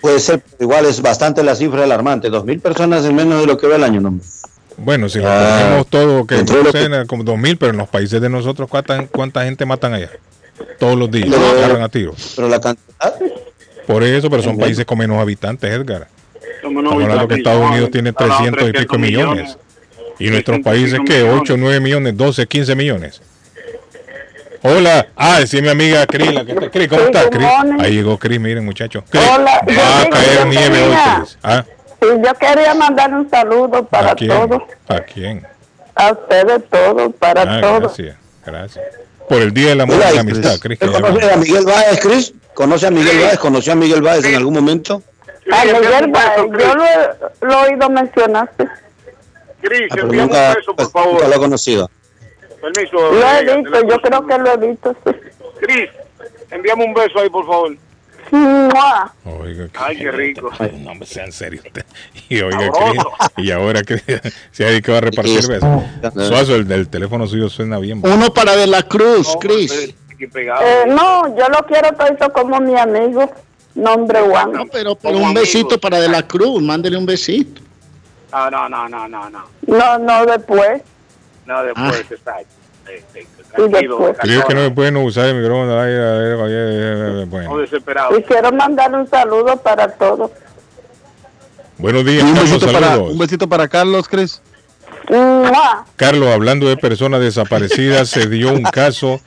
[0.00, 2.30] Puede ser, pero igual es bastante la cifra alarmante.
[2.30, 4.20] Dos mil personas en menos de lo que ve el año, ¿no?
[4.78, 8.28] Bueno, si lo Ah, ponemos todo, que suena como 2000, pero en los países de
[8.28, 10.10] nosotros, ¿cuánta, cuánta gente matan allá?
[10.78, 12.34] Todos los días, Pero- agarran a tiros.
[12.36, 13.14] Pero la cantidad.
[13.86, 16.08] Por eso, pero son países con menos habitantes, Edgar.
[16.56, 19.56] Estamos hablando que Estados Unidos tiene 300 y pico millones.
[20.18, 23.20] Y nuestros países, que 8, 9 millones, 12, 15 millones.
[24.62, 25.06] Hola.
[25.14, 26.32] Ah, decía mi amiga Cris.
[26.34, 27.46] la que está- Cris, ¿cómo Sí, estás, Cris?
[27.80, 29.04] Ahí llegó Cris, miren, muchachos.
[29.12, 31.38] Hola, va a caer nieve hoy, Cris.
[31.42, 31.64] ¿Ah?
[32.00, 35.46] Sí, yo quería mandar un saludo para ¿A todos, ¿A quién?
[35.94, 37.80] a ustedes todos, para Ah, todos.
[37.96, 38.84] gracias, gracias.
[39.28, 40.78] Por el Día del Amor y la Amistad, Cris.
[40.78, 42.34] que ¿Usted ya conoce a Miguel Báez, Cris?
[42.54, 43.38] ¿Conoce a Miguel Báez?
[43.38, 45.02] ¿Conoció a Miguel Báez en algún momento?
[45.52, 48.68] A Miguel Báez, yo lo, he- lo he oído mencionaste.
[49.62, 51.28] Cris, Ah, nunca, un beso, por nunca favor.
[51.28, 51.90] lo ha conocido.
[52.60, 52.96] Permiso.
[53.12, 54.96] Lo he visto, yo creo que lo he visto.
[55.04, 55.12] sí.
[55.60, 55.90] Cris,
[56.50, 57.76] envíame un beso ahí, por favor.
[58.30, 59.12] Mua.
[59.24, 60.50] Oiga, que- Ay, qué rico.
[60.78, 61.64] No, hombre, sean serios.
[61.64, 61.84] usted.
[62.28, 63.02] Y oiga, Cris,
[63.36, 63.98] y ahora que
[64.50, 65.82] se ha dedicado a repartir besos.
[66.28, 68.00] Suazo, el del teléfono suyo suena bien.
[68.04, 69.94] Uno para De la Cruz, Cris.
[70.18, 73.30] Eh, no, yo lo quiero todo como mi amigo,
[73.74, 74.52] nombre Juan.
[74.52, 77.60] No, pero, pero un besito para De la Cruz, mándele un besito.
[78.32, 79.44] No, no, no, no, no, no.
[79.66, 80.82] No, no después.
[81.44, 82.14] No, después Ah.
[82.14, 82.34] está.
[82.84, 84.16] Tranquilo, después.
[84.20, 85.78] Creo que no me pueden usar el micrófono.
[85.80, 87.50] ay, a ver, ay, ay, ay, Bueno.
[87.54, 88.18] no desesperado.
[88.18, 90.30] Y quiero mandar un saludo para todos.
[91.78, 93.12] Buenos días, un, Carlos, besito para, saludos.
[93.12, 94.40] un besito para Carlos, Cris.
[95.96, 99.20] Carlos, hablando de personas desaparecidas, se dio un caso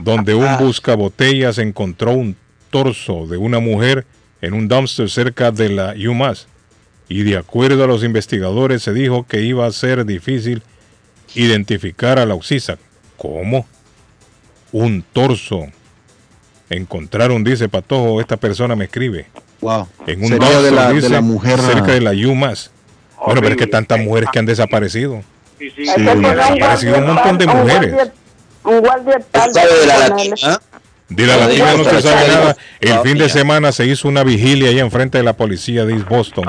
[0.00, 2.36] donde un buscabotellas encontró un
[2.70, 4.06] torso de una mujer
[4.40, 6.46] en un dumpster cerca de la UMass.
[7.08, 10.62] Y de acuerdo a los investigadores, se dijo que iba a ser difícil
[11.34, 12.78] identificar a la Oxisa.
[13.16, 13.66] ¿Cómo?
[14.72, 15.66] Un torso.
[16.68, 19.26] Encontraron, dice Patojo, esta persona me escribe.
[19.60, 19.88] Wow.
[20.06, 21.58] En un Sería de la, de dice, la mujer.
[21.60, 22.70] cerca de la UMass.
[23.24, 25.22] Bueno, pero es que tantas mujeres que han desaparecido.
[25.58, 25.88] Sí, sí.
[25.88, 27.90] Han desaparecido un montón de mujeres.
[27.90, 28.12] Un guardia,
[28.64, 30.60] un guardia tal ¿Sabe de la latina?
[31.08, 32.56] De la No, no se sabe nada.
[32.80, 35.94] El No, fin de semana se hizo una vigilia ahí enfrente de la policía de
[35.94, 36.44] East Boston.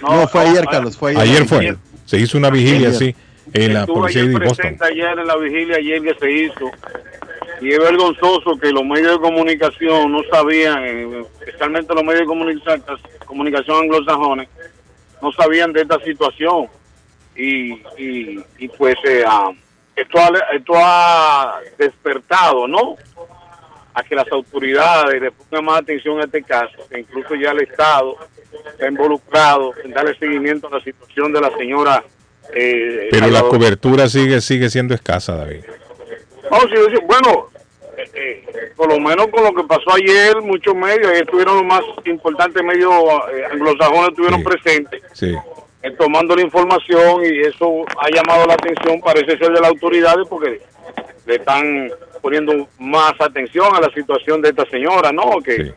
[0.00, 0.96] No, fue ayer, Carlos.
[0.96, 1.22] Fue ayer.
[1.22, 1.76] Ayer fue.
[2.06, 3.14] Se hizo una vigilia así
[3.52, 4.76] en la policía de East Boston.
[4.80, 6.70] ayer en la vigilia ayer que se hizo
[7.60, 12.26] y es vergonzoso que los medios de comunicación no sabían, eh, especialmente los medios de
[12.26, 12.84] comunicación,
[13.26, 14.48] comunicación anglosajones,
[15.20, 16.68] no sabían de esta situación
[17.34, 19.50] y, y, y pues eh, ah,
[19.96, 22.96] esto, ha, esto ha despertado, ¿no?
[23.94, 27.60] A que las autoridades le pongan más atención a este caso, que incluso ya el
[27.62, 28.16] Estado
[28.70, 32.04] está involucrado en darle seguimiento a la situación de la señora.
[32.54, 35.64] eh, Pero la cobertura sigue sigue siendo escasa, David.
[36.50, 37.46] No, sí, sí, bueno,
[37.96, 38.44] eh, eh,
[38.76, 42.62] por lo menos con lo que pasó ayer, muchos medios, ahí estuvieron los más importantes
[42.62, 42.92] medios
[43.34, 45.34] eh, anglosajones, estuvieron presentes Sí.
[45.82, 50.26] eh, tomando la información y eso ha llamado la atención, parece ser de las autoridades,
[50.28, 50.60] porque
[51.26, 51.90] le están
[52.22, 55.40] poniendo más atención a la situación de esta señora, ¿no?
[55.44, 55.72] Que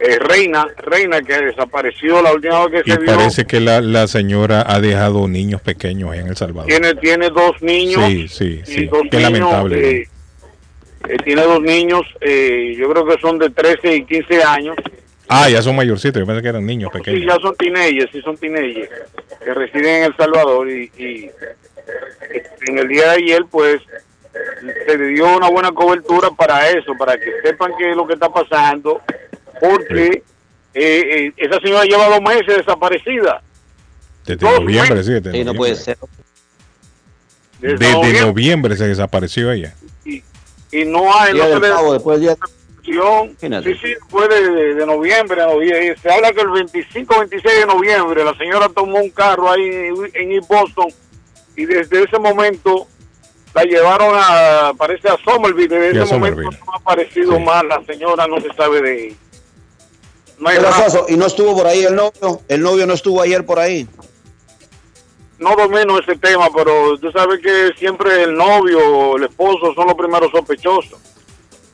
[0.00, 3.80] eh, Reina, Reina que desapareció la última vez que Y se vio, parece que la,
[3.80, 6.66] la señora ha dejado niños pequeños en El Salvador.
[6.68, 8.04] tiene, tiene dos niños.
[8.06, 8.88] Sí, sí, sí.
[9.10, 9.22] Qué niños,
[9.52, 9.90] lamentable.
[10.02, 10.08] eh,
[11.08, 14.76] eh, tiene dos niños, eh, yo creo que son de 13 y 15 años.
[15.28, 17.34] Ah, ya son mayorcitos, yo pensé que eran niños Sí, pequeños.
[17.34, 18.90] ya son teenagers, sí son teenagers,
[19.42, 21.30] que residen en El Salvador y, y
[22.68, 23.80] en el día de ayer pues
[24.86, 28.14] se le dio una buena cobertura para eso, para que sepan qué es lo que
[28.14, 29.00] está pasando,
[29.60, 30.22] porque
[30.74, 33.42] eh, eh, esa señora lleva dos meses desaparecida.
[34.26, 35.54] Desde noviembre, sí, desde Sí, no noviembre.
[35.58, 35.96] puede ser.
[37.60, 38.20] Desde Desde noviembre.
[38.22, 39.74] noviembre se desapareció ella.
[40.72, 42.36] Y no hay Día no del se le- pavo, después del día-
[43.62, 45.40] Sí, sí, fue de, de- de noviembre.
[46.02, 49.62] Se habla que el 25 26 de noviembre la señora tomó un carro ahí
[50.14, 50.88] en East Boston
[51.56, 52.88] y desde ese momento
[53.54, 55.68] la llevaron a, parece a Somerville.
[55.68, 59.16] Desde Sí, ese momento no ha aparecido más la señora, no se sabe de ella.
[60.40, 60.90] No hay Pero, rastro.
[60.90, 62.40] Soso, y no estuvo por ahí el novio.
[62.48, 63.86] El novio no estuvo ayer por ahí.
[65.42, 69.86] No domino ese tema, pero tú sabes que siempre el novio o el esposo son
[69.88, 70.98] los primeros sospechosos.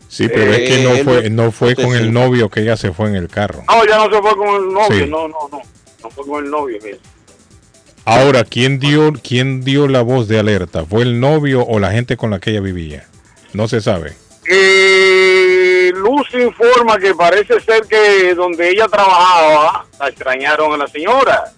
[0.08, 2.92] Sí, pero es que Eh, no fue, no- fue con el novio que ella se
[2.92, 3.62] fue en el carro.
[3.68, 5.10] No, ya no se fue con el novio, Sí.
[5.10, 5.60] no, no, no,
[6.02, 6.78] no fue con el novio.
[6.82, 6.96] mira.
[8.06, 10.86] Ahora, ¿quién dio, ¿quién dio la voz de alerta?
[10.86, 13.06] ¿Fue el novio o la gente con la que ella vivía?
[13.52, 14.14] No se sabe.
[14.50, 21.52] Eh, Luz informa que parece ser que donde ella trabajaba la extrañaron a la señora.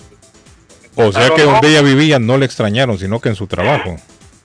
[1.09, 1.53] O sea que no.
[1.53, 3.97] donde ella vivía no le extrañaron, sino que en su trabajo.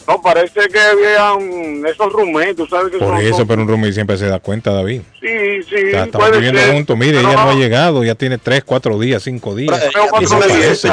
[0.07, 3.67] No, parece que habían esos rumores, tú sabes que Por son- eso, son- pero un
[3.67, 5.01] roomie siempre se da cuenta, David.
[5.19, 5.27] Sí,
[5.67, 6.73] sí, O sea, estamos viviendo ser.
[6.73, 6.95] juntos.
[6.95, 9.75] Mire, Pero ella no ha llegado, ya tiene tres, cuatro días, cinco días.
[9.79, 10.89] Pero, Y no aparece.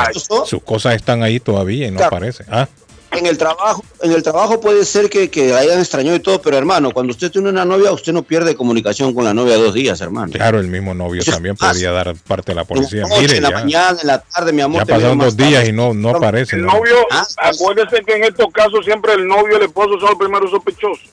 [0.47, 2.16] Sus cosas están ahí todavía y no Claro.
[2.16, 2.44] aparece.
[2.51, 2.66] Ah,
[3.14, 6.40] En el trabajo, en el trabajo puede ser que, que la hayan extrañado y todo,
[6.40, 9.74] pero hermano, cuando usted tiene una novia, usted no pierde comunicación con la novia dos
[9.74, 10.32] días, hermano.
[10.32, 13.02] claro, el mismo novio también podría dar parte de la policía.
[13.02, 14.86] En la noche, Mire, en la ya, mañana, en la tarde, mi amor.
[14.86, 15.68] ya pasaron dos días tarde.
[15.68, 16.56] y no, no aparece.
[16.56, 16.72] El ¿no?
[16.72, 20.18] novio, Ah, acuérdese que en estos casos siempre el novio y el esposo son los
[20.18, 21.10] primeros sospechosos.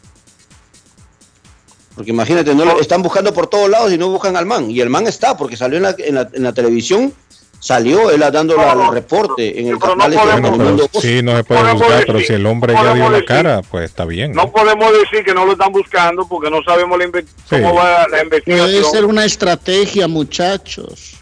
[1.96, 4.72] Porque imagínate, no lo- están buscando por todos lados y no buscan al man.
[4.72, 7.14] Y el man está, porque salió en la, en la, en la televisión,
[7.60, 11.36] salió él dando la- el reporte en el canal este de Bueno, pero sí, no
[11.36, 13.28] se puede podemos juzgar, decir- pero si el hombre no ya dio podemos la decir-
[13.28, 14.32] cara, pues está bien.
[14.34, 14.44] ¿no?
[14.44, 18.08] No podemos decir que no lo están buscando porque no sabemos la inve- cómo va
[18.08, 18.70] la investigación.
[18.70, 21.16] Puede ser una estrategia, muchachos.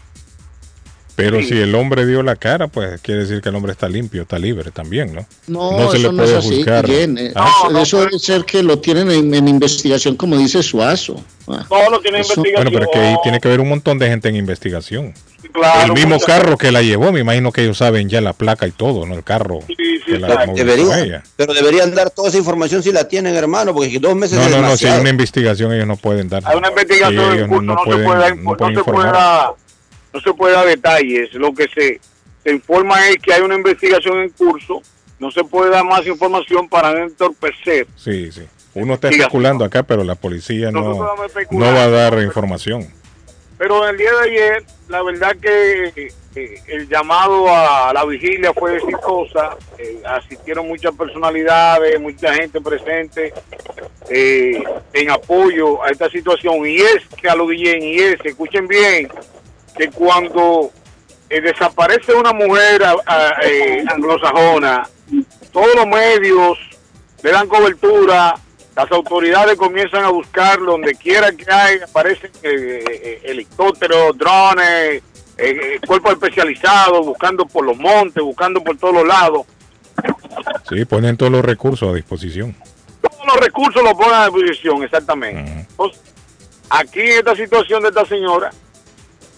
[1.18, 4.22] Pero si el hombre dio la cara, pues quiere decir que el hombre está limpio,
[4.22, 5.26] está libre también, ¿no?
[5.48, 6.86] No, se eso le no es puede así, juzgar.
[6.86, 7.18] Guillén.
[7.18, 7.50] Eh, Ah.
[7.68, 11.22] eso- eso debe ser que lo tienen en, en investigación, como dice Suazo.
[11.48, 13.98] Ah, Todo lo tiene eso- Bueno, pero es que ahí tiene que haber un montón
[13.98, 15.12] de gente en investigación.
[15.52, 18.66] Claro, el mismo carro que la llevó, me imagino que ellos saben ya la placa
[18.66, 19.14] y todo, ¿no?
[19.14, 21.22] El carro que la movilizó Deberían, ella.
[21.36, 24.50] pero deberían dar toda esa información si la tienen, hermano, porque dos meses No, es
[24.50, 26.42] no, no, si hay una investigación ellos no pueden dar.
[26.46, 28.84] Hay una investigación Sí, en ellos curso, no, se pueden- puede no no pueden se
[28.84, 29.08] puede
[30.12, 31.32] no se puede dar detalles.
[31.34, 32.00] Lo que se,
[32.42, 34.82] se informa es que hay una investigación en curso.
[35.18, 37.86] No se puede dar más información para no entorpecer.
[37.96, 38.42] Sí, sí.
[38.74, 40.94] Uno está especulando acá, pero la policía no,
[41.50, 42.86] no va a dar información.
[43.58, 48.76] Pero el día de ayer, la verdad que eh, el llamado a la vigilia fue
[48.76, 49.56] exitosa.
[49.78, 53.32] Eh, asistieron muchas personalidades, mucha gente presente
[54.08, 54.62] eh,
[54.92, 56.64] en apoyo a esta situación.
[56.64, 59.08] Y es que a lo Guillén, y es, escuchen bien,
[59.78, 60.70] que cuando
[61.30, 64.88] eh, desaparece una mujer a- a- eh, anglosajona,
[65.52, 66.58] todos los medios
[67.22, 68.34] le dan cobertura,
[68.76, 75.02] las autoridades comienzan a buscar donde quiera que hay, aparecen eh, helicópteros, drones,
[75.86, 79.46] cuerpos especializados, buscando por los montes, buscando por todos los lados.
[80.68, 82.54] Sí, ponen todos los recursos a disposición.
[83.00, 85.66] Todos los recursos los ponen a disposición, exactamente.
[85.70, 86.00] Entonces,
[86.70, 88.50] aquí en esta situación de esta señora,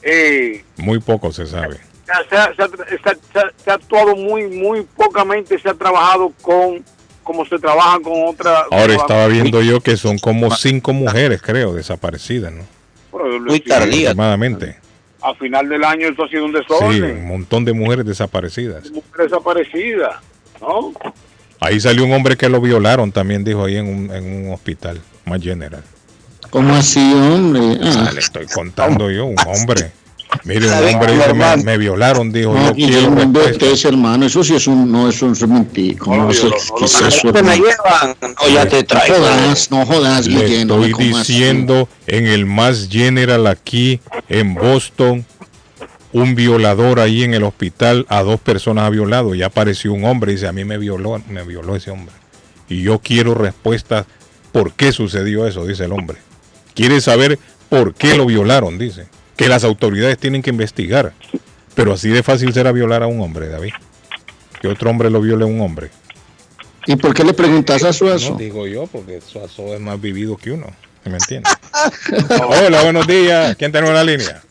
[0.03, 1.77] eh, Muy poco se sabe.
[2.07, 2.69] se ha, se ha- se ha-
[3.03, 6.83] se ha- se ha actuado muy, muy pocamente, se ha trabajado con,
[7.23, 8.65] como se trabaja con otra.
[8.71, 12.65] Ahora estaba viendo yo que son como cinco mujeres, creo, desaparecidas, ¿no?
[13.13, 14.77] Muy Aproximadamente.
[15.23, 17.19] A final del año esto ha sido un Sí, desorden.
[17.19, 18.91] un montón de mujeres desaparecidas.
[18.91, 20.21] Mujer desaparecida,
[20.61, 20.93] ¿no?
[21.61, 24.99] Ahí salió un hombre que lo violaron, también dijo ahí en un, en un hospital,
[25.27, 25.85] más general.
[26.51, 27.79] ¿Cómo así, hombre?
[27.83, 28.07] Ah.
[28.09, 29.93] Ah, le estoy contando yo, un hombre.
[30.45, 34.67] Mire, un hombre dice, me, violaron, dijo, No, yo quiero vete, hermano, eso sí es
[34.69, 36.15] un, no, eso es un mentico.
[36.15, 36.49] No, sé
[36.79, 38.17] qué es eso, me llevan.
[38.23, 39.17] No, ya te No traigo.
[39.17, 40.85] jodas, no jodas, Le Guillermo.
[40.85, 45.27] estoy diciendo en el más general aquí en Boston,
[46.13, 49.35] un violador ahí en el hospital a dos personas ha violado.
[49.35, 52.15] Ya apareció un hombre y dice, a mí me violó, me violó ese hombre.
[52.69, 54.07] Y yo quiero respuestas
[54.53, 56.19] por qué sucedió eso, dice el hombre.
[56.75, 57.39] Quiere saber
[57.69, 59.07] por qué lo violaron, dice.
[59.37, 61.13] Que las autoridades tienen que investigar.
[61.75, 63.73] Pero así de fácil será violar a un hombre, David.
[64.61, 65.91] Que otro hombre lo viole a un hombre.
[66.87, 68.33] ¿Y por qué le preguntas a Suazo?
[68.33, 70.67] No digo yo, porque Suazo es más vivido que uno.
[71.05, 71.49] ¿Me entiende?
[72.47, 73.57] Hola, buenos días.
[73.57, 74.43] ¿Quién tenemos la línea?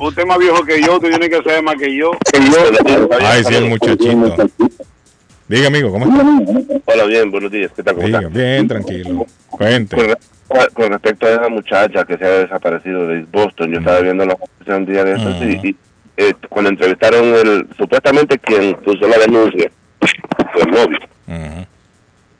[0.00, 2.12] Usted es más viejo que yo, usted tiene que saber más que yo.
[3.20, 4.36] Ay, sí, el muchachito.
[5.48, 6.82] Diga, amigo, ¿cómo está?
[6.86, 7.70] Hola, bien, buenos días.
[7.74, 7.94] ¿Qué tal?
[7.94, 8.30] ¿Cómo Diga, está?
[8.30, 9.26] bien, tranquilo.
[9.48, 10.16] Cuente.
[10.48, 14.24] Con, con respecto a esa muchacha que se ha desaparecido de Boston, yo estaba viendo
[14.24, 15.76] la noticia un día de eso y, y,
[16.16, 19.70] eh, cuando entrevistaron el supuestamente quien puso la denuncia,
[20.52, 20.98] fue el novio.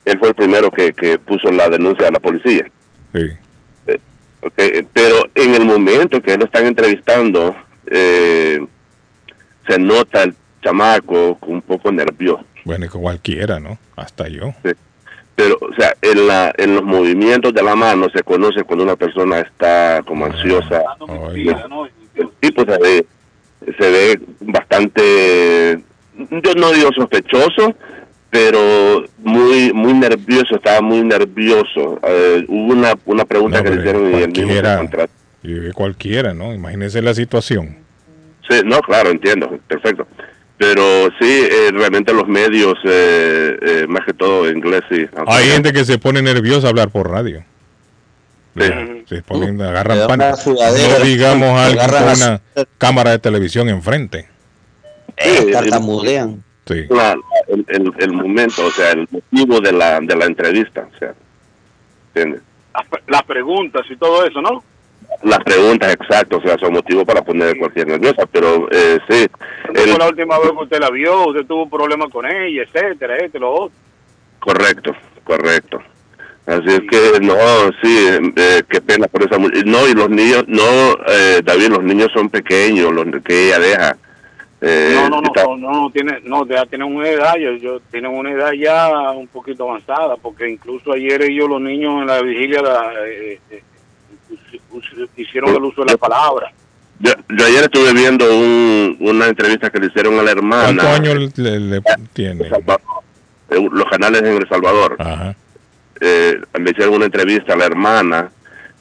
[0.04, 2.64] Él fue el primero que, que puso la denuncia a la policía.
[3.14, 3.20] Sí.
[3.86, 4.00] Eh,
[4.56, 7.54] eh, Pero en el momento que lo están entrevistando,
[7.86, 8.58] eh,
[9.68, 12.44] se nota el chamaco un poco nervioso.
[12.64, 13.78] Bueno, y que cualquiera, ¿no?
[13.96, 14.54] Hasta yo.
[15.38, 18.96] Pero, o sea, en, la, en los movimientos de la mano se conoce cuando una
[18.96, 20.82] persona está como ansiosa.
[22.16, 23.06] El tipo se ve,
[23.78, 25.80] se ve bastante,
[26.16, 27.72] yo no digo sospechoso,
[28.30, 32.00] pero muy muy nervioso, estaba muy nervioso.
[32.02, 34.98] Eh, hubo una, una pregunta que le hicieron y él mismo
[35.44, 36.52] y cualquiera, ¿no?
[36.52, 37.76] Imagínese la situación.
[38.50, 40.04] Sí, no, claro, entiendo, perfecto.
[40.58, 45.06] Pero sí, eh, realmente los medios, eh, eh, más que todo inglés, sí.
[45.28, 47.44] Hay gente que se pone nerviosa a hablar por radio.
[49.08, 52.40] Se ponen, agarran sudadera, No digamos agarran con las- una
[52.76, 54.28] cámara de televisión enfrente.
[55.16, 56.42] Sí, tartamudean.
[56.66, 56.84] Sí.
[56.90, 57.16] la-
[57.46, 61.14] el, el, el momento, o sea, el motivo de la, de la entrevista, o sea,
[62.08, 62.42] ¿entiendes?
[63.06, 64.62] Las preguntas y todo eso, ¿no?
[65.22, 69.26] Las preguntas exactas, o sea, son motivos para poner cualquier nerviosa, pero eh, sí,
[69.64, 71.26] ¿Cuándo el- fue la última vez que usted la vio?
[71.28, 73.76] ¿Usted tuvo problemas con ella, etcétera, este, lo otro?
[74.38, 75.82] correcto, correcto.
[76.46, 77.34] Así es que, no,
[77.82, 80.62] sí, eh, qué pena por esa No, y los niños, no,
[81.08, 83.96] eh, David, los niños son pequeños, los que ella deja.
[84.60, 87.52] Eh, No, no, no, está- no, no, no, tiene, no, ya tienen una edad, yo,
[87.54, 92.06] yo, tienen una edad ya un poquito avanzada, porque incluso ayer ellos, los niños en
[92.06, 93.62] la vigilia, la, eh, eh,
[95.16, 96.52] hicieron el uso de la palabra.
[97.00, 100.82] Yo, yo ayer estuve viendo un- una entrevista que le hicieron a la hermana.
[100.82, 101.82] ¿Cuántos años le, le
[102.12, 102.48] tiene?
[103.50, 104.96] los canales en El Salvador.
[106.00, 108.30] Eh, le hicieron una entrevista a la hermana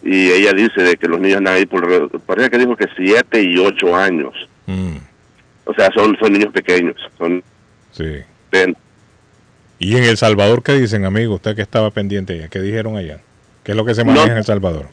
[0.04, 3.42] y ella dice de que los niños andan ahí por, parece que dijo que siete
[3.42, 4.34] y ocho años.
[4.68, 4.98] Mm,
[5.66, 6.96] O sea, son, son niños pequeños.
[7.18, 7.42] Son,
[7.92, 8.18] sí.
[9.80, 11.36] ¿Y en El Salvador qué dicen, amigo?
[11.36, 12.48] Usted que estaba pendiente allá.
[12.50, 13.20] ¿Qué dijeron allá?
[13.64, 14.32] ¿Qué es lo que se maneja No.
[14.34, 14.88] en El Salvador?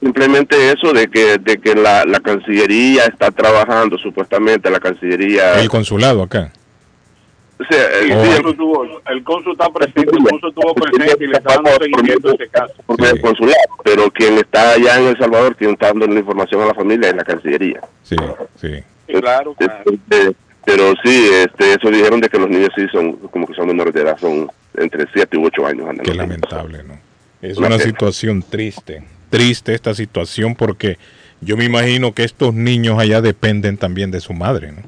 [0.00, 5.60] Simplemente eso de que de que la, la Cancillería está trabajando, supuestamente la Cancillería...
[5.60, 6.52] El consulado acá.
[7.58, 10.74] o sea, el- El sí, el- cónsul, tuvo, el cónsul está presente, el cónsul estuvo
[10.74, 12.74] presente y le está dando seguimiento a este caso.
[12.98, 16.66] del consulado, pero quien está allá en El Salvador, quien está dando la información a
[16.66, 17.80] la familia es la Cancillería.
[18.02, 18.16] Sí,
[18.60, 18.82] sí.
[19.20, 20.32] claro, Este,
[20.64, 23.94] pero sí, este, eso dijeron de que los niños sí son, como que son menores
[23.94, 25.86] de edad, son entre 7 y 8 años.
[26.02, 26.98] Qué lamentable, ¿no?
[27.40, 29.02] Es Una situación triste,
[29.36, 30.98] triste esta situación porque
[31.40, 34.82] yo me imagino que estos niños allá dependen también de su madre, ¿no?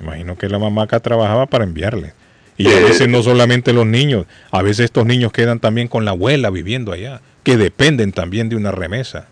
[0.00, 2.12] Me imagino que la mamá acá trabajaba para enviarle.
[2.56, 6.12] Y a veces no solamente los niños, a veces estos niños quedan también con la
[6.12, 9.26] abuela viviendo allá, que dependen también de una remesa.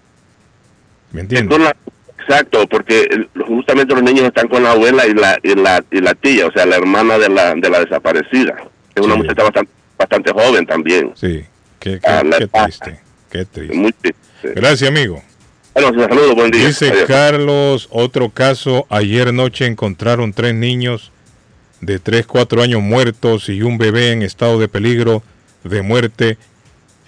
[1.12, 1.59] ¿Me entiendes?
[2.19, 6.15] Exacto, porque justamente los niños están con la abuela y la, y la, y la
[6.15, 8.55] tía, o sea, la hermana de la, de la desaparecida.
[8.95, 11.11] Es una muchacha bastante, bastante joven también.
[11.15, 11.45] Sí,
[11.81, 13.01] qué, qué- Ah, qué triste,
[13.31, 13.74] qué triste.
[13.77, 14.19] Muy triste.
[14.43, 15.23] Gracias, amigo.
[15.74, 16.66] Bueno, saludos, buen día.
[16.66, 17.05] Dice Adiós.
[17.09, 21.10] Carlos, otro caso, ayer noche encontraron tres niños
[21.81, 25.23] de 3, 4 años muertos y un bebé en estado de peligro
[25.64, 26.39] de muerte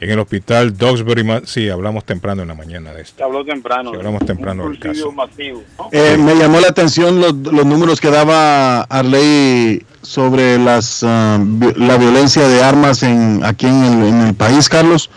[0.00, 1.22] en el hospital Dogsbury.
[1.24, 3.18] Ma- Sí, hablamos temprano en la mañana de esto.
[3.18, 3.90] Se habló temprano.
[3.90, 5.12] Sí, hablamos temprano del caso.
[5.12, 5.62] masivo.
[5.78, 5.88] ¿no?
[5.92, 11.04] Eh, me llamó la atención los, los números que daba Arley sobre las,
[11.38, 15.10] vi- la violencia de armas en, aquí en el, en el país, Carlos.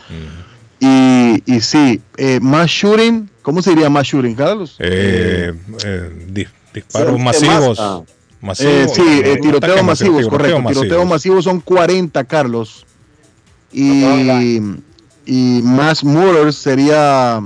[0.79, 4.75] Y, y sí, eh, más shooting, ¿cómo se diría más shooting, Carlos?
[4.79, 5.53] Eh,
[5.85, 7.79] eh, di- disparos Sí, masivos.
[7.79, 8.01] más,
[8.41, 10.57] masivos, Eh, sí, eh, tiroteos masivos, masivos, correcto.
[10.57, 12.85] tiroteos Tiroteos masivos son 40, Carlos.
[13.71, 14.61] Y,
[15.25, 17.41] y más murders sería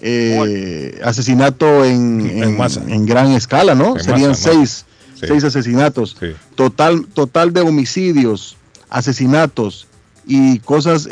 [0.00, 3.96] eh, asesinato en, en, en gran escala, ¿no?
[3.96, 4.84] En Serían masa, seis,
[5.18, 5.26] Sí.
[5.28, 6.16] seis asesinatos.
[6.54, 8.56] Total, total de homicidios,
[8.88, 9.86] asesinatos
[10.26, 11.08] y cosas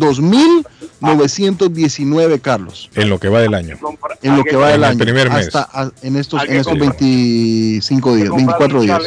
[1.02, 2.90] 2.919, Carlos.
[2.96, 3.78] En lo que va del año.
[4.22, 5.00] En lo que va del En el año.
[5.00, 5.48] primer mes.
[5.54, 9.02] Hasta a- en estos, en estos comprar- 25 días, 24 un días.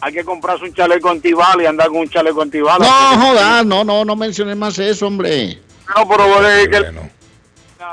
[0.00, 2.84] Hay que comprarse un chaleco antibala y andar con un chaleco antibala.
[2.84, 5.58] No, jodas, no, no, no menciones más eso, hombre.
[5.96, 6.26] No, pero
[6.70, 6.94] que el-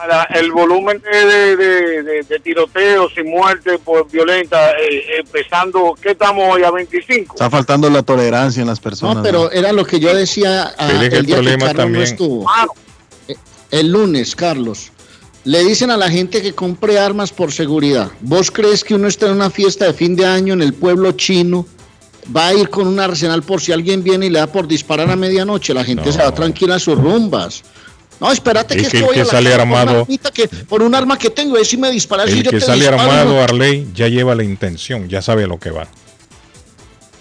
[0.08, 5.96] la- el volumen de, de, de- de- de tiroteos y muertes por violenta, eh, empezando,
[6.02, 6.64] ¿qué estamos hoy?
[6.64, 7.36] A 25.
[7.36, 9.18] Está faltando la tolerancia en las personas.
[9.18, 11.84] No, pero era lo que yo decía ah, el el día que problema Carlos no
[11.84, 12.46] también- estuvo.
[13.28, 13.36] Eh,
[13.72, 14.92] El lunes, Carlos.
[15.44, 18.12] Le dicen a la gente que compre armas por seguridad.
[18.22, 21.14] ¿Vos crees que uno está en una fiesta de fin de año en el pueblo
[21.14, 21.66] chino?
[22.36, 25.10] Va a ir con un arsenal por si alguien viene y le da por disparar
[25.10, 25.74] a medianoche.
[25.74, 27.64] La gente se va tranquila a sus rumbas.
[28.22, 29.82] No, espérate Es que, que es el voy que a la sale casa por una
[29.82, 33.02] armado- que, por un arma que tengo, disparar si El yo que te sale disparo,
[33.02, 33.42] armado, no.
[33.42, 35.88] Arley, ya lleva la intención, ya sabe a lo que va.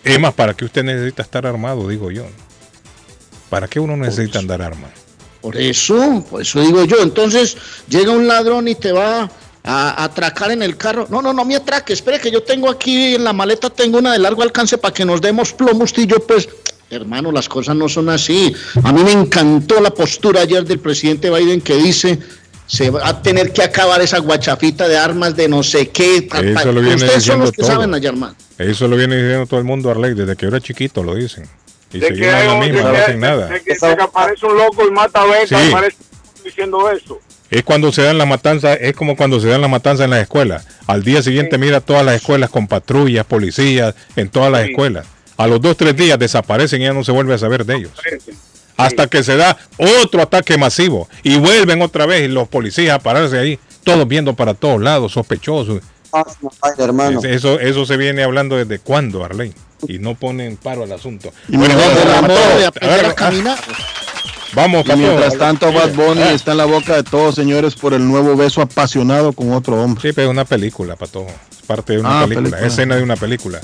[0.05, 1.89] Es más, ¿para qué usted necesita estar armado?
[1.89, 2.27] Digo yo.
[3.48, 4.93] ¿Para qué uno necesita andar armado?
[5.40, 7.01] Por eso, por eso digo yo.
[7.02, 7.56] Entonces
[7.89, 9.31] llega un ladrón y te va
[9.64, 11.06] a atracar en el carro.
[11.09, 11.94] No, no, no me atraque.
[11.94, 15.05] Espere que yo tengo aquí en la maleta, tengo una de largo alcance para que
[15.06, 16.47] nos demos plomo usted y yo, pues.
[16.91, 18.53] Hermano, las cosas no son así.
[18.83, 22.19] A mí me encantó la postura ayer del presidente Biden que dice
[22.67, 26.29] se va a tener que acabar esa guachafita de armas de no sé qué.
[26.33, 27.71] Eso lo viene Ustedes son diciendo los que todo.
[27.73, 28.35] saben allá, hermano.
[28.59, 31.49] Eso lo viene diciendo todo el mundo, Arley, desde que yo era chiquito lo dicen.
[31.93, 33.47] Y De que, la misma, no hacen nada.
[33.49, 35.69] de que- de que aparece un loco y mata a Beca, Sí.
[35.69, 35.97] aparece
[36.45, 37.21] diciendo eso.
[37.51, 40.23] Es cuando se dan las matanzas, es como cuando se dan las matanzas en las
[40.23, 40.65] escuelas.
[40.87, 45.07] Al día siguiente mira todas las escuelas con patrullas, policías, en todas las escuelas.
[45.43, 47.93] A los dos, tres días desaparecen y ya no se vuelve a saber de ellos.
[48.77, 49.57] Hasta que se da
[50.03, 54.55] otro ataque masivo y vuelven otra vez los policías a pararse ahí, todos viendo para
[54.55, 55.81] todos lados, sospechosos.
[56.79, 57.21] hermano.
[57.25, 59.53] Eso, eso se viene hablando desde cuándo, Arley.
[59.89, 61.33] Y no ponen paro al asunto.
[61.49, 62.07] Y Bueno, mientras
[64.53, 66.33] vamos, Y mientras tanto, Bad Bunny Ah.
[66.33, 70.03] está en la boca de todos, señores, por el nuevo beso apasionado con otro hombre.
[70.03, 71.27] Sí, pero es una película, Pato.
[71.51, 72.67] Es parte de una Ah, película, película.
[72.67, 73.61] es escena de una película.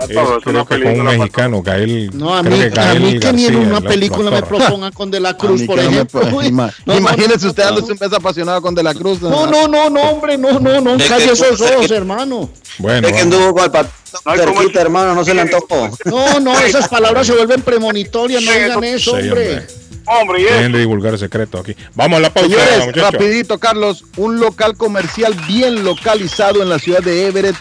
[0.00, 0.08] Es,
[0.44, 2.10] creo que con un mexicano, Gael.
[2.16, 5.18] No, a creo mí, a mí que ni en una película me propongan con De
[5.18, 6.22] la Cruz, por no me ejemplo.
[6.42, 7.70] ima- no, no, Imagínese no, usted no.
[7.72, 9.20] dándose un beso apasionado con De la Cruz.
[9.20, 12.48] No, no, no, no, hombre, no, no, no, calle esos ojos, hermano.
[12.78, 15.90] Bueno, Es que anduvo con el cerquita, hermano, no se le antojó.
[16.04, 19.66] No, no, esas palabras se vuelven premonitorias, no digan eso, hombre.
[20.06, 21.74] Hombre, Dejen de divulgar el secreto aquí.
[21.94, 27.00] Vamos a la pausa, Señores, rapidito, Carlos, un local comercial bien localizado en la ciudad
[27.00, 27.56] de Everett.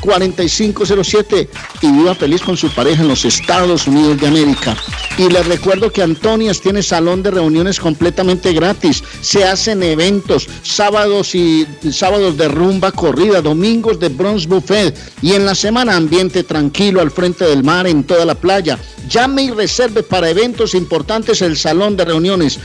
[0.00, 1.46] 617-970-4507
[1.82, 4.74] y viva feliz con su pareja en los Estados Unidos de América.
[5.18, 9.04] Y les recuerdo que Antonias tiene salón de reuniones completamente gratis.
[9.20, 15.44] Se hacen eventos, sábados y sábados de rumba corrida, domingos de bronze buffet y en
[15.44, 18.78] la semana ambiente tranquilo al frente del mar en toda la playa.
[19.08, 22.60] Llame y reserve para eventos importantes el salón de reuniones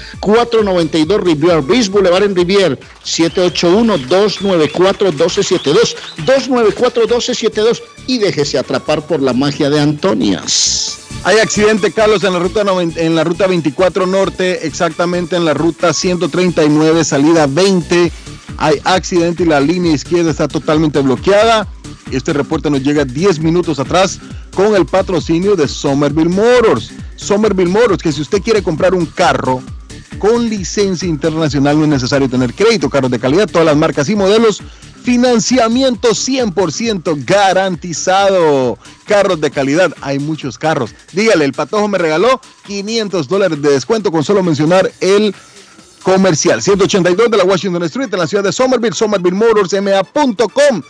[0.90, 5.96] 492 Rivier Beach Boulevard en Rivier 781-294-1272
[6.26, 11.00] 294-1272 y déjese atrapar por la magia de Antonias.
[11.24, 15.94] Hay accidente, Carlos, en la ruta en la ruta 24 norte, exactamente en la ruta
[15.94, 18.12] 139, salida 20.
[18.58, 21.68] Hay accidente y la línea izquierda está totalmente bloqueada.
[22.12, 24.20] Este reporte nos llega 10 minutos atrás
[24.54, 26.92] con el patrocinio de Somerville Motors.
[27.16, 29.64] Somerville Motors, que si usted quiere comprar un carro
[30.20, 34.16] con licencia internacional no es necesario tener crédito, carros de calidad, todas las marcas y
[34.16, 34.62] modelos,
[35.04, 40.96] financiamiento 100% garantizado, carros de calidad, hay muchos carros.
[41.14, 45.36] Dígale, el patojo me regaló 500 dólares de descuento con solo mencionar el
[46.04, 46.62] comercial.
[46.62, 50.82] 182 de la Washington Street en la ciudad de Somerville, somervillemotorsma.com,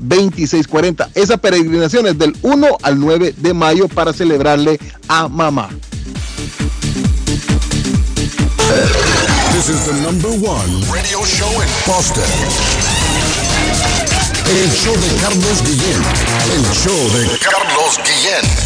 [0.00, 1.08] 857-256-2640.
[1.14, 5.68] Esa peregrinación es del 1 al 9 de mayo para celebrarle a mamá.
[9.52, 12.85] This is the number one radio show in Boston.
[14.48, 16.02] El show de Carlos Guillén.
[16.52, 18.65] El show de Carlos Guillén.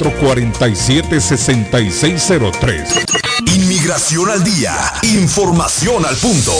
[0.09, 3.05] 447-6603.
[3.55, 4.75] Inmigración al día.
[5.03, 6.53] Información al punto.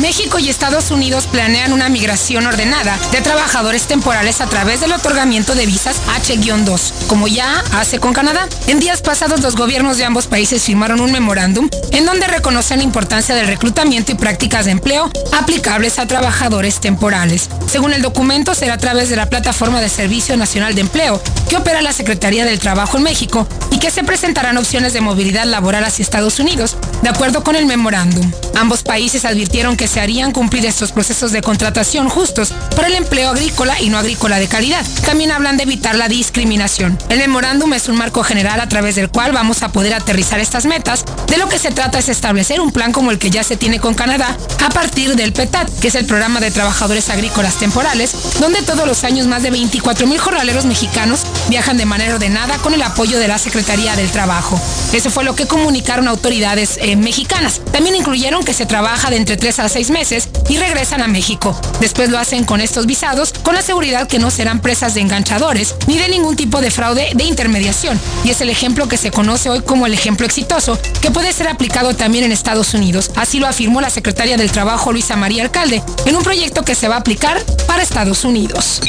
[0.00, 5.54] México y Estados Unidos planean una migración ordenada de trabajadores temporales a través del otorgamiento
[5.54, 8.48] de visas H-2, como ya hace con Canadá.
[8.66, 12.84] En días pasados los gobiernos de ambos países firmaron un memorándum en donde reconocen la
[12.84, 17.48] importancia del reclutamiento y prácticas de empleo aplicables a trabajadores temporales.
[17.66, 21.56] Según el documento, será a través de la plataforma de Servicio Nacional de Empleo que
[21.56, 25.84] opera la Secretaría del Trabajo en México y que se presentarán opciones de movilidad laboral
[25.84, 28.30] hacia Estados Unidos, de acuerdo con el memorándum.
[28.56, 33.30] Ambos países advirtieron que se harían cumplir estos procesos de contratación justos para el empleo
[33.30, 34.84] agrícola y no agrícola de calidad.
[35.04, 36.98] También hablan de evitar la discriminación.
[37.08, 40.66] El memorándum es un marco general a través del cual vamos a poder aterrizar estas
[40.66, 41.04] metas.
[41.26, 43.80] De lo que se trata es establecer un plan como el que ya se tiene
[43.80, 48.62] con Canadá a partir del PETAT, que es el programa de trabajadores agrícolas temporales, donde
[48.62, 52.82] todos los años más de 24 mil jornaleros mexicanos viajan de manera ordenada con el
[52.82, 54.60] apoyo de la Secretaría del Trabajo.
[54.92, 57.60] Eso fue lo que comunicaron autoridades eh, mexicanas.
[57.72, 61.58] También incluyeron que se trabaja de entre 3 a seis meses y regresan a México.
[61.80, 65.74] Después lo hacen con estos visados con la seguridad que no serán presas de enganchadores
[65.88, 67.98] ni de ningún tipo de fraude de intermediación.
[68.22, 71.48] Y es el ejemplo que se conoce hoy como el ejemplo exitoso, que puede ser
[71.48, 73.10] aplicado también en Estados Unidos.
[73.16, 76.86] Así lo afirmó la secretaria del Trabajo Luisa María Alcalde en un proyecto que se
[76.86, 78.80] va a aplicar para Estados Unidos.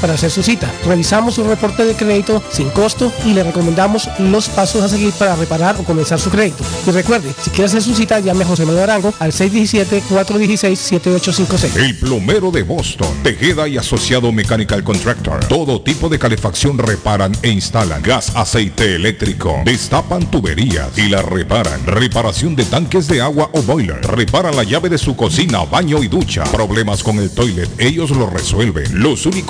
[0.00, 0.72] para hacer su cita.
[0.86, 5.36] Revisamos su reporte de crédito sin costo y le recomendamos los pasos a seguir para
[5.36, 6.64] reparar o comenzar su crédito.
[6.86, 11.76] Y recuerde, si quiere hacer su cita, llame a José Manuel Arango al 617-416-7856.
[11.76, 15.44] El plomero de Boston, Tejeda y Asociado Mechanical Contractor.
[15.44, 18.00] Todo tipo de calefacción reparan e instalan.
[18.00, 19.60] Gas, aceite eléctrico.
[19.66, 21.84] Destapan tuberías y la reparan.
[21.84, 24.00] Reparación de tanques de agua o boiler.
[24.06, 26.44] Reparan la llave de su cocina, baño y ducha.
[26.44, 29.02] Problemas con el toilet, ellos lo resuelven.
[29.02, 29.49] Los únicos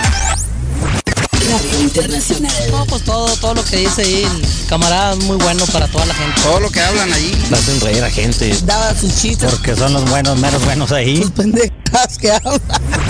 [1.81, 2.53] Internacional.
[2.71, 6.07] No, pues todo, todo lo que dice ahí, el camarada es muy bueno para toda
[6.07, 6.41] la gente.
[6.43, 7.33] Todo lo que hablan allí.
[7.53, 8.57] Hacen reír a gente.
[8.65, 9.53] Daba sus chistes.
[9.53, 11.19] Porque son los buenos, menos buenos ahí.
[11.19, 11.31] Sus
[12.19, 12.33] que.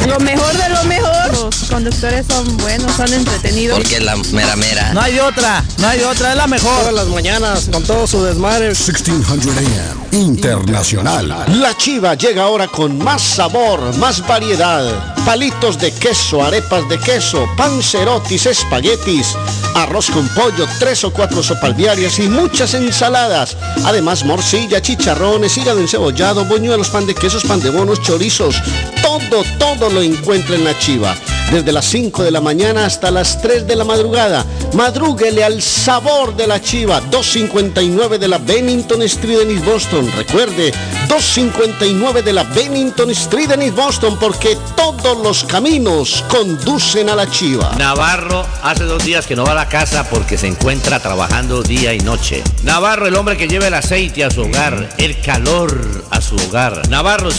[0.06, 1.32] Lo mejor de lo mejor.
[1.32, 3.78] Los conductores son buenos, son entretenidos.
[3.78, 4.92] Porque la mera mera.
[4.92, 6.78] No hay otra, no hay otra, es la mejor.
[6.78, 8.66] Todas las mañanas, con todo su desmadre.
[8.68, 11.46] 1600 AM Internacional.
[11.60, 15.14] La chiva llega ahora con más sabor, más variedad.
[15.24, 19.34] Palitos de queso, arepas de queso, pancerotis, espaguetis,
[19.74, 23.56] arroz con pollo, tres o cuatro sopalviarias y muchas ensaladas.
[23.84, 28.56] Además, morcilla, chicharrones, hígado encebollado, boñuelos, pan de quesos, pan de bonos, chorizos.
[29.02, 31.14] Todo, todo lo encuentra en la chiva.
[31.52, 34.44] Desde las 5 de la mañana hasta las 3 de la madrugada.
[34.74, 37.00] Madrúguele al sabor de la chiva.
[37.00, 40.10] 259 de la Bennington Street en East Boston.
[40.16, 40.72] Recuerde,
[41.08, 47.30] 259 de la Bennington Street en East Boston porque todos los caminos conducen a la
[47.30, 47.72] chiva.
[47.78, 51.94] Navarro hace dos días que no va a la casa porque se encuentra trabajando día
[51.94, 52.42] y noche.
[52.64, 56.88] Navarro, el hombre que lleva el aceite a su hogar, el calor a su hogar.
[56.88, 57.30] Navarro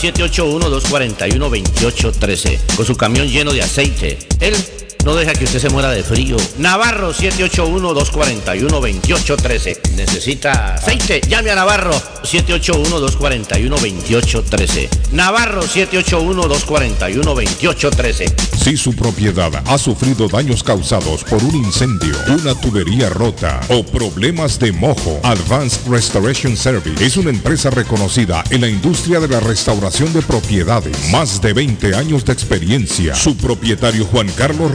[1.30, 4.18] 781-241-2813, con su camión lleno de aceite.
[4.40, 4.54] Él
[5.04, 6.36] no deja que usted se muera de frío.
[6.58, 9.92] Navarro 781-241-2813.
[9.96, 11.20] Necesita aceite.
[11.28, 11.92] Llame a Navarro
[12.22, 14.88] 781-241-2813.
[15.12, 18.32] Navarro 781-241-2813.
[18.56, 24.58] Si su propiedad ha sufrido daños causados por un incendio, una tubería rota o problemas
[24.58, 30.12] de mojo, Advanced Restoration Service es una empresa reconocida en la industria de la restauración
[30.12, 31.10] de propiedades.
[31.10, 33.14] Más de 20 años de experiencia.
[33.14, 34.74] Su propietario Juan Carlos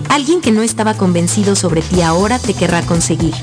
[0.08, 3.34] alguien que no estaba convencido sobre ti ahora te querrá conseguir.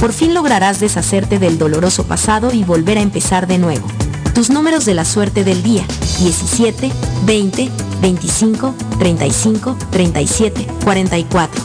[0.00, 3.86] Por fin lograrás deshacerte del doloroso pasado y volver a empezar de nuevo.
[4.34, 5.84] Tus números de la suerte del día,
[6.20, 6.90] 17,
[7.24, 7.70] 20,
[8.02, 11.64] 25, 35, 37, 44.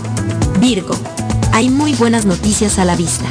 [0.59, 0.95] Virgo,
[1.51, 3.25] hay muy buenas noticias a la vista.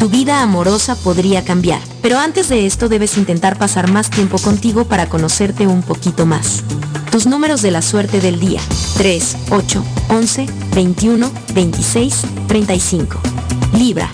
[0.00, 4.86] Tu vida amorosa podría cambiar, pero antes de esto debes intentar pasar más tiempo contigo
[4.86, 6.62] para conocerte un poquito más.
[7.10, 8.62] Tus números de la suerte del día,
[8.96, 13.20] 3, 8, 11, 21, 26, 35.
[13.74, 14.10] Libra,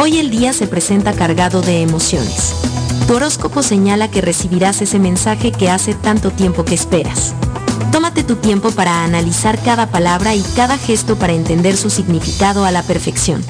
[0.00, 2.54] hoy el día se presenta cargado de emociones.
[3.06, 7.34] Tu horóscopo señala que recibirás ese mensaje que hace tanto tiempo que esperas.
[7.92, 12.70] Tómate tu tiempo para analizar cada palabra y cada gesto para entender su significado a
[12.70, 13.44] la perfección.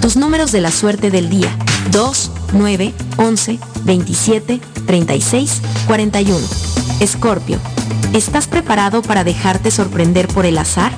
[0.00, 1.56] Tus números de la suerte del día,
[1.90, 6.38] 2, 9, 11, 27, 36, 41.
[7.00, 7.58] Escorpio,
[8.12, 10.92] ¿estás preparado para dejarte sorprender por el azar?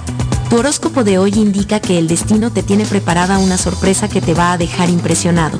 [0.50, 4.34] Tu horóscopo de hoy indica que el destino te tiene preparada una sorpresa que te
[4.34, 5.58] va a dejar impresionado.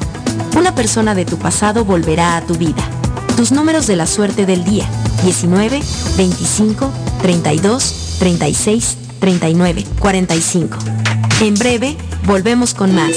[0.57, 2.83] Una persona de tu pasado volverá a tu vida.
[3.37, 4.89] Tus números de la suerte del día,
[5.25, 5.81] 19,
[6.17, 6.91] 25,
[7.21, 10.79] 32, 36, 39, 45.
[11.41, 11.97] En breve,
[12.27, 13.17] volvemos con más.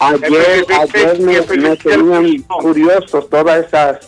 [0.00, 3.98] Ayer, ayer me, me tenían curiosos todas esas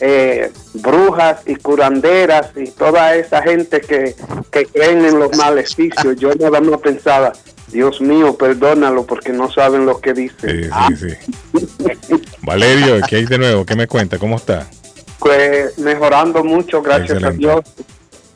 [0.00, 4.14] eh, brujas y curanderas y toda esa gente que,
[4.50, 6.16] que creen en los maleficios.
[6.16, 7.34] Yo nada más pensaba,
[7.68, 10.70] Dios mío, perdónalo porque no saben lo que dicen.
[10.88, 12.22] Sí, sí, sí.
[12.40, 13.66] Valerio, ¿qué hay de nuevo?
[13.66, 14.16] ¿Qué me cuenta?
[14.18, 14.66] ¿Cómo está?
[15.18, 17.46] Pues mejorando mucho, gracias Excelente.
[17.46, 17.64] a Dios.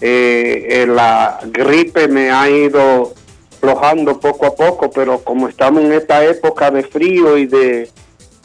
[0.00, 3.14] Eh, eh, la gripe me ha ido
[3.60, 7.90] flojando poco a poco, pero como estamos en esta época de frío y de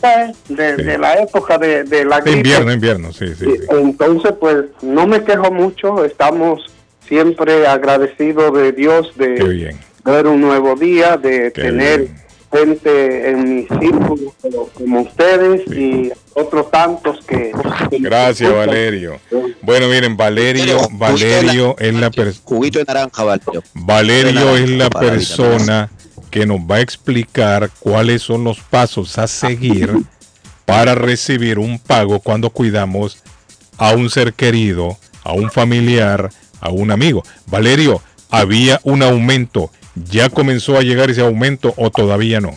[0.02, 3.46] eh, de, de la época de, de la De gripe, invierno, invierno, sí, sí.
[3.46, 3.58] sí.
[3.70, 6.66] entonces pues no me quejo mucho, estamos
[7.08, 12.23] siempre agradecidos de Dios de ver un nuevo día, de Qué tener bien.
[12.54, 17.52] Gente en mi círculo como, como ustedes y otros tantos que...
[18.00, 18.54] Gracias.
[18.54, 19.20] Valerio.
[19.62, 22.42] Bueno, miren, Valerio, Valerio es la persona.
[22.46, 23.64] Juguito de naranja, Valerio.
[23.74, 25.90] Valerio es la persona
[26.30, 29.92] que nos va a explicar cuáles son los pasos a seguir
[30.66, 33.24] para recibir un pago cuando cuidamos
[33.78, 37.24] a un ser querido, a un familiar, a un amigo.
[37.48, 39.70] Valerio, había un aumento.
[39.96, 42.52] ¿Ya comenzó a llegar ese aumento o todavía no?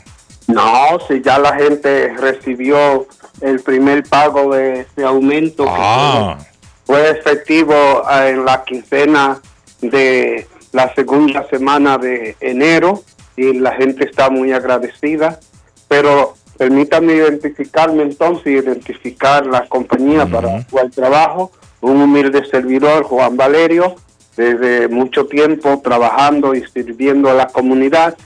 [0.48, 3.06] No, si ya la gente recibió
[3.40, 6.38] el primer pago de ese aumento que Ah,
[6.84, 9.40] fue efectivo eh, en la quincena
[9.80, 13.02] de la segunda semana de enero
[13.36, 15.40] y la gente está muy agradecida.
[15.88, 23.36] Pero permítame identificarme entonces, identificar la compañía para la cual trabajo, un humilde servidor, Juan
[23.36, 23.96] Valerio,
[24.36, 28.16] desde mucho tiempo trabajando y sirviendo a la comunidad.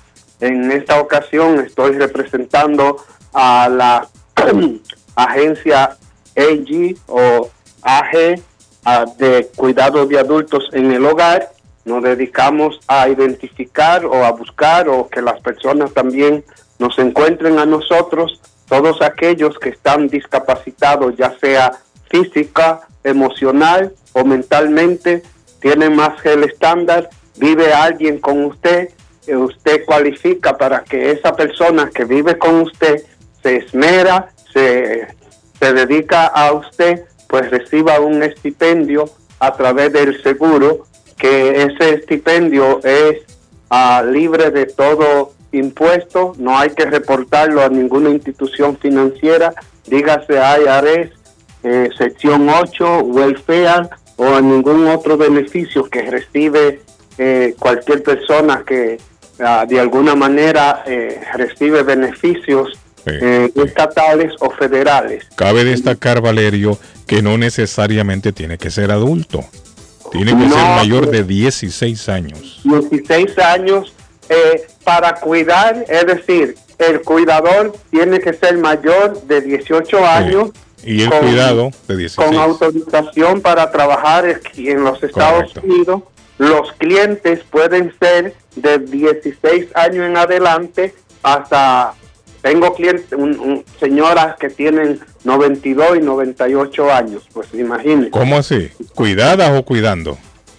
[0.41, 4.09] En esta ocasión estoy representando a la
[5.15, 5.97] agencia
[6.37, 7.49] AG o
[7.83, 8.41] AG
[8.85, 11.51] ah, de cuidado de adultos en el hogar.
[11.85, 16.45] Nos dedicamos a identificar o a buscar o que las personas también
[16.79, 21.73] nos encuentren a nosotros, todos aquellos que están discapacitados, ya sea
[22.11, 25.23] física, emocional o mentalmente,
[25.61, 28.91] tienen más que el estándar, vive alguien con usted,
[29.25, 33.03] que usted cualifica para que esa persona que vive con usted
[33.43, 35.09] se esmera, se,
[35.59, 42.81] se dedica a usted, pues reciba un estipendio a través del seguro, que ese estipendio
[42.83, 43.19] es
[43.69, 49.55] ah, libre de todo impuesto, no hay que reportarlo a ninguna institución financiera,
[49.87, 51.11] dígase IRS,
[51.63, 53.91] eh, sección 8, welfare
[54.23, 56.81] o a ningún otro beneficio que recibe
[57.17, 58.99] eh, cualquier persona que
[59.43, 65.25] ah, de alguna manera eh, recibe beneficios eh, estatales o federales.
[65.37, 69.41] cabe destacar, Valerio, que no necesariamente tiene que ser adulto.
[70.13, 72.61] Tiene que No, ser mayor pero- de 16 años.
[72.65, 73.95] 16 años
[74.29, 80.51] eh, para cuidar, es decir, el cuidador tiene que ser mayor de 18 años
[80.85, 82.29] Y el Con- cuidado de 16.
[82.29, 86.03] con autorización para trabajar en los Estados Unidos.
[86.39, 91.93] Los clientes pueden ser de 16 años en adelante hasta,
[92.41, 98.11] tengo clientes, un- un- señoras que tienen 92 y 98 años, pues imagínense.
[98.11, 98.71] ¿Cómo así?
[98.95, 100.13] ¿Cuidadas o cuidando?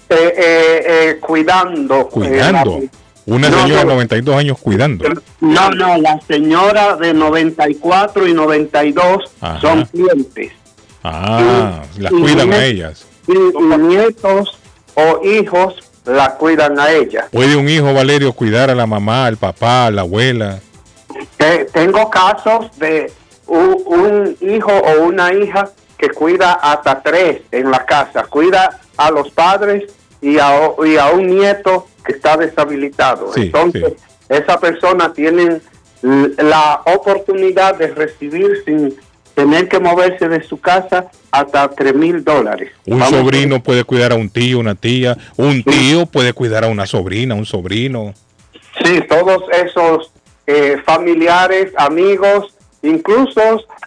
[0.10, 2.08] Eh, eh, eh, cuidando.
[2.10, 2.80] Cuidando.
[3.26, 3.92] Una No, señora de no.
[3.94, 5.06] 92 años cuidando.
[5.42, 9.62] No, no, la señora de 94 y 92 Ajá.
[9.62, 10.52] son clientes.
[11.04, 13.06] Ah, las y cuidan a ellas.
[13.28, 14.58] Y, y nietos
[14.96, 15.76] o hijos
[16.06, 17.28] la cuidan a ella.
[17.32, 20.60] ¿Puede un hijo, Valerio, cuidar a la mamá, al papá, a la abuela?
[21.38, 23.12] Te- tengo casos de
[23.48, 28.24] un, un hijo o una hija que cuida hasta tres en la casa.
[28.24, 29.84] Cuida a los padres
[30.22, 33.34] y a, o- y a un nieto que está deshabilitado.
[33.34, 33.94] Sí, Entonces,
[34.30, 35.62] esa persona tiene
[36.02, 38.96] la oportunidad de recibir sin
[39.36, 42.72] tener que moverse de su casa hasta tres mil dólares.
[42.86, 45.18] Un Vamos sobrino puede cuidar a un tío, una tía.
[45.38, 48.14] Un tío puede cuidar a una sobrina, un sobrino.
[48.84, 50.12] Sí, todos esos
[50.48, 53.42] eh, familiares, amigos, incluso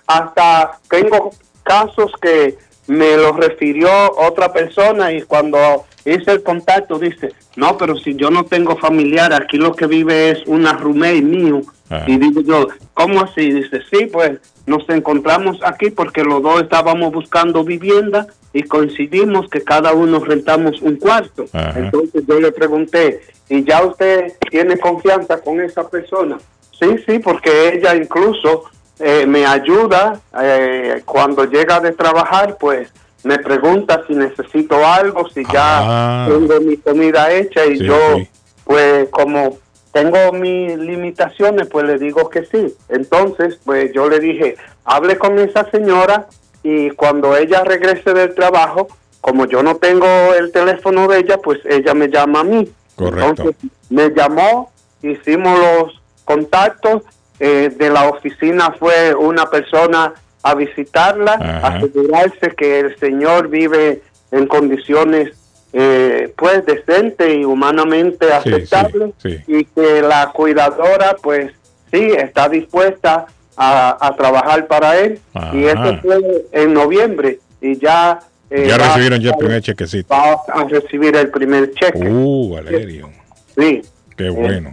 [0.07, 1.31] hasta tengo
[1.63, 7.97] casos que me los refirió otra persona y cuando hice el contacto, dice, no, pero
[7.97, 11.63] si yo no tengo familiar, aquí lo que vive es una roommate mío.
[11.91, 12.05] Ah.
[12.07, 13.53] Y digo yo, ¿cómo así?
[13.53, 19.63] Dice, sí, pues nos encontramos aquí porque los dos estábamos buscando vivienda y coincidimos que
[19.63, 21.45] cada uno rentamos un cuarto.
[21.75, 26.39] Entonces yo le pregunté, ¿y ya usted tiene confianza con esa persona?
[26.79, 28.65] Sí, sí, porque ella incluso
[29.01, 32.93] eh, me ayuda eh, cuando llega de trabajar, pues
[33.25, 36.29] me pregunta si necesito algo, si ya Ah.
[36.29, 38.29] tengo mi comida hecha y Sí, yo, sí.
[38.65, 39.59] pues como
[39.93, 42.75] tengo mis limitaciones, pues le digo que sí.
[42.89, 46.27] Entonces, pues yo le dije, hable con esa señora
[46.63, 48.89] y cuando ella regrese del trabajo,
[49.21, 50.07] como yo no tengo
[50.39, 52.69] el teléfono de ella, pues ella me llama a mí.
[52.97, 53.29] Correcto.
[53.49, 54.71] Entonces, me llamó,
[55.03, 57.03] hicimos los contactos,
[57.41, 60.13] eh, de la oficina fue una persona
[60.45, 61.67] a visitarla, Ajá.
[61.79, 65.31] asegurarse que el señor vive en condiciones
[65.73, 69.39] eh, pues decentes y humanamente aceptables sí.
[69.49, 71.51] y que la cuidadora pues
[71.93, 73.27] sí está dispuesta
[73.57, 75.19] a, a trabajar para él
[75.53, 76.21] y eso fue
[76.53, 80.15] en noviembre y ya eh, Ya recibieron ya el primer chequecito.
[80.15, 83.11] va a recibir el primer cheque Uh, Valerio.
[83.57, 83.83] sí
[84.17, 84.73] Qué bueno.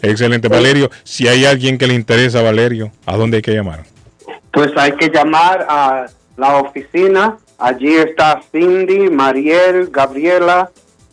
[0.00, 0.88] Excelente, Valerio.
[1.04, 3.84] Si hay alguien que le interesa, Valerio, ¿a dónde hay que llamar?
[4.52, 6.06] Pues hay que llamar a
[6.36, 7.38] la oficina.
[7.58, 10.70] Allí está Cindy, Mariel, Gabriela,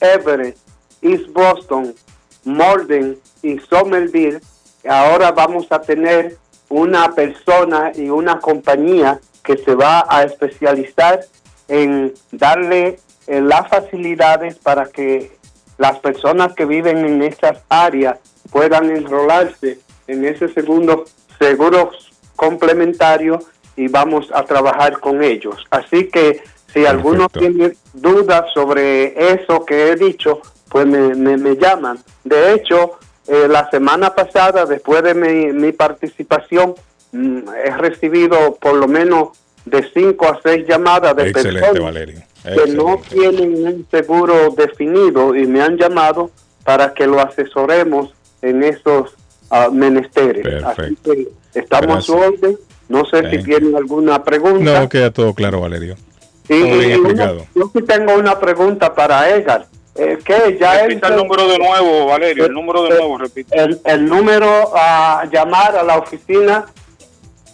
[0.00, 0.56] Everett,
[1.02, 1.96] East Boston,
[2.44, 4.40] Malden y Somerville,
[4.88, 6.36] ahora vamos a tener
[6.68, 11.20] una persona y una compañía que se va a especializar
[11.68, 15.36] en darle eh, las facilidades para que
[15.78, 18.18] las personas que viven en esas áreas
[18.50, 21.04] puedan enrolarse en ese segundo
[21.38, 21.90] seguro
[22.36, 23.38] complementario
[23.76, 25.64] y vamos a trabajar con ellos.
[25.70, 26.42] Así que
[26.72, 31.98] si alguno tiene dudas sobre eso que he dicho, pues me, me- me llaman.
[32.24, 32.98] De hecho,
[33.28, 36.74] eh, la semana pasada, después de mi, mi participación,
[37.12, 39.28] mm, he recibido por lo menos
[39.64, 42.04] de cinco a seis llamadas de Excelente, personas
[42.42, 46.30] que no tienen un seguro definido y me han llamado
[46.64, 48.10] para que lo asesoremos
[48.40, 49.14] en esos
[49.50, 50.62] ah, menesteres.
[50.64, 52.56] Así que estamos a su orden.
[52.88, 54.80] No sé si tienen alguna pregunta.
[54.80, 55.96] No, queda todo claro, Valerio.
[56.48, 59.66] Y- y una- yo sí tengo una pregunta para Edgar.
[59.98, 60.56] Eh, ¿Qué?
[60.60, 63.58] Ya Repita el número de nuevo, Valerio, el número de nuevo, repite.
[63.60, 66.66] el, el número a llamar a la oficina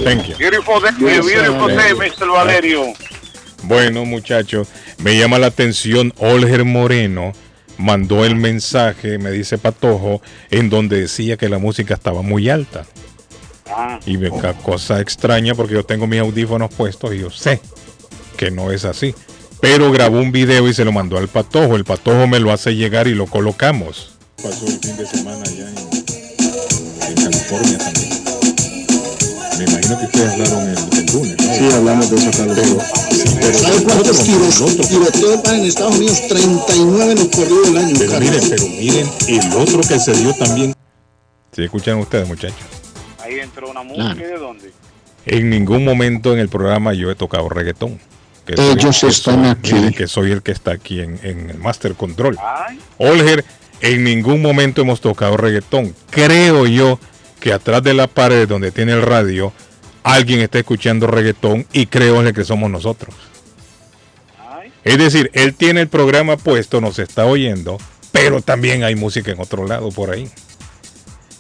[0.05, 0.37] Thank you.
[0.37, 2.31] Beautiful day, beautiful day, Mr.
[2.31, 2.93] Valerio.
[3.63, 7.33] Bueno, muchachos, me llama la atención Olger Moreno
[7.83, 12.87] mandó el mensaje, me dice Patojo, en donde decía que la música estaba muy alta.
[13.75, 13.99] Ah.
[14.07, 14.31] Y me
[14.63, 17.61] cosa extraña porque yo tengo mis audífonos puestos y yo sé
[18.37, 19.15] que no es así.
[19.61, 21.77] Pero grabó un video y se lo mandó al Patojo.
[21.77, 24.11] El Patojo me lo hace llegar y lo colocamos.
[24.43, 28.23] Pasó el fin de semana allá en, en California también.
[29.59, 31.55] Me imagino que ustedes hablaron el, el lunes, ¿no?
[31.55, 32.83] Sí, hablamos de eso, Carlos.
[33.61, 36.27] ¿Sabe cuántos tiros, tiroteos van en Estados Unidos?
[36.29, 37.95] 39 en el corrido del año.
[37.99, 40.75] Pero miren, pero miren el otro que se dio también.
[41.55, 42.82] Si escuchan ustedes, muchachos.
[43.35, 44.73] Ahí entró una música, ¿y de dónde?
[45.27, 47.99] En ningún momento en el programa yo he tocado reggaetón.
[48.47, 49.95] Que Ellos están soy- aquí.
[49.95, 52.37] que soy el que está aquí en, en el Master Control.
[52.99, 53.45] Olger,
[53.81, 55.95] en ningún momento hemos tocado reggaetón.
[56.11, 56.99] Creo yo
[57.39, 59.53] que atrás de la pared donde tiene el radio,
[60.03, 63.15] alguien está escuchando reggaetón y creo que somos nosotros.
[64.85, 67.79] Es decir, él tiene el programa puesto, nos está oyendo,
[68.11, 70.29] pero también hay música en otro lado por ahí.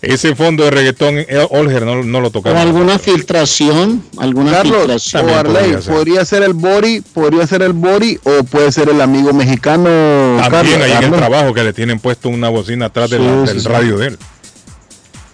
[0.02, 2.60] Ese fondo de reggaetón, eh, Olger no, no lo ¿O tocamos.
[2.60, 4.02] alguna filtración?
[4.18, 5.28] ¿Alguna Carlos, filtración?
[5.30, 9.32] o Arley, podría ser el Bori, podría ser el Bori o puede ser el amigo
[9.32, 9.84] mexicano.
[9.84, 13.42] También Carlos, ahí en el trabajo que le tienen puesto una bocina atrás de la-
[13.42, 13.68] Sí, del sí, sí.
[13.68, 14.18] radio de él.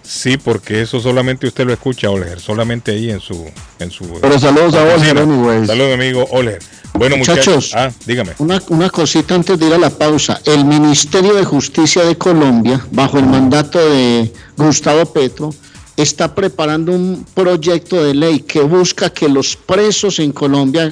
[0.09, 3.45] Sí, porque eso solamente usted lo escucha, Olger, solamente ahí en su...
[3.77, 5.67] En su Pero saludos a anyways.
[5.67, 6.57] Saludos, amigo Olger.
[6.95, 7.45] Bueno, muchachos.
[7.45, 7.75] Muchachos.
[7.75, 8.31] Ah, dígame.
[8.39, 10.41] Una, una cosita antes de ir a la pausa.
[10.45, 15.53] El Ministerio de Justicia de Colombia, bajo el mandato de Gustavo Petro,
[15.95, 20.91] está preparando un proyecto de ley que busca que los presos en Colombia,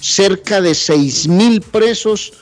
[0.00, 2.32] cerca de 6 mil presos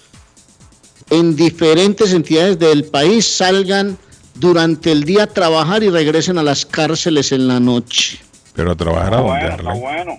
[1.08, 3.96] en diferentes entidades del país, salgan
[4.34, 8.18] durante el día a trabajar y regresen a las cárceles en la noche.
[8.54, 9.80] Pero a trabajar a dónde, Arley?
[9.80, 10.18] Bueno,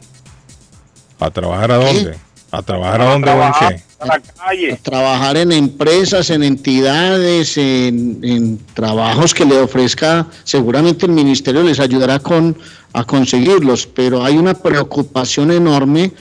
[1.20, 2.18] ¿A trabajar a dónde?
[2.52, 3.84] ¿A trabajar a dónde o en qué?
[4.00, 4.74] a la calle.
[4.74, 11.64] a trabajar en empresas, en entidades, en, en trabajos que le ofrezca, seguramente el ministerio
[11.64, 12.58] les ayudará con
[12.92, 16.12] a conseguirlos, pero hay una preocupación enorme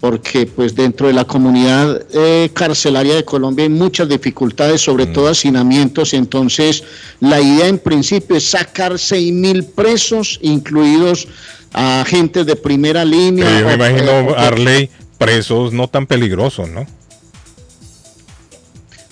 [0.00, 5.28] porque pues dentro de la comunidad eh, carcelaria de Colombia hay muchas dificultades, sobre todo
[5.28, 6.82] hacinamientos, entonces
[7.20, 11.28] la idea en principio es sacar 6 mil presos, incluidos
[11.74, 13.44] a agentes de primera línea.
[13.44, 16.86] Pero yo me o- imagino, o- Arley, presos no tan peligrosos, ¿no?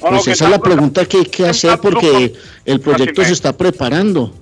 [0.00, 2.32] Pues esa es la pregunta que hay que hacer porque
[2.64, 4.32] el proyecto se está preparando.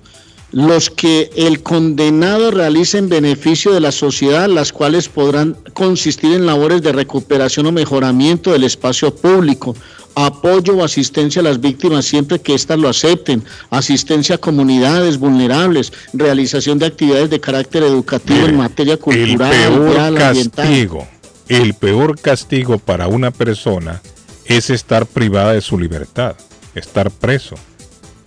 [0.51, 6.45] Los que el condenado realice en beneficio de la sociedad, las cuales podrán consistir en
[6.45, 9.75] labores de recuperación o mejoramiento del espacio público,
[10.15, 15.93] apoyo o asistencia a las víctimas siempre que éstas lo acepten, asistencia a comunidades vulnerables,
[16.13, 20.65] realización de actividades de carácter educativo en materia El cultural, peor social, ambiental.
[20.65, 21.07] castigo,
[21.49, 24.01] el peor castigo para una persona
[24.45, 26.35] es estar privada de su libertad,
[26.73, 27.55] estar preso.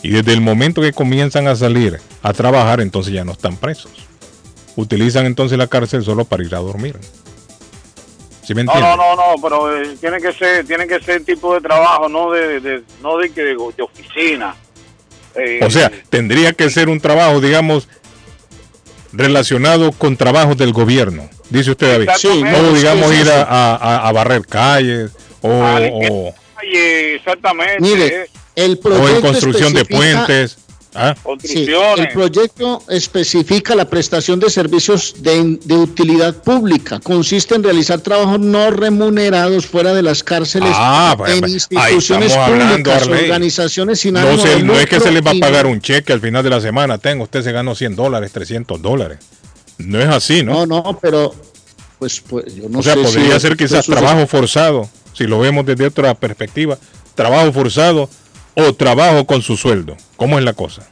[0.02, 3.92] Y desde el momento que comienzan a salir a trabajar, entonces ya no están presos.
[4.76, 6.96] Utilizan entonces la cárcel solo para ir a dormir.
[8.44, 8.96] ¿Sí me No, entiendes?
[8.96, 12.30] no, no, no, pero eh, tiene que ser, tiene que ser tipo de trabajo, no
[12.30, 14.54] de, de- no de que de, de oficina.
[15.36, 17.86] Eh, O sea, tendría que ser un trabajo, digamos,
[19.12, 22.08] relacionado con trabajos del gobierno, dice usted, David.
[22.10, 22.60] Exactamente.
[22.60, 23.32] o digamos Sí, sí, ir sí.
[23.32, 25.10] a, a- a- a barrer calles
[25.42, 27.80] o, o- ay, eh, exactamente.
[27.80, 28.26] Mire, eh,
[28.56, 30.58] el o en construcción de puentes.
[30.94, 31.14] ¿Ah?
[31.42, 37.00] Sí, el proyecto especifica la prestación de servicios de, de utilidad pública.
[37.00, 42.66] Consiste en realizar trabajos no remunerados fuera de las cárceles Ah, en pues, instituciones hablando,
[42.92, 45.80] públicas, organizaciones sin No, ánimo se- no es que se les va a pagar un
[45.80, 46.98] cheque al final de la semana.
[46.98, 49.18] Tenga, usted se ganó 100 dólares, 300 dólares.
[49.78, 50.66] No es así, ¿no?
[50.66, 51.34] No, no, pero
[51.98, 55.64] pues, pues yo no o sea, sé podría ser quizás trabajo forzado, si lo vemos
[55.66, 56.78] desde otra perspectiva.
[57.14, 58.08] Trabajo forzado
[58.54, 59.96] o trabajo con su sueldo.
[60.16, 60.88] ¿Cómo es la cosa?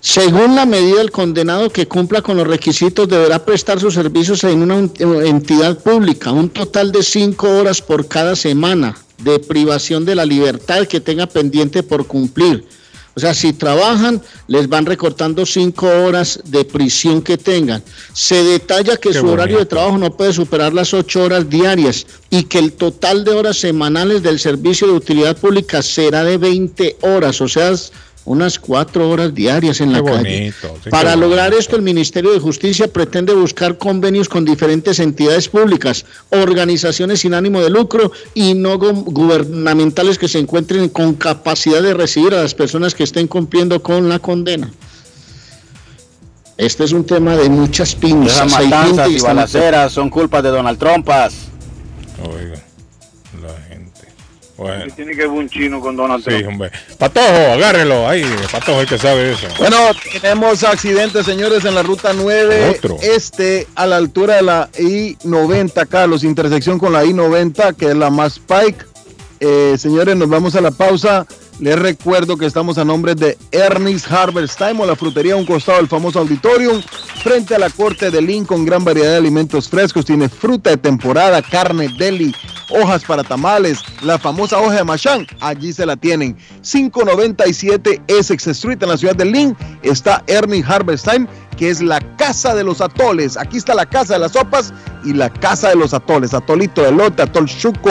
[0.00, 4.62] Según la medida, el condenado que cumpla con los requisitos deberá prestar sus servicios en
[4.62, 10.16] una ent- entidad pública, un total de cinco horas por cada semana de privación de
[10.16, 12.66] la libertad que tenga pendiente por cumplir.
[13.14, 17.82] O sea, si trabajan, les van recortando cinco horas de prisión que tengan.
[18.14, 22.06] Se detalla que Qué su horario de trabajo no puede superar las ocho horas diarias
[22.30, 26.96] y que el total de horas semanales del servicio de utilidad pública será de 20
[27.02, 27.72] horas, o sea,
[28.24, 30.52] unas cuatro horas diarias en la Qué calle.
[30.62, 36.04] bonito, Para lograr esto, el Ministerio de Justicia pretende buscar convenios con diferentes entidades públicas,
[36.30, 41.94] organizaciones sin ánimo de lucro y no gu- gubernamentales que se encuentren con capacidad de
[41.94, 44.70] recibir a las personas que estén cumpliendo con la condena.
[46.58, 48.36] Este es un tema de muchas pinzas.
[48.36, 51.34] Esas gente matanzas y balaceras son culpas de Donald Trumpas.
[52.22, 52.62] Oiga,
[53.42, 53.61] la
[54.62, 56.48] Bueno, Tiene que ver un chino con Donald sí, Trump.
[56.48, 56.70] hombre.
[56.98, 58.24] Patojo, agárrelo ahí.
[58.50, 59.46] Patojo es el que sabe eso.
[59.58, 59.76] Bueno,
[60.20, 62.96] tenemos accidentes, señores, en la ruta 9 Otro.
[63.00, 68.10] este a la altura de la I-90, Carlos, intersección con la I-90, que es la
[68.10, 68.84] más Pike.
[69.40, 71.26] Eh, señores, nos vamos a la pausa.
[71.60, 75.46] Les recuerdo que estamos a nombre de Ernest Harvest Time o la frutería a un
[75.46, 76.82] costado del famoso auditorium.
[77.22, 80.04] frente a la corte de Lynn con gran variedad de alimentos frescos.
[80.04, 82.34] Tiene fruta de temporada, carne, deli,
[82.68, 85.26] hojas para tamales, la famosa hoja de machán.
[85.40, 86.36] Allí se la tienen.
[86.62, 92.00] 597 Essex Street en la ciudad de Lynn está Ernie Harvest Time que es la
[92.16, 93.36] casa de los atoles.
[93.36, 94.72] Aquí está la casa de las sopas
[95.04, 96.34] y la casa de los atoles.
[96.34, 97.90] Atolito de lote, atol chuco.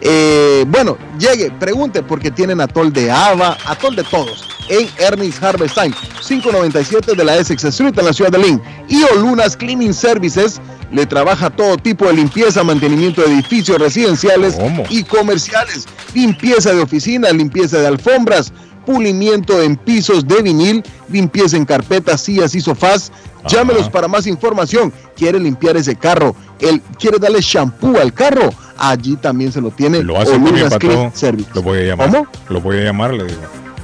[0.00, 4.44] Eh, bueno, llegue, pregunte porque tienen atol de haba, atol de todos.
[4.68, 5.94] En Ernest Harvest Time,
[6.26, 8.62] 597 de la Essex Street en la ciudad de Lynn.
[8.88, 10.60] Y Olunas Cleaning Services
[10.92, 14.56] le trabaja todo tipo de limpieza, mantenimiento de edificios residenciales
[14.90, 18.52] y comerciales, limpieza de oficinas, limpieza de alfombras,
[18.84, 23.10] pulimiento en pisos de vinil, limpieza en carpetas, sillas y sofás.
[23.48, 24.92] Llámelos para más información.
[25.16, 26.36] ¿Quiere limpiar ese carro?
[26.60, 28.50] Él quiere darle shampoo al carro.
[28.78, 30.02] Allí también se lo tiene.
[30.02, 31.18] Lo hace Olunas también, Clean Pato.
[31.18, 31.48] Service.
[31.54, 32.10] Lo voy a llamar.
[32.10, 32.26] ¿Cómo?
[32.48, 33.40] Lo voy a llamar, le digo.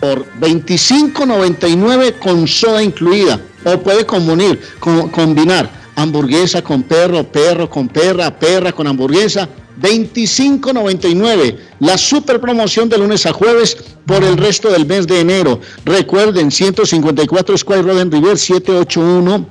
[0.00, 3.38] por 25.99 con soda incluida.
[3.64, 9.48] O puede comunir, co- combinar hamburguesa con perro, perro con perra, perra con hamburguesa.
[9.80, 11.56] 25.99.
[11.80, 13.76] La super promoción de lunes a jueves
[14.06, 15.60] por el resto del mes de enero.
[15.84, 19.46] Recuerden, 154 Square Road en River, 781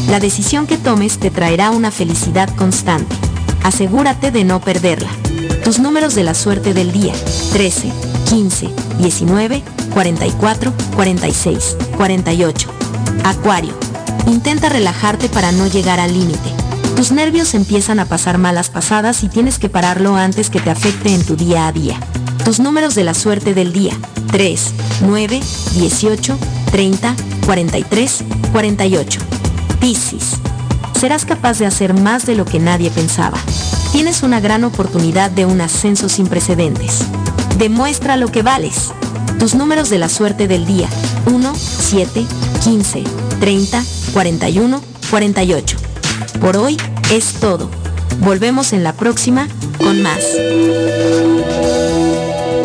[0.09, 3.13] La decisión que tomes te traerá una felicidad constante.
[3.63, 5.09] Asegúrate de no perderla.
[5.65, 7.15] Tus números de la suerte del día.
[7.51, 7.91] 13,
[8.29, 8.69] 15,
[8.99, 9.63] 19,
[9.95, 12.69] 44, 46, 48.
[13.23, 13.73] Acuario.
[14.27, 16.51] Intenta relajarte para no llegar al límite.
[16.95, 21.15] Tus nervios empiezan a pasar malas pasadas y tienes que pararlo antes que te afecte
[21.15, 21.99] en tu día a día.
[22.45, 23.93] Tus números de la suerte del día.
[24.31, 24.71] 3,
[25.01, 25.41] 9,
[25.73, 26.37] 18,
[26.69, 29.19] 30, 43, 48.
[29.79, 30.33] Piscis.
[30.99, 33.39] Serás capaz de hacer más de lo que nadie pensaba.
[33.95, 37.05] Tienes una gran oportunidad de un ascenso sin precedentes.
[37.57, 38.91] Demuestra lo que vales.
[39.39, 40.89] Tus números de la suerte del día.
[41.27, 42.25] 1, 7,
[42.65, 43.03] 15,
[43.39, 45.77] 30, 41, 48.
[46.41, 46.75] Por hoy
[47.09, 47.71] es todo.
[48.19, 50.25] Volvemos en la próxima con más.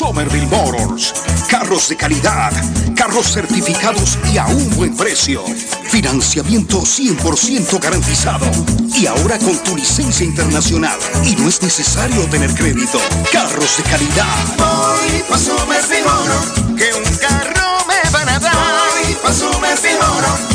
[0.05, 1.15] Somerville Motors.
[1.49, 2.52] Carros de calidad,
[2.94, 5.42] carros certificados y a un buen precio.
[5.89, 8.44] Financiamiento 100% garantizado.
[8.92, 10.99] Y ahora con tu licencia internacional.
[11.24, 13.00] Y no es necesario tener crédito.
[13.33, 14.44] Carros de calidad.
[14.58, 18.52] Voy pa' Somerville Motor, que un carro me van a dar.
[18.52, 20.53] Voy pa' Somerville Motor,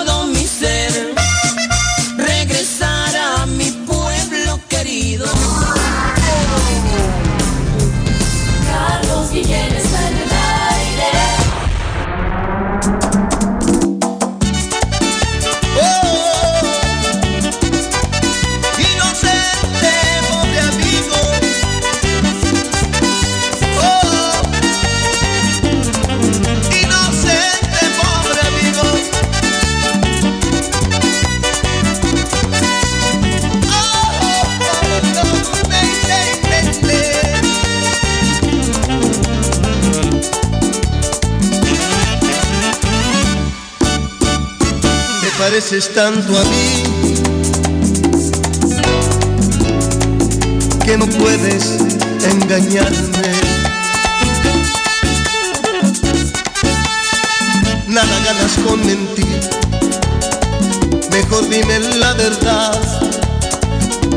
[45.68, 46.82] pareces tanto a mí
[50.84, 51.78] que no puedes
[52.22, 53.32] engañarme.
[57.88, 59.40] Nada ganas con mentir.
[61.10, 62.80] Mejor dime la verdad.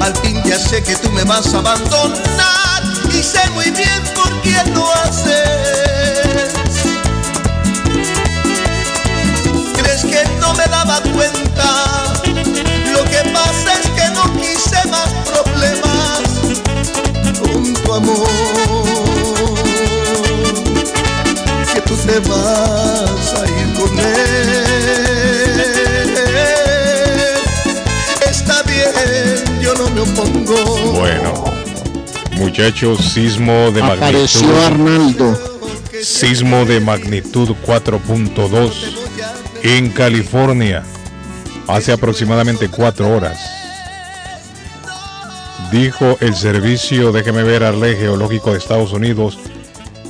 [0.02, 4.32] Al fin ya sé que tú me vas a abandonar y sé muy bien por
[4.42, 5.49] quién lo haces.
[10.50, 12.14] No me daba cuenta?
[12.92, 16.22] Lo que pasa es que no quise más problemas
[17.40, 18.28] con tu amor.
[21.74, 24.06] Que tú te vas a ir con él.
[28.30, 30.58] Está bien, yo no me opongo.
[30.94, 31.44] Bueno,
[32.34, 34.66] muchachos, sismo de Apareció magnitud.
[34.66, 35.50] Arnaldo.
[36.02, 38.89] Sismo de magnitud 4.2
[39.64, 40.84] en California
[41.68, 43.40] hace aproximadamente cuatro horas.
[45.72, 49.38] dijo el servicio, déjeme ver, Arley Geológico de Estados Unidos,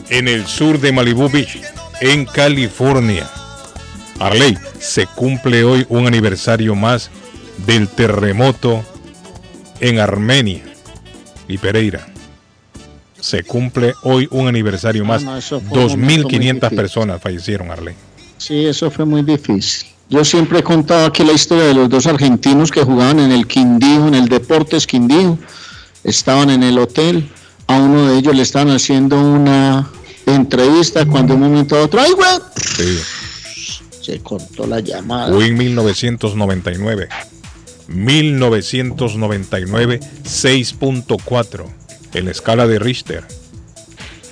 [0.09, 1.59] en el sur de Malibu Beach,
[1.99, 3.29] en California.
[4.19, 7.09] Arley, se cumple hoy un aniversario más
[7.65, 8.83] del terremoto
[9.81, 10.63] en Armenia
[11.47, 12.07] y Pereira.
[13.19, 15.23] Se cumple hoy un aniversario más.
[15.23, 16.75] no, eso fue un momento muy 2.500 difícil.
[16.77, 17.95] personas fallecieron, Arley.
[18.39, 19.87] Sí, eso fue muy difícil.
[20.09, 23.45] Yo siempre he contado aquí la historia de los dos argentinos que jugaban en el
[23.45, 25.37] Quindío, en el Deportes Quindío.
[26.03, 27.29] Estaban en el hotel.
[27.67, 29.87] A uno de ellos le estaban haciendo una
[30.25, 32.39] entrevista cuando de un momento a otro, ¡ay, güey!
[32.55, 32.97] Sí.
[34.01, 35.35] Se cortó la llamada.
[35.35, 37.09] Hoy en 1999.
[37.87, 41.65] 1999, 6.4
[42.13, 43.23] en la escala de Richter.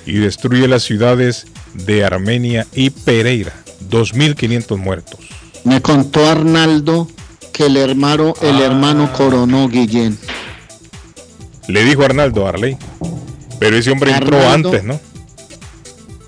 [0.06, 3.54] Y destruye las ciudades de Armenia y Pereira.
[3.90, 5.20] 2.500 muertos.
[5.64, 7.08] Me contó Arnaldo
[7.52, 8.46] que el hermano, Ah.
[8.48, 10.18] el hermano coronó Guillén.
[11.68, 12.78] Le dijo Arnaldo Arley.
[13.60, 15.00] Pero ese hombre entró antes, ¿no?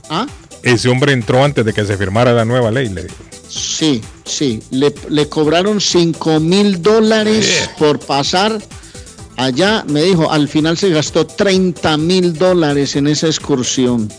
[0.10, 0.26] ¿Ah?
[0.64, 3.16] Ese hombre entró antes de que se firmara la nueva ley, le dijo.
[3.48, 4.62] Sí, sí.
[4.72, 8.60] Le, le cobraron 5 mil dólares por pasar
[9.38, 9.86] allá.
[9.88, 14.12] Me dijo, al final se gastó 30 mil dólares en esa excursión.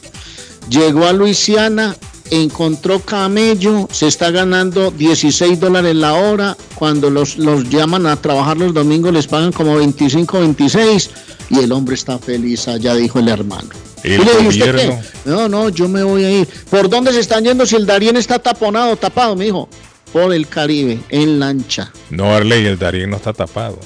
[0.71, 1.97] Llegó a Luisiana,
[2.31, 6.57] encontró camello, se está ganando 16 dólares la hora.
[6.75, 11.11] Cuando los, los llaman a trabajar los domingos les pagan como 25, 26.
[11.51, 13.69] Y el hombre está feliz allá, dijo el hermano.
[14.03, 14.99] El Y le ¿usted qué?
[15.25, 16.49] No, no, yo me voy a ir.
[16.71, 19.69] ¿Por dónde se están yendo si el Darién está taponado, tapado, me dijo?
[20.13, 21.93] Por el Caribe, en lancha.
[22.09, 23.79] No, Arley, el Darién no está tapado.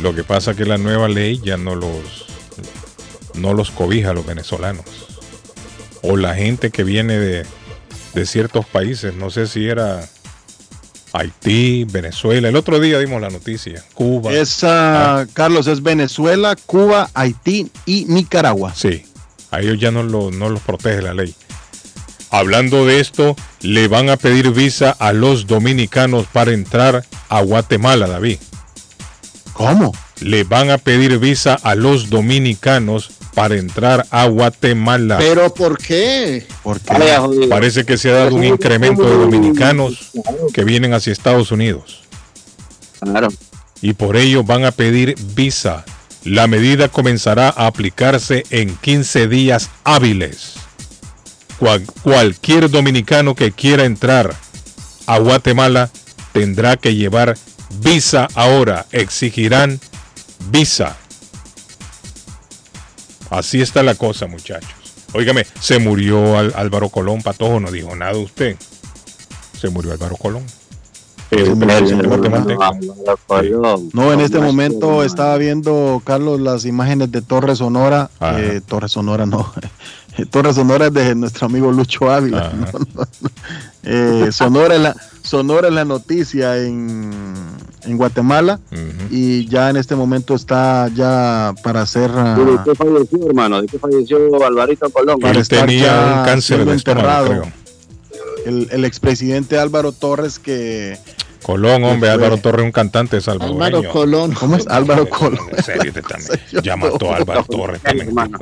[0.00, 2.26] Lo que pasa es que la nueva ley ya no los,
[3.34, 4.84] no los cobija a los venezolanos.
[6.02, 7.46] O la gente que viene de,
[8.14, 10.06] de ciertos países, no sé si era
[11.12, 12.48] Haití, Venezuela.
[12.48, 14.32] El otro día dimos la noticia, Cuba.
[14.32, 18.74] Esa, Carlos, es Venezuela, Cuba, Haití y Nicaragua.
[18.74, 19.04] Sí,
[19.50, 21.34] a ellos ya no, lo- no los protege la ley.
[22.30, 28.06] Hablando de esto, le van a pedir visa a los dominicanos para entrar a Guatemala,
[28.08, 28.38] David.
[29.52, 29.92] ¿Cómo?
[30.20, 35.18] Le van a pedir visa a los dominicanos para entrar a Guatemala.
[35.18, 36.46] ¿Pero por qué?
[37.48, 40.10] Parece que se ha dado un incremento de dominicanos
[40.52, 42.02] que vienen hacia Estados Unidos.
[43.80, 45.84] Y por ello van a pedir visa.
[46.24, 50.54] La medida comenzará a aplicarse en 15 días hábiles.
[51.58, 54.34] Cual- cualquier dominicano que quiera entrar
[55.06, 55.90] a Guatemala
[56.32, 57.36] tendrá que llevar
[57.80, 58.86] visa ahora.
[58.92, 59.80] Exigirán
[60.50, 60.96] visa.
[63.32, 64.70] Así está la cosa, muchachos.
[65.14, 68.56] Óigame, se murió Al- Álvaro Colón, Patojo, no dijo nada usted.
[69.58, 70.42] Se murió Álvaro Colón.
[73.92, 78.10] No, en este momento estaba viendo, Carlos, las imágenes de Torre Sonora.
[78.20, 79.52] eh, Torre Sonora, no.
[80.30, 82.52] Torre Sonora es de nuestro amigo Lucho Ávila.
[82.54, 83.30] No, no, no.
[83.84, 87.10] Eh, Sonora, es la, Sonora es la noticia en,
[87.84, 88.60] en Guatemala
[89.10, 92.10] y ya en este momento está ya para hacer...
[92.14, 93.62] ah, ¿De qué falleció, hermano?
[93.62, 95.18] ¿De qué falleció Alvarito Colón?
[95.20, 97.28] para estar tenía ya un cáncer de estómago, enterrado.
[97.28, 97.52] creo.
[98.46, 100.98] El, el expresidente Álvaro Torres que...
[101.42, 103.64] Colón, hombre, que fue- Álvaro Torres, un cantante salvadoreño.
[103.64, 104.32] Álvaro Colón.
[104.32, 104.66] ¿Cómo es?
[104.68, 105.40] Álvaro Colón.
[105.56, 106.40] En serio, usted también.
[106.62, 108.14] Ya mató a Álvaro Torres también.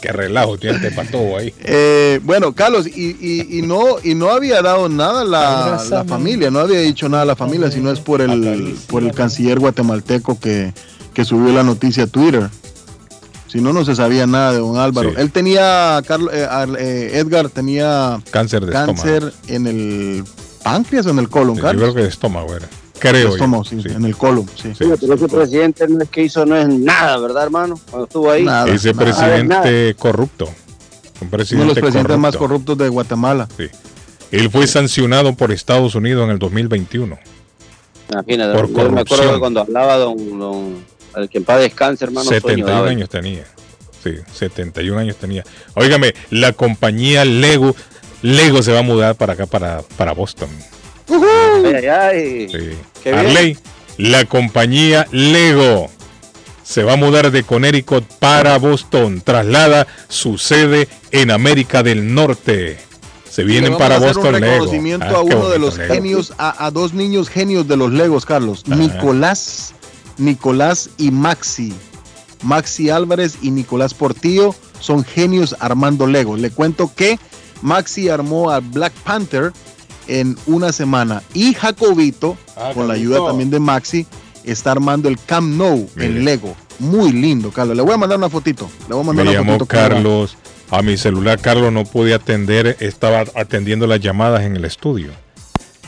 [0.00, 1.52] Qué relajo tiene este patojo ahí.
[1.60, 6.50] Eh, bueno, Carlos, y, y- y no y no había dado nada la, la familia,
[6.50, 10.72] no había dicho nada la familia, sino es por el por el canciller guatemalteco que,
[11.12, 12.48] que subió la noticia a Twitter.
[13.48, 15.10] Si no, no se sabía nada de don Álvaro.
[15.10, 15.16] Sí.
[15.18, 16.46] Él tenía, Carlos, eh,
[16.78, 20.24] eh, Edgar tenía Cáncer de cáncer en el
[20.62, 21.92] páncreas o en el colon, Yo Carlos.
[21.92, 22.68] creo que estómago era.
[22.98, 23.34] Creo yo.
[23.34, 24.72] Estómago, sí, en el colon, sí.
[24.78, 27.78] Sí, pero ese presidente no es que hizo no es nada, ¿verdad, hermano?
[27.90, 28.42] Cuando estuvo ahí.
[28.68, 29.94] Ese Nada, presidente nada.
[29.94, 30.44] corrupto.
[30.46, 32.18] Un Uno de presidente los presidentes corrupto.
[32.18, 33.48] más corruptos de Guatemala.
[33.56, 33.64] Sí.
[34.30, 37.18] Él fue sancionado por Estados Unidos en el 2021.
[38.10, 39.34] Imagínate, Por yo me acuerdo corrupción.
[39.34, 40.84] que cuando hablaba don, don
[41.16, 42.88] el que en paz descanse, hermano, sueño 71 daba.
[42.88, 43.44] años tenía.
[44.02, 45.44] Sí, 71 años tenía.
[45.74, 47.74] Óigame, la compañía Lego,
[48.22, 50.48] Lego se va a mudar para acá, para, para Boston.
[51.10, 52.48] Ay, ay, ay.
[52.48, 52.70] Sí.
[53.02, 53.26] Qué bien.
[53.26, 53.58] Arley,
[53.98, 55.90] la compañía Lego
[56.62, 59.20] se va a mudar de Connecticut para Boston.
[59.22, 62.78] Traslada su sede en América del Norte.
[63.28, 64.52] Se vienen para a Boston un Lego.
[64.52, 65.94] reconocimiento Ah, a uno de los Lego.
[65.94, 68.66] genios, a, a dos niños genios de los Legos, Carlos.
[68.68, 69.74] Nicolás,
[70.18, 71.72] Nicolás y Maxi.
[72.42, 76.40] Maxi Álvarez y Nicolás Portillo son genios armando Legos.
[76.40, 77.18] Le cuento que
[77.62, 79.52] Maxi armó a Black Panther
[80.08, 84.06] en una semana y Jacobito, Ah, con la ayuda también de Maxi,
[84.44, 86.54] está armando el Camp Nou en Lego.
[86.78, 87.76] Muy lindo, Carlos.
[87.76, 88.68] Le voy a mandar una fotito.
[88.88, 89.66] Le voy a mandar Me una llamó fotito.
[89.66, 90.36] Carlos.
[90.70, 91.38] A mi celular.
[91.38, 95.10] Carlos no podía atender, estaba atendiendo las llamadas en el estudio.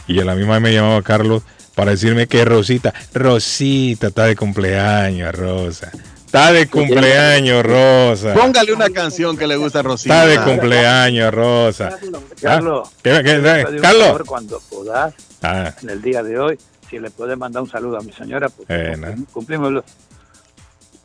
[0.07, 1.43] Y a la misma vez me llamaba Carlos
[1.75, 5.91] para decirme que Rosita, Rosita está de cumpleaños, Rosa.
[6.35, 8.35] Está de cumpleaños, Rosa.
[8.35, 10.27] Póngale una canción que le gusta a Rosita.
[10.29, 11.97] Está de cumpleaños, Rosa.
[12.43, 14.07] Carlos, Ah, ¿qué- qué- te qué- pido un Carlos.
[14.07, 16.59] favor Cuando puedas, Ah, en el día de hoy,
[16.91, 19.25] si le puedes mandar un saludo a mi señora, porque eh, no.
[19.33, 19.85] cumplimos los,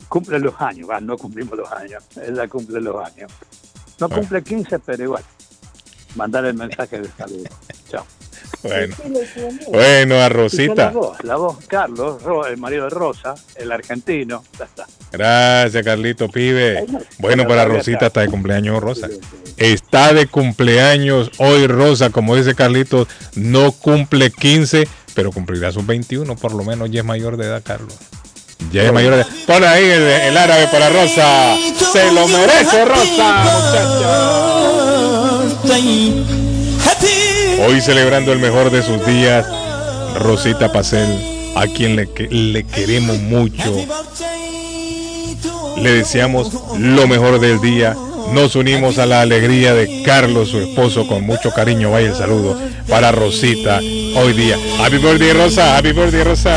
[0.08, 3.30] cumple los años, va, no cumplimos los años, ella cumple los años.
[4.00, 5.22] No cumple 15, pero igual.
[6.16, 7.44] Mandar el mensaje de saludo.
[7.88, 8.04] Chao.
[8.62, 8.94] Bueno,
[9.68, 10.74] bueno, a Rosita.
[10.74, 14.86] La voz, la voz, Carlos, el marido de Rosa, el argentino, ya está.
[15.12, 16.84] Gracias, Carlito, pibe.
[17.18, 19.08] Bueno, para Rosita está de cumpleaños, Rosa.
[19.56, 22.10] Está de cumpleaños hoy, Rosa.
[22.10, 27.06] Como dice Carlito, no cumple 15, pero cumplirá sus 21, por lo menos ya es
[27.06, 27.94] mayor de edad, Carlos.
[28.72, 29.28] Ya es mayor de edad.
[29.46, 31.56] Pon ahí el, el árabe para Rosa.
[31.92, 33.46] Se lo merece, Rosa,
[37.66, 39.46] Hoy celebrando el mejor de sus días,
[40.18, 41.08] Rosita Pacel,
[41.54, 43.74] a quien le, le queremos mucho.
[45.76, 47.94] Le deseamos lo mejor del día.
[48.32, 51.90] Nos unimos a la alegría de Carlos, su esposo, con mucho cariño.
[51.90, 52.58] Vaya el saludo
[52.88, 54.56] para Rosita hoy día.
[54.78, 55.76] Happy birthday, Rosa.
[55.76, 56.56] Happy birthday, Rosa.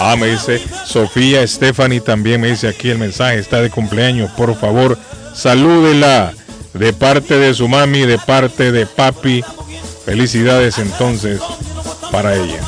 [0.00, 4.58] Ah, me dice Sofía Stephanie también me dice aquí el mensaje, está de cumpleaños, por
[4.58, 4.96] favor,
[5.34, 6.32] salúdela
[6.74, 9.44] de parte de su mami, de parte de papi.
[10.04, 11.40] Felicidades entonces
[12.10, 12.60] para ella.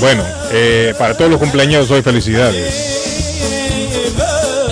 [0.00, 2.98] Bueno, eh, para todos los cumpleaños hoy felicidades.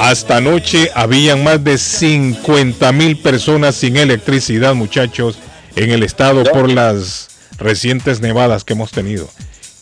[0.00, 5.38] Hasta anoche habían más de 50 mil personas sin electricidad, muchachos,
[5.74, 7.28] en el estado por las
[7.58, 9.28] recientes nevadas que hemos tenido.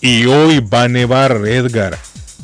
[0.04, 1.98] Y hoy va a nevar, Edgar.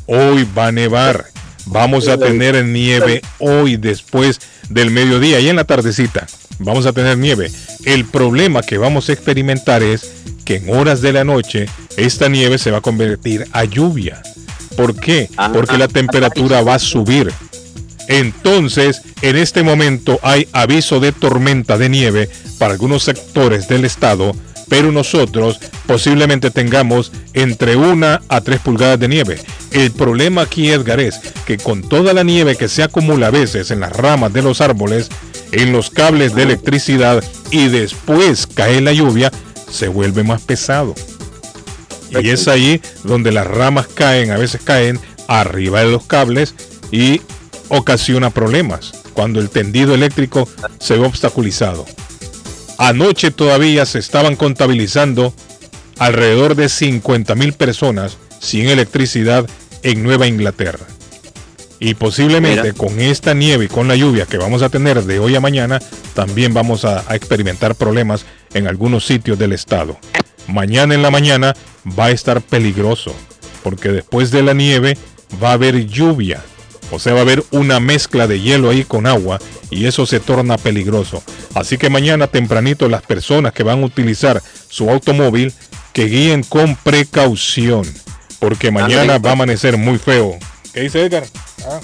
[0.07, 1.27] Hoy va a nevar.
[1.67, 4.41] Vamos a tener nieve hoy después
[4.71, 6.27] del mediodía y en la tardecita.
[6.59, 7.53] Vamos a tener nieve.
[7.85, 10.11] El problema que vamos a experimentar es
[10.47, 11.67] que en horas de la noche
[11.99, 14.23] esta nieve se va a convertir a lluvia.
[14.75, 15.29] ¿Por qué?
[15.53, 17.31] Porque la temperatura va a subir.
[18.09, 24.35] Entonces, en este momento hay aviso de tormenta de nieve para algunos sectores del estado,
[24.71, 29.39] pero nosotros posiblemente tengamos entre una a tres pulgadas de nieve.
[29.73, 33.73] El problema aquí, Edgar, es que con toda la nieve que se acumula a veces
[33.73, 35.11] en las ramas de los árboles,
[35.51, 39.33] en los cables de electricidad y después cae la lluvia,
[39.69, 40.95] se vuelve más pesado.
[42.11, 46.55] Y es ahí donde las ramas caen, a veces caen arriba de los cables
[46.93, 47.21] y
[47.69, 51.87] ocasiona problemas cuando el tendido eléctrico se ve obstaculizado.
[52.81, 55.34] Anoche todavía se estaban contabilizando
[55.99, 59.47] alrededor de 50 mil personas sin electricidad
[59.83, 60.86] en Nueva Inglaterra.
[61.78, 62.75] Y posiblemente Mira.
[62.75, 65.78] con esta nieve y con la lluvia que vamos a tener de hoy a mañana,
[66.15, 69.99] también vamos a, a experimentar problemas en algunos sitios del estado.
[70.49, 71.55] Mañana en la mañana
[71.86, 73.15] va a estar peligroso,
[73.62, 74.97] porque después de la nieve
[75.42, 76.42] va a haber lluvia.
[76.93, 79.39] O sea, va a haber una mezcla de hielo ahí con agua
[79.70, 81.23] y eso se torna peligroso.
[81.55, 85.52] Así que mañana tempranito las personas que van a utilizar su automóvil
[85.93, 87.85] que guíen con precaución,
[88.39, 90.39] porque mañana va a amanecer muy feo.
[90.73, 91.25] ¿Qué dice Edgar?
[91.67, 91.81] Ah.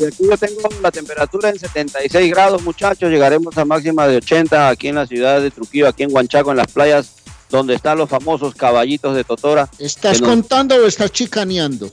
[0.00, 3.10] Y aquí yo tengo la temperatura en 76 grados, muchachos.
[3.10, 6.56] Llegaremos a máxima de 80 aquí en la ciudad de Trujillo, aquí en Huanchaco, en
[6.56, 7.10] las playas
[7.50, 9.68] donde están los famosos caballitos de Totora.
[9.78, 11.90] ¿Estás nos- contando o estás chicaneando?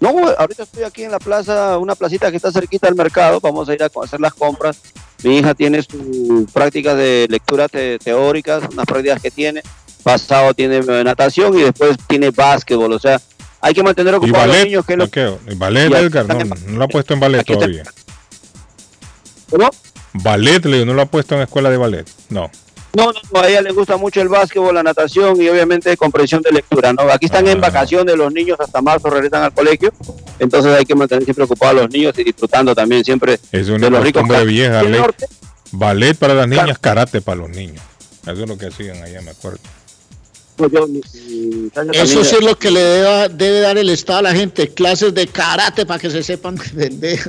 [0.00, 3.40] No, ahorita estoy aquí en la plaza, una placita que está cerquita del mercado.
[3.40, 4.78] Vamos a ir a hacer las compras.
[5.22, 9.62] Mi hija tiene sus prácticas de lectura te- teóricas, unas prácticas que tiene.
[10.02, 12.92] Pasado tiene eh, natación y después tiene básquetbol.
[12.92, 13.20] O sea,
[13.60, 14.84] hay que mantener ¿Y ocupados a los niños.
[14.86, 15.34] Que lo- ¿No qué?
[15.48, 16.26] ¿Y ballet, Edgar?
[16.28, 17.82] No, no lo ha puesto en ballet todavía.
[19.50, 19.70] ¿Cómo?
[20.12, 22.06] Ballet, le digo, no lo ha puesto en escuela de ballet.
[22.28, 22.50] No.
[22.96, 26.40] No, no, no, a ella le gusta mucho el básquetbol, la natación y obviamente comprensión
[26.40, 27.02] de lectura, ¿no?
[27.12, 27.52] Aquí están Ah.
[27.52, 29.92] en vacaciones los niños hasta marzo regresan al colegio,
[30.38, 33.74] entonces hay que mantener siempre ocupados a los niños y disfrutando también siempre Es de
[33.74, 34.82] una los ricos vieja.
[35.72, 37.82] Ballet para las niñas, karate para los niños.
[38.22, 39.58] Eso es lo que hacían allá, me acuerdo.
[40.56, 43.90] Pues yo, mi- mi muchacha Eso sí es lo que le debe, debe dar el
[43.90, 47.20] Estado a la gente, clases de karate para que se sepan defender.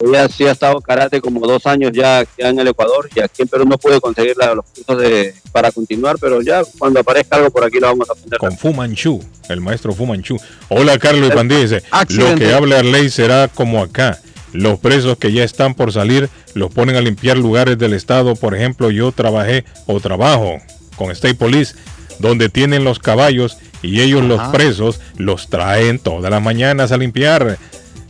[0.00, 3.42] Ella sí ha estado karate como dos años ya, ya en el Ecuador y aquí
[3.42, 7.36] en Perú no pude conseguir la- los cursos de, para continuar, pero ya cuando aparezca
[7.36, 8.38] algo por aquí lo vamos a aprender.
[8.38, 10.36] Con Fu Manchu, el maestro Fu Manchu.
[10.68, 14.18] Hola, Carlos y Pandí dice, lo que habla ley será como acá.
[14.52, 18.34] Los presos que ya están por salir los ponen a limpiar lugares del Estado.
[18.34, 20.58] Por ejemplo, yo trabajé o trabajo
[20.96, 21.74] con State Police,
[22.18, 27.58] donde tienen los caballos y ellos los presos los traen todas las mañanas a limpiar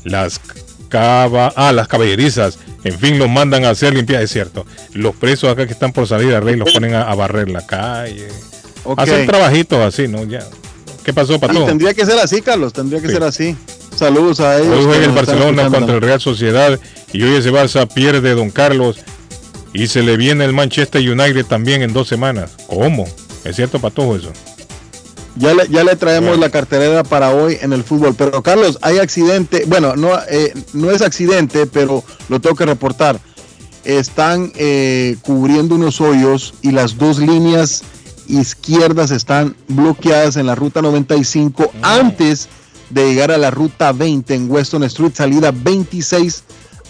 [0.05, 0.39] las
[0.89, 2.59] cava, ah, las caballerizas.
[2.85, 4.65] En fin, los mandan a hacer limpiar, es cierto.
[4.95, 7.67] Los presos acá que están por salir a rey los ponen a, a barrer la
[7.67, 8.29] calle.
[8.85, 8.99] Ok.
[9.01, 10.25] Hacen trabajitos así, ¿no?
[10.25, 10.41] Ya.
[11.05, 11.65] ¿Qué pasó, Pato?
[11.65, 13.13] tendría que ser así, Carlos, tendría que Sí.
[13.15, 13.57] ser así.
[13.97, 14.77] Saludos a ellos.
[14.77, 16.79] Hoy juega el Barcelona contra el Real Sociedad
[17.13, 18.99] y hoy ese Barça pierde Don Carlos
[19.73, 22.53] y se le viene el Manchester United también en dos semanas.
[22.69, 23.07] ¿Cómo?
[23.45, 24.33] ¿Es cierto, Patojo, eso?
[25.39, 28.15] Ya le, ya le traemos la cartelera para hoy en el fútbol.
[28.17, 29.65] Pero Carlos, hay accidente.
[29.67, 33.21] Bueno, no, eh, no es accidente, pero lo tengo que reportar.
[33.85, 37.85] Están eh, cubriendo unos hoyos y las dos líneas
[38.27, 42.49] izquierdas están bloqueadas en la ruta 95 antes
[42.91, 46.43] de llegar a la ruta 20 en Weston Street, salida 26.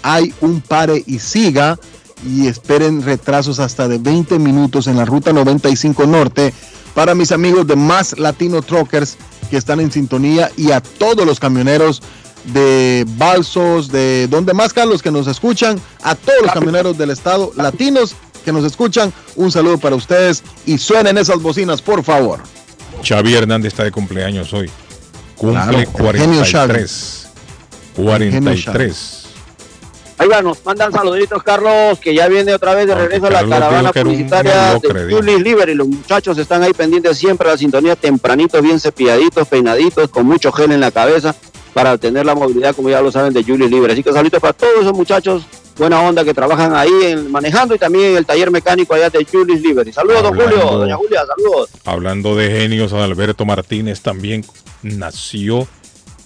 [0.02, 1.78] Hay un pare y siga
[2.26, 6.52] y esperen retrasos hasta de 20 minutos en la ruta 95 norte
[6.98, 9.18] para mis amigos de Más Latino Truckers
[9.50, 12.02] que están en sintonía y a todos los camioneros
[12.46, 17.52] de Balsos, de donde más Carlos que nos escuchan, a todos los camioneros del estado
[17.54, 22.40] latinos que nos escuchan, un saludo para ustedes y suenen esas bocinas, por favor.
[23.04, 24.68] Xavi Hernández está de cumpleaños hoy.
[25.36, 26.72] Cumple Claro, el genio Xavi.
[26.74, 27.28] 43.
[27.94, 29.27] El genio 43.
[30.18, 33.46] Ahí va, nos mandan saluditos, Carlos, que ya viene otra vez de regreso a la
[33.48, 35.14] caravana un publicitaria de.
[35.14, 39.46] Julie Liver y los muchachos están ahí pendientes siempre a la sintonía, tempranitos, bien cepilladitos,
[39.46, 41.34] peinaditos, con mucho gel en la cabeza
[41.72, 43.92] para obtener la movilidad, como ya lo saben, de Julie Liver.
[43.92, 45.44] Así que saluditos para todos esos muchachos,
[45.76, 49.24] buena onda, que trabajan ahí en- manejando y también en el taller mecánico allá de
[49.24, 49.86] Julie Liver.
[49.86, 51.70] Y saludos, don Hablando- Julio, doña Julia, saludos.
[51.84, 54.44] Hablando de genios, Adalberto Martínez también
[54.82, 55.68] nació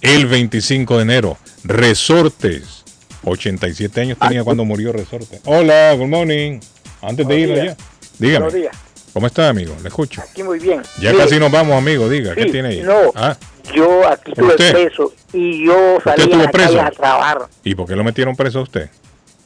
[0.01, 1.37] el 25 de enero.
[1.63, 2.82] Resortes.
[3.23, 5.41] 87 años tenía cuando murió Resortes.
[5.45, 6.59] Hola, good morning.
[7.01, 7.65] Antes de días.
[7.65, 7.77] ya.
[8.19, 8.45] Dígame.
[8.45, 8.77] Buenos días.
[9.13, 9.75] ¿Cómo está, amigo?
[9.81, 10.21] Le escucho.
[10.21, 10.81] Aquí muy bien.
[10.99, 12.09] Ya casi nos vamos, amigo.
[12.09, 12.81] Diga, ¿qué sí, tiene ahí?
[12.81, 13.37] No, Ah,
[13.73, 16.69] yo aquí estuve preso y yo salí a estuvo la preso?
[16.73, 17.37] calle a trabajar.
[17.63, 18.89] ¿y por qué lo metieron preso a usted?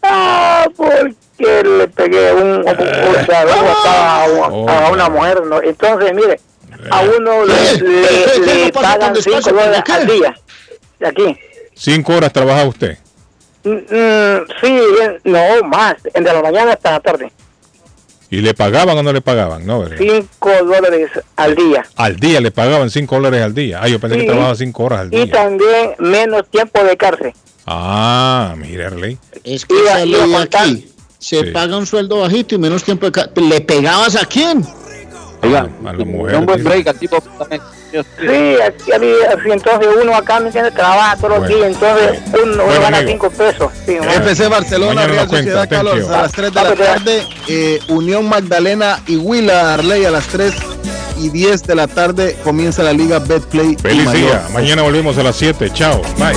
[0.03, 1.13] Ah, porque
[1.63, 5.41] le pegué un, un, o sea, un atado a, Oh, a una mujer.
[5.45, 5.61] ¿no?
[5.61, 6.39] Entonces, mire,
[6.89, 9.55] a uno le, le- le ¿Qué pagan con 5 despacho?
[9.55, 9.91] dólares ¿Qué?
[9.91, 10.35] al día.
[10.99, 11.37] De aquí.
[11.75, 12.97] Cinco horas trabaja usted.
[13.67, 14.79] Mm, sí,
[15.25, 15.95] no, más.
[16.03, 17.31] De la mañana hasta la tarde.
[18.29, 19.65] ¿Y le pagaban o no le pagaban?
[19.65, 19.97] No, ¿verdad?
[19.99, 21.85] 5 dólares al día.
[21.95, 23.79] Al día le pagaban 5 dólares al día.
[23.81, 24.21] Ah, yo pensé Sí.
[24.21, 25.31] que trabajaba 5 horas al Y día.
[25.31, 27.33] también menos tiempo de cárcel.
[27.65, 29.17] Ah, mírale.
[29.43, 29.75] Es que
[30.31, 30.63] contar.
[30.63, 31.51] aquí se Sí.
[31.51, 34.65] paga un sueldo bajito y menos tiempo de ca- ¿Le pegabas a quién?
[35.43, 36.37] Oiga, A la un mujer.
[36.41, 36.69] buen dice.
[36.69, 37.17] break al tipo.
[37.91, 37.97] Sí,
[38.61, 41.55] aquí, aquí, así, entonces uno acá me entiende trabaja todos los Bueno.
[41.55, 43.11] días, entonces uno, uno Bueno, gana amigo.
[43.11, 43.71] 5 pesos.
[43.85, 44.09] Sí, ¿no?
[44.11, 46.13] FC Barcelona, Mañana Real Sociedad thank Carlos you.
[46.13, 50.11] a las 3 de la Ah, pues, tarde, eh, Unión Magdalena y Huila Arley a
[50.11, 50.53] las 3
[51.17, 53.75] y 10 de la tarde comienza la liga Betplay.
[53.81, 54.43] Feliz día.
[54.53, 55.69] Mañana volvemos a las 7.
[55.73, 56.01] Chao.
[56.17, 56.35] Bye.